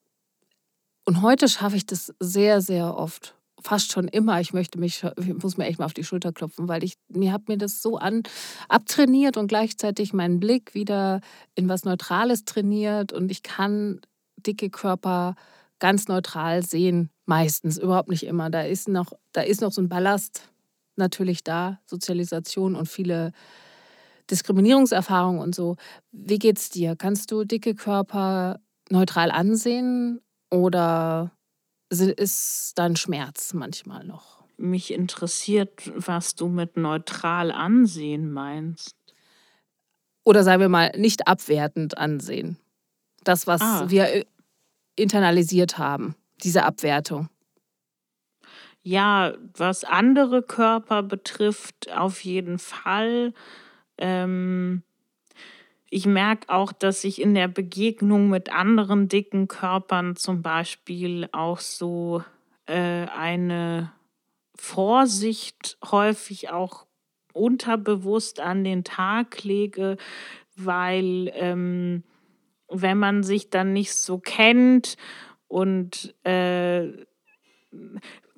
und 1.05 1.21
heute 1.21 1.47
schaffe 1.47 1.77
ich 1.77 1.85
das 1.85 2.13
sehr, 2.19 2.61
sehr 2.61 2.97
oft. 2.97 3.35
Fast 3.63 3.91
schon 3.91 4.07
immer. 4.07 4.41
Ich 4.41 4.53
möchte 4.53 4.79
mich, 4.79 5.03
ich 5.17 5.33
muss 5.41 5.57
mir 5.57 5.65
echt 5.65 5.79
mal 5.79 5.85
auf 5.85 5.93
die 5.93 6.03
Schulter 6.03 6.31
klopfen, 6.33 6.67
weil 6.67 6.83
ich, 6.83 6.95
mir 7.07 7.31
hat 7.31 7.47
mir 7.47 7.57
das 7.57 7.81
so 7.81 7.97
an, 7.97 8.23
abtrainiert 8.67 9.37
und 9.37 9.47
gleichzeitig 9.47 10.13
meinen 10.13 10.39
Blick 10.39 10.73
wieder 10.73 11.21
in 11.55 11.69
was 11.69 11.85
Neutrales 11.85 12.45
trainiert 12.45 13.13
und 13.13 13.31
ich 13.31 13.41
kann 13.41 14.01
dicke 14.37 14.69
Körper 14.69 15.35
ganz 15.79 16.07
neutral 16.07 16.63
sehen, 16.63 17.09
meistens, 17.25 17.77
überhaupt 17.77 18.09
nicht 18.09 18.23
immer. 18.25 18.49
Da 18.49 18.61
ist 18.61 18.87
noch, 18.87 19.13
da 19.31 19.41
ist 19.41 19.61
noch 19.61 19.71
so 19.71 19.81
ein 19.81 19.89
Ballast 19.89 20.49
natürlich 20.95 21.43
da, 21.43 21.79
Sozialisation 21.85 22.75
und 22.75 22.87
viele 22.87 23.31
Diskriminierungserfahrungen 24.29 25.41
und 25.41 25.55
so. 25.55 25.75
Wie 26.11 26.39
geht's 26.39 26.69
dir? 26.69 26.95
Kannst 26.95 27.31
du 27.31 27.43
dicke 27.43 27.75
Körper 27.75 28.59
neutral 28.89 29.31
ansehen 29.31 30.21
oder 30.49 31.31
ist 31.89 32.73
dann 32.75 32.95
Schmerz 32.95 33.53
manchmal 33.53 34.03
noch? 34.03 34.43
Mich 34.57 34.93
interessiert, 34.93 35.91
was 35.95 36.35
du 36.35 36.47
mit 36.47 36.77
neutral 36.77 37.51
ansehen 37.51 38.31
meinst. 38.31 38.95
Oder 40.23 40.43
sagen 40.43 40.61
wir 40.61 40.69
mal, 40.69 40.91
nicht 40.95 41.27
abwertend 41.27 41.97
ansehen. 41.97 42.57
Das, 43.23 43.47
was 43.47 43.61
ah. 43.61 43.89
wir 43.89 44.25
internalisiert 44.95 45.77
haben, 45.77 46.15
diese 46.43 46.63
Abwertung? 46.63 47.29
Ja, 48.81 49.33
was 49.55 49.83
andere 49.83 50.43
Körper 50.43 51.03
betrifft, 51.03 51.91
auf 51.91 52.23
jeden 52.23 52.59
Fall. 52.59 53.33
ähm, 53.97 54.83
ich 55.93 56.07
merke 56.07 56.49
auch, 56.49 56.71
dass 56.71 57.03
ich 57.03 57.21
in 57.21 57.35
der 57.35 57.47
Begegnung 57.47 58.27
mit 58.27 58.51
anderen 58.51 59.09
dicken 59.09 59.47
Körpern 59.47 60.15
zum 60.15 60.41
Beispiel 60.41 61.29
auch 61.31 61.59
so 61.59 62.23
äh, 62.65 63.05
eine 63.15 63.91
Vorsicht 64.55 65.77
häufig 65.85 66.49
auch 66.49 66.87
unterbewusst 67.31 68.39
an 68.39 68.63
den 68.63 68.83
Tag 68.83 69.43
lege, 69.43 69.97
weil 70.55 71.31
ähm, 71.35 72.03
wenn 72.69 72.97
man 72.97 73.21
sich 73.21 73.51
dann 73.51 73.73
nicht 73.73 73.93
so 73.93 74.17
kennt 74.17 74.97
und 75.47 76.15
äh, 76.25 76.87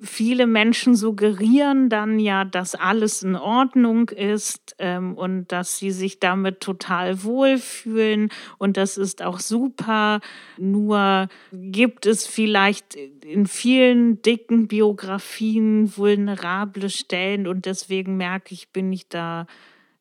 viele 0.00 0.46
Menschen 0.46 0.94
suggerieren 0.94 1.88
dann 1.88 2.18
ja, 2.18 2.44
dass 2.44 2.74
alles 2.74 3.22
in 3.22 3.34
Ordnung 3.34 4.10
ist 4.10 4.76
ähm, 4.78 5.14
und 5.14 5.50
dass 5.52 5.78
sie 5.78 5.90
sich 5.90 6.20
damit 6.20 6.60
total 6.60 7.22
wohlfühlen 7.22 8.30
und 8.58 8.76
das 8.76 8.98
ist 8.98 9.22
auch 9.22 9.40
super. 9.40 10.20
Nur 10.58 11.28
gibt 11.52 12.06
es 12.06 12.26
vielleicht 12.26 12.94
in 12.94 13.46
vielen 13.46 14.20
dicken 14.22 14.68
Biografien 14.68 15.96
vulnerable 15.96 16.90
Stellen 16.90 17.46
und 17.46 17.64
deswegen 17.64 18.16
merke 18.16 18.52
ich, 18.52 18.70
bin 18.70 18.92
ich 18.92 19.08
da 19.08 19.46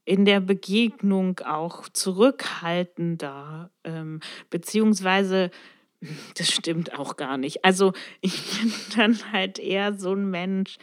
in 0.03 0.23
der 0.25 0.39
Begegnung 0.39 1.39
auch 1.39 1.89
zurückhaltender, 1.89 3.71
ähm, 3.83 4.19
beziehungsweise 4.51 5.49
das 6.37 6.51
stimmt 6.51 6.97
auch 6.97 7.15
gar 7.15 7.37
nicht. 7.37 7.63
Also 7.65 7.93
ich 8.21 8.59
bin 8.59 8.73
dann 8.95 9.31
halt 9.31 9.59
eher 9.59 9.93
so 9.93 10.13
ein 10.13 10.29
Mensch, 10.29 10.77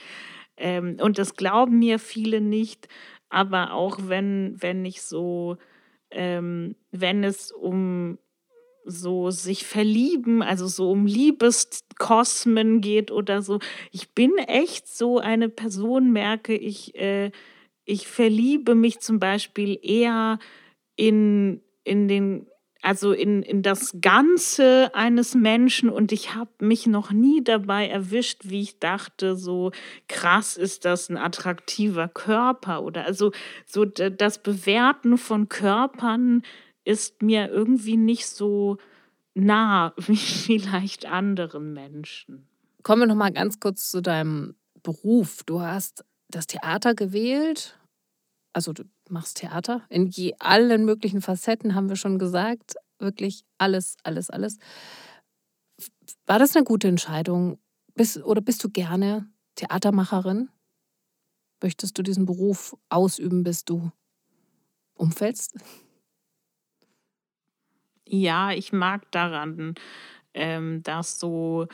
ähm, 0.57 0.97
und 1.01 1.19
das 1.19 1.35
glauben 1.35 1.79
mir 1.79 1.99
viele 1.99 2.41
nicht, 2.41 2.89
aber 3.29 3.73
auch 3.73 3.99
wenn, 4.03 4.55
wenn 4.61 4.85
ich 4.85 5.03
so, 5.03 5.57
ähm, 6.11 6.77
wenn 6.91 7.25
es 7.25 7.51
um 7.51 8.19
so 8.85 9.31
sich 9.31 9.65
verlieben, 9.65 10.43
also 10.43 10.67
so 10.67 10.91
um 10.91 11.07
Liebeskosmen 11.07 12.81
geht 12.81 13.11
oder 13.11 13.41
so. 13.43 13.61
Ich 13.93 14.11
bin 14.11 14.37
echt 14.39 14.89
so 14.89 15.19
eine 15.19 15.49
Person, 15.49 16.13
merke 16.13 16.55
ich, 16.55 16.95
äh, 16.97 17.31
ich 17.85 18.09
verliebe 18.09 18.75
mich 18.75 19.01
zum 19.01 19.19
Beispiel 19.19 19.79
eher 19.83 20.39
in, 20.97 21.61
in 21.85 22.09
den 22.09 22.47
also 22.83 23.13
in, 23.13 23.43
in 23.43 23.63
das 23.63 23.97
Ganze 24.01 24.91
eines 24.93 25.37
Menschen 25.37 25.89
und 25.89 26.11
ich 26.11 26.35
habe 26.35 26.51
mich 26.59 26.89
noch 26.89 27.13
nie 27.13 27.43
dabei 27.43 27.89
erwischt, 27.89 28.43
wie 28.45 28.61
ich 28.61 28.81
dachte, 28.81 29.37
so 29.37 29.71
krass 30.09 30.57
ist 30.57 30.85
das 30.85 31.09
ein 31.09 31.17
attraktiver 31.17 32.09
Körper 32.09 32.83
oder 32.83 33.05
also 33.07 33.31
so 33.67 33.85
das 33.85 34.43
Bewerten 34.43 35.17
von 35.17 35.49
Körpern 35.49 36.43
ist 36.85 37.23
mir 37.23 37.49
irgendwie 37.49 37.97
nicht 37.97 38.27
so 38.27 38.79
nah 39.35 39.95
wie 39.97 40.17
vielleicht 40.17 41.07
anderen 41.07 41.73
Menschen. 41.73 42.49
Kommen 42.83 43.03
wir 43.03 43.07
noch 43.07 43.15
mal 43.15 43.33
ganz 43.33 43.61
kurz 43.61 43.91
zu 43.93 44.03
deinem 44.03 44.57
Beruf. 44.83 45.45
Du 45.45 45.61
hast 45.61 46.05
das 46.29 46.49
Theater 46.49 46.97
gewählt. 46.97 47.79
Also 48.53 48.73
du 48.73 48.83
machst 49.13 49.37
Theater 49.37 49.83
in 49.89 50.09
je, 50.09 50.35
allen 50.39 50.85
möglichen 50.85 51.21
Facetten, 51.21 51.75
haben 51.75 51.89
wir 51.89 51.97
schon 51.97 52.19
gesagt. 52.19 52.75
Wirklich 52.99 53.45
alles, 53.59 53.97
alles, 54.03 54.31
alles. 54.31 54.59
War 56.27 56.39
das 56.39 56.57
eine 56.57 56.65
gute 56.65 56.89
Entscheidung? 56.89 57.59
Bist, 57.95 58.23
oder 58.25 58.41
bist 58.41 58.65
du 58.65 58.71
gerne 58.71 59.29
Theatermacherin? 59.57 60.49
Möchtest 61.63 61.97
du 61.99 62.03
diesen 62.03 62.27
Beruf 62.27 62.77
ausüben, 62.89 63.45
bis 63.45 63.65
du 63.65 63.93
umfällst? 64.95 65.57
Ja, 68.07 68.53
ich 68.53 68.73
mag 68.73 69.11
daran, 69.13 69.75
ähm, 70.35 70.83
dass 70.83 71.21
so 71.21 71.67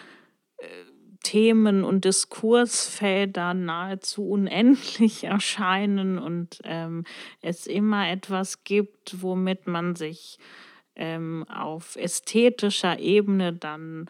äh, 0.59 0.85
Themen 1.29 1.85
und 1.85 2.07
Diskursfelder 2.07 3.53
nahezu 3.53 4.31
unendlich 4.31 5.25
erscheinen 5.25 6.19
und 6.19 6.59
ähm, 6.65 7.05
es 7.43 7.67
immer 7.67 8.11
etwas 8.11 8.65
gibt, 8.65 9.21
womit 9.21 9.67
man 9.67 9.95
sich 9.95 10.39
ähm, 10.97 11.45
auf 11.47 11.97
ästhetischer 11.97 12.99
Ebene 12.99 13.53
dann 13.53 14.09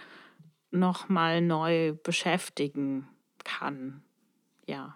nochmal 0.71 1.41
neu 1.41 1.95
beschäftigen 2.05 3.09
kann. 3.43 4.05
Ja. 4.69 4.95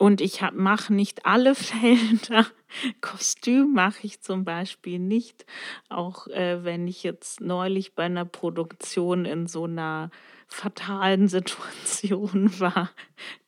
Und 0.00 0.20
ich 0.20 0.40
mache 0.52 0.92
nicht 0.92 1.24
alle 1.24 1.54
Felder. 1.54 2.46
Kostüm 3.00 3.74
mache 3.74 4.08
ich 4.08 4.22
zum 4.22 4.44
Beispiel 4.44 4.98
nicht. 4.98 5.46
Auch 5.88 6.26
äh, 6.26 6.64
wenn 6.64 6.88
ich 6.88 7.04
jetzt 7.04 7.40
neulich 7.40 7.94
bei 7.94 8.06
einer 8.06 8.24
Produktion 8.24 9.24
in 9.24 9.46
so 9.46 9.64
einer 9.66 10.10
fatalen 10.50 11.28
Situation 11.28 12.50
war, 12.60 12.90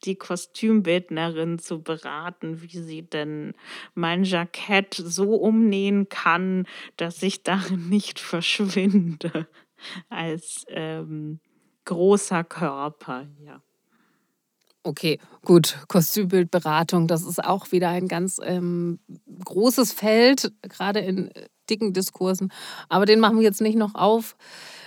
die 0.04 0.16
Kostümbildnerin 0.16 1.58
zu 1.58 1.82
beraten, 1.82 2.62
wie 2.62 2.78
sie 2.78 3.02
denn 3.02 3.54
mein 3.94 4.24
Jackett 4.24 4.94
so 4.94 5.34
umnähen 5.34 6.08
kann, 6.08 6.66
dass 6.96 7.22
ich 7.22 7.42
darin 7.42 7.88
nicht 7.90 8.20
verschwinde 8.20 9.48
als 10.08 10.64
ähm, 10.68 11.40
großer 11.84 12.44
Körper, 12.44 13.26
ja. 13.44 13.60
Okay, 14.84 15.20
gut. 15.44 15.78
Kostümbildberatung, 15.86 17.06
das 17.06 17.22
ist 17.22 17.42
auch 17.42 17.70
wieder 17.70 17.88
ein 17.90 18.08
ganz 18.08 18.40
ähm, 18.42 18.98
großes 19.44 19.92
Feld, 19.92 20.52
gerade 20.62 20.98
in 20.98 21.28
äh, 21.28 21.46
dicken 21.70 21.92
Diskursen. 21.92 22.52
Aber 22.88 23.06
den 23.06 23.20
machen 23.20 23.36
wir 23.36 23.44
jetzt 23.44 23.60
nicht 23.60 23.76
noch 23.76 23.94
auf 23.94 24.34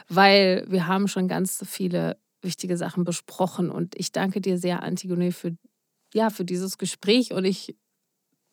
weil 0.08 0.66
wir 0.68 0.88
haben 0.88 1.08
schon 1.08 1.28
ganz 1.28 1.64
viele 1.68 2.18
wichtige 2.42 2.78
Sachen 2.78 3.04
besprochen. 3.04 3.70
Und 3.70 3.96
ich 3.98 4.12
danke 4.12 4.42
dir 4.42 4.58
sehr, 4.58 4.84
Antigone, 4.84 5.32
für, 5.32 5.56
ja, 6.14 6.30
für 6.30 6.46
dieses 6.46 6.78
Gespräch. 6.78 7.34
Und 7.34 7.46
ich, 7.46 7.76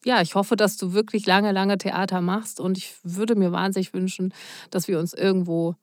ja, 0.05 0.21
ich 0.21 0.35
hoffe, 0.35 0.57
dass 0.57 0.77
du 0.77 0.93
wirklich 0.93 1.27
lange, 1.27 1.53
lange 1.53 1.79
Theater 1.79 2.21
machst. 2.21 2.61
Und 2.61 2.79
ich 2.79 2.95
würde 3.03 3.37
mir 3.37 3.53
wahnsinnig 3.53 3.93
wünschen, 3.95 4.35
dass 4.71 4.89
wir 4.89 4.99
uns 4.99 5.13
irgendwo 5.13 5.77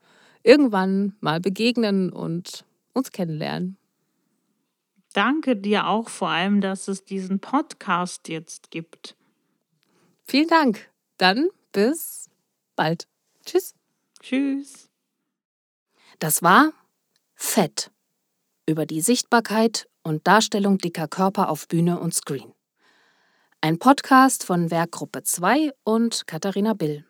irgendwann 0.43 1.15
mal 1.19 1.39
begegnen 1.39 2.11
und 2.11 2.65
uns 2.93 3.11
kennenlernen. 3.11 3.77
Danke 5.13 5.55
dir 5.55 5.87
auch 5.87 6.09
vor 6.09 6.29
allem, 6.29 6.61
dass 6.61 6.87
es 6.87 7.03
diesen 7.03 7.39
Podcast 7.39 8.27
jetzt 8.27 8.71
gibt. 8.71 9.15
Vielen 10.25 10.47
Dank. 10.47 10.89
Dann 11.17 11.47
bis 11.71 12.29
bald. 12.75 13.07
Tschüss. 13.43 13.73
Tschüss. 14.21 14.88
Das 16.19 16.43
war 16.43 16.73
Fett 17.33 17.91
über 18.65 18.85
die 18.85 18.99
Sichtbarkeit 18.99 19.87
und 20.03 20.27
Darstellung 20.27 20.77
dicker 20.77 21.07
Körper 21.07 21.49
auf 21.49 21.69
Bühne 21.69 21.97
und 21.97 22.13
Screen. 22.13 22.53
Ein 23.61 23.79
Podcast 23.79 24.43
von 24.43 24.69
Werkgruppe 24.69 25.23
2 25.23 25.71
und 25.85 26.27
Katharina 26.27 26.73
Bill. 26.73 27.05